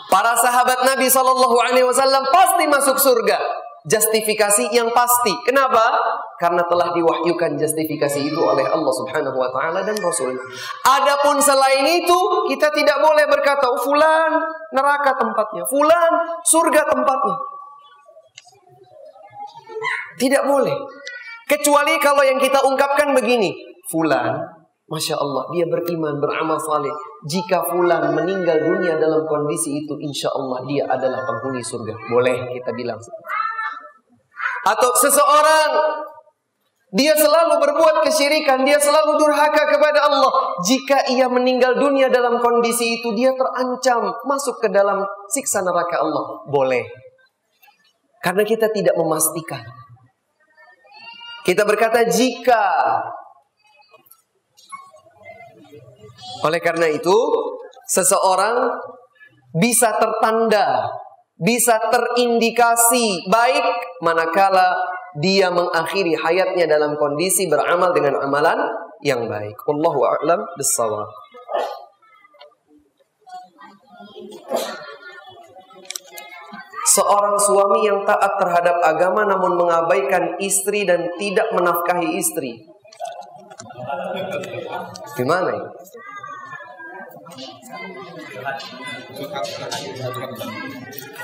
[0.07, 3.56] Para sahabat Nabi Shallallahu Alaihi Wasallam pasti masuk surga
[3.87, 5.31] justifikasi yang pasti.
[5.47, 5.95] Kenapa?
[6.37, 10.35] Karena telah diwahyukan justifikasi itu oleh Allah Subhanahu wa taala dan Rasul.
[10.85, 12.19] Adapun selain itu,
[12.51, 14.37] kita tidak boleh berkata oh, fulan
[14.75, 16.11] neraka tempatnya, fulan
[16.45, 17.37] surga tempatnya.
[20.19, 20.75] Tidak boleh.
[21.47, 23.55] Kecuali kalau yang kita ungkapkan begini,
[23.87, 24.35] fulan
[24.87, 26.91] Masya Allah, dia beriman, beramal saleh.
[27.27, 31.91] Jika fulan meninggal dunia dalam kondisi itu, insya Allah dia adalah penghuni surga.
[32.07, 32.95] Boleh kita bilang
[34.67, 35.71] atau seseorang
[36.95, 40.31] dia selalu berbuat kesyirikan, dia selalu durhaka kepada Allah.
[40.63, 46.47] Jika ia meninggal dunia dalam kondisi itu, dia terancam masuk ke dalam siksa neraka Allah.
[46.47, 46.87] Boleh.
[48.23, 49.59] Karena kita tidak memastikan.
[51.43, 52.63] Kita berkata jika
[56.43, 57.15] oleh karena itu
[57.87, 58.67] seseorang
[59.55, 60.87] bisa tertanda
[61.37, 63.65] bisa terindikasi baik
[64.01, 64.73] manakala
[65.17, 68.57] dia mengakhiri hayatnya dalam kondisi beramal dengan amalan
[69.01, 69.57] yang baik.
[69.65, 71.09] Allahu a'lam bissawab.
[76.87, 82.65] Seorang suami yang taat terhadap agama namun mengabaikan istri dan tidak menafkahi istri.
[85.13, 85.69] Gimana ini?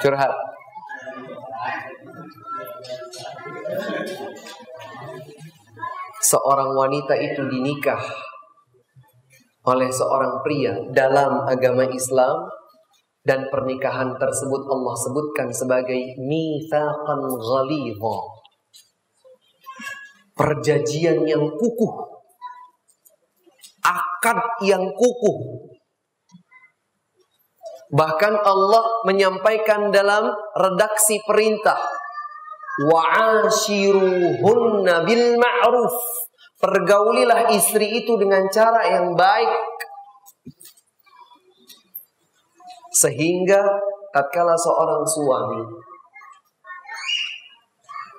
[0.03, 0.33] Curhat.
[6.23, 7.99] Seorang wanita itu dinikah
[9.63, 12.51] oleh seorang pria dalam agama Islam
[13.23, 18.17] dan pernikahan tersebut Allah sebutkan sebagai mitsaqan ghalidha.
[20.35, 21.93] Perjanjian yang kukuh.
[23.83, 25.71] Akad yang kukuh
[27.93, 31.77] Bahkan Allah menyampaikan dalam redaksi perintah
[32.89, 35.93] wa'ashiruhunna bil ma'ruf.
[36.57, 39.53] Pergaulilah istri itu dengan cara yang baik.
[42.93, 43.61] Sehingga
[44.13, 45.61] tatkala seorang suami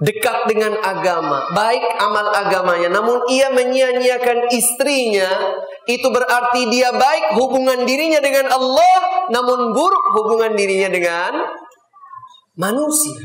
[0.03, 5.31] dekat dengan agama, baik amal agamanya, namun ia menyia-nyiakan istrinya,
[5.85, 11.33] itu berarti dia baik hubungan dirinya dengan Allah, namun buruk hubungan dirinya dengan
[12.57, 13.21] manusia.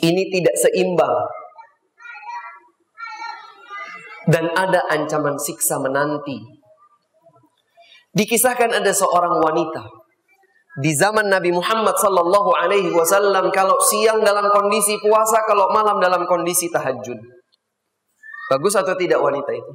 [0.00, 1.16] Ini tidak seimbang.
[4.26, 6.34] Dan ada ancaman siksa menanti.
[8.16, 9.86] Dikisahkan ada seorang wanita
[10.76, 16.28] di zaman Nabi Muhammad sallallahu alaihi wasallam kalau siang dalam kondisi puasa, kalau malam dalam
[16.28, 17.16] kondisi tahajud.
[18.46, 19.72] Bagus atau tidak wanita itu?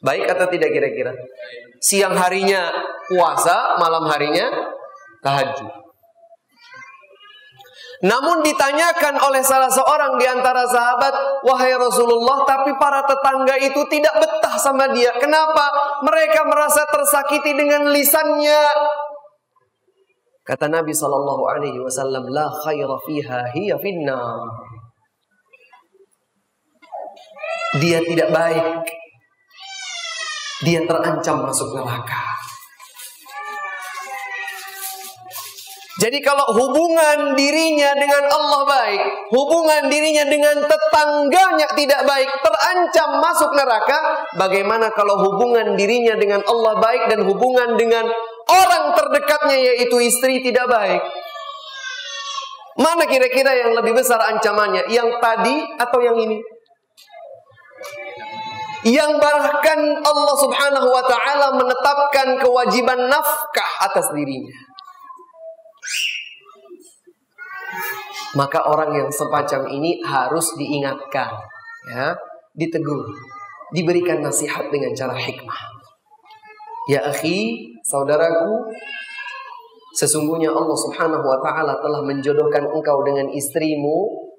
[0.00, 1.12] Baik atau tidak kira-kira?
[1.80, 2.72] Siang harinya
[3.08, 4.48] puasa, malam harinya
[5.20, 5.68] tahajud.
[8.00, 14.16] Namun ditanyakan oleh salah seorang di antara sahabat, "Wahai Rasulullah, tapi para tetangga itu tidak
[14.16, 15.12] betah sama dia.
[15.20, 15.68] Kenapa?
[16.08, 18.62] Mereka merasa tersakiti dengan lisannya,
[20.50, 24.18] Kata Nabi sallallahu alaihi wasallam, "La khaira fiha hiya finna."
[27.78, 28.66] Dia tidak baik.
[30.66, 32.18] Dia terancam masuk neraka.
[36.00, 39.02] Jadi kalau hubungan dirinya dengan Allah baik,
[39.36, 46.80] hubungan dirinya dengan tetangganya tidak baik, terancam masuk neraka, bagaimana kalau hubungan dirinya dengan Allah
[46.80, 48.08] baik dan hubungan dengan
[48.48, 51.04] orang terdekatnya yaitu istri tidak baik.
[52.80, 54.88] Mana kira-kira yang lebih besar ancamannya?
[54.88, 56.40] Yang tadi atau yang ini?
[58.80, 64.56] Yang bahkan Allah subhanahu wa ta'ala menetapkan kewajiban nafkah atas dirinya.
[68.40, 71.28] Maka orang yang sepacam ini harus diingatkan,
[71.92, 72.14] ya,
[72.56, 73.10] ditegur,
[73.74, 75.60] diberikan nasihat dengan cara hikmah.
[76.88, 78.70] Ya akhi, saudaraku,
[79.92, 84.29] sesungguhnya Allah Subhanahu wa taala telah menjodohkan engkau dengan istrimu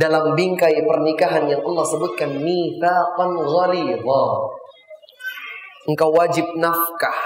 [0.00, 4.24] dalam bingkai pernikahan yang Allah sebutkan mitsaqan ghalidha.
[5.84, 7.20] Engkau wajib nafkah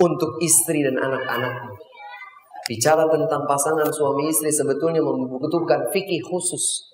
[0.00, 1.76] untuk istri dan anak-anakmu.
[2.64, 6.88] Bicara tentang pasangan suami istri sebetulnya membutuhkan fikih khusus.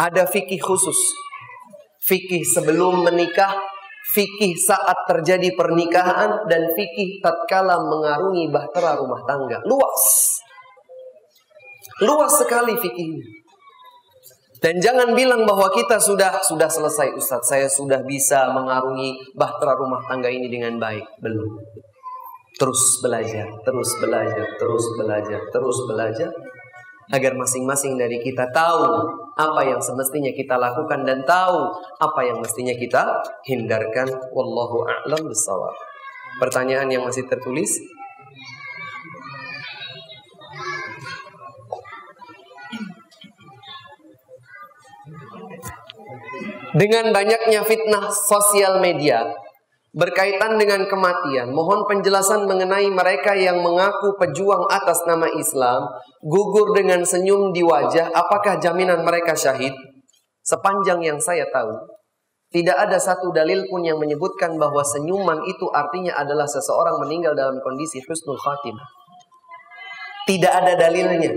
[0.00, 0.96] Ada fikih khusus.
[2.02, 3.52] Fikih sebelum menikah,
[4.16, 9.60] fikih saat terjadi pernikahan, dan fikih tatkala mengarungi bahtera rumah tangga.
[9.66, 10.02] Luas.
[12.00, 13.42] Luas sekali fikihnya.
[14.62, 19.98] Dan jangan bilang bahwa kita sudah sudah selesai Ustadz, saya sudah bisa mengarungi bahtera rumah
[20.06, 21.02] tangga ini dengan baik.
[21.18, 21.58] Belum.
[22.62, 26.30] Terus belajar, terus belajar, terus belajar, terus belajar
[27.10, 29.02] agar masing-masing dari kita tahu
[29.34, 31.58] apa yang semestinya kita lakukan dan tahu
[31.98, 33.18] apa yang mestinya kita
[33.50, 34.06] hindarkan.
[34.30, 35.74] Wallahu a'lam bishawab.
[36.38, 37.82] Pertanyaan yang masih tertulis
[46.72, 49.28] dengan banyaknya fitnah sosial media
[49.92, 51.52] berkaitan dengan kematian.
[51.52, 55.84] Mohon penjelasan mengenai mereka yang mengaku pejuang atas nama Islam,
[56.24, 59.76] gugur dengan senyum di wajah, apakah jaminan mereka syahid?
[60.42, 61.76] Sepanjang yang saya tahu,
[62.52, 67.60] tidak ada satu dalil pun yang menyebutkan bahwa senyuman itu artinya adalah seseorang meninggal dalam
[67.60, 68.88] kondisi husnul khatimah.
[70.28, 71.32] Tidak ada dalilnya.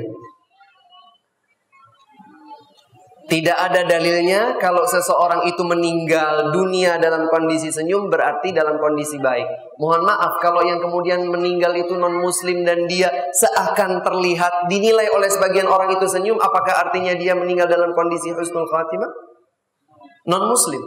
[3.26, 9.50] Tidak ada dalilnya kalau seseorang itu meninggal dunia dalam kondisi senyum berarti dalam kondisi baik.
[9.82, 15.26] Mohon maaf kalau yang kemudian meninggal itu non muslim dan dia seakan terlihat dinilai oleh
[15.26, 19.10] sebagian orang itu senyum, apakah artinya dia meninggal dalam kondisi husnul khatimah?
[20.30, 20.86] Non muslim.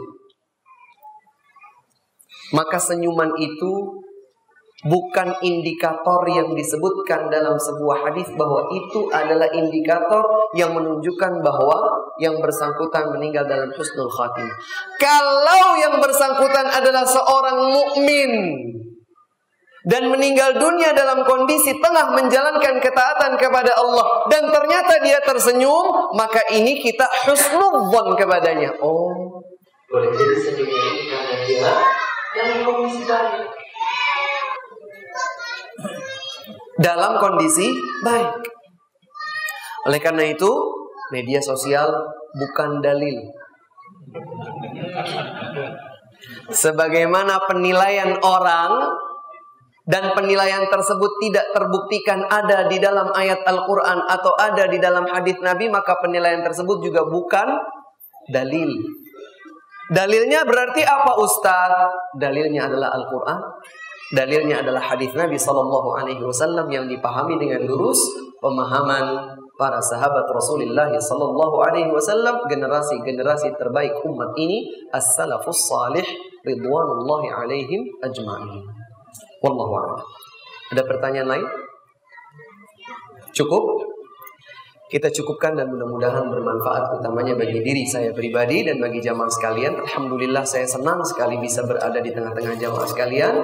[2.55, 3.99] Maka senyuman itu
[4.87, 10.23] bukan indikator yang disebutkan dalam sebuah hadis bahwa itu adalah indikator
[10.55, 11.77] yang menunjukkan bahwa
[12.23, 14.55] yang bersangkutan meninggal dalam husnul khatimah.
[14.95, 18.31] Kalau yang bersangkutan adalah seorang mukmin
[19.83, 26.39] dan meninggal dunia dalam kondisi tengah menjalankan ketaatan kepada Allah dan ternyata dia tersenyum, maka
[26.55, 28.79] ini kita husnul kepadanya.
[28.79, 29.43] Oh,
[29.91, 31.73] boleh jadi senyumnya ini karena dia
[32.31, 33.68] dalam kondisi baik
[36.79, 38.31] dalam kondisi baik.
[39.91, 40.49] Oleh karena itu,
[41.11, 41.91] media sosial
[42.35, 43.19] bukan dalil.
[46.49, 48.71] Sebagaimana penilaian orang
[49.89, 55.37] dan penilaian tersebut tidak terbuktikan ada di dalam ayat Al-Quran atau ada di dalam hadis
[55.41, 57.47] Nabi, maka penilaian tersebut juga bukan
[58.29, 58.69] dalil.
[59.89, 61.89] Dalilnya berarti apa Ustaz?
[62.13, 63.39] Dalilnya adalah Al-Quran
[64.09, 68.01] Dalilnya adalah hadis Nabi Shallallahu Alaihi Wasallam yang dipahami dengan lurus
[68.41, 76.05] pemahaman para sahabat Rasulullah Sallallahu Alaihi Wasallam generasi-generasi terbaik umat ini as-salafus salih
[76.41, 78.65] ridwanullahi alaihim ajma'in.
[79.45, 80.01] Wallahu a'lam.
[80.73, 81.45] Ada pertanyaan lain?
[83.29, 83.98] Cukup?
[84.89, 89.77] Kita cukupkan dan mudah-mudahan bermanfaat utamanya bagi diri saya pribadi dan bagi jamaah sekalian.
[89.85, 93.37] Alhamdulillah saya senang sekali bisa berada di tengah-tengah jamaah sekalian.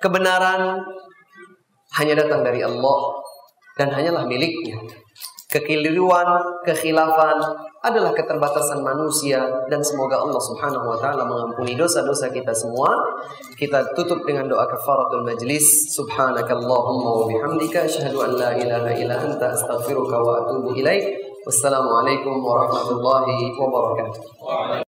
[0.00, 0.80] Kebenaran
[2.00, 3.00] hanya datang dari Allah
[3.76, 4.80] dan hanyalah miliknya.
[5.56, 6.28] Kekeliruan,
[6.68, 7.40] kekhilafan
[7.80, 9.40] adalah keterbatasan manusia
[9.72, 12.92] dan semoga Allah Subhanahu wa taala mengampuni dosa-dosa kita semua.
[13.56, 15.96] Kita tutup dengan doa kafaratul majlis.
[15.96, 21.24] Subhanakallahumma wa bihamdika asyhadu an la ilaha illa anta astaghfiruka wa atubu ilaik.
[21.48, 24.85] Wassalamualaikum warahmatullahi wabarakatuh.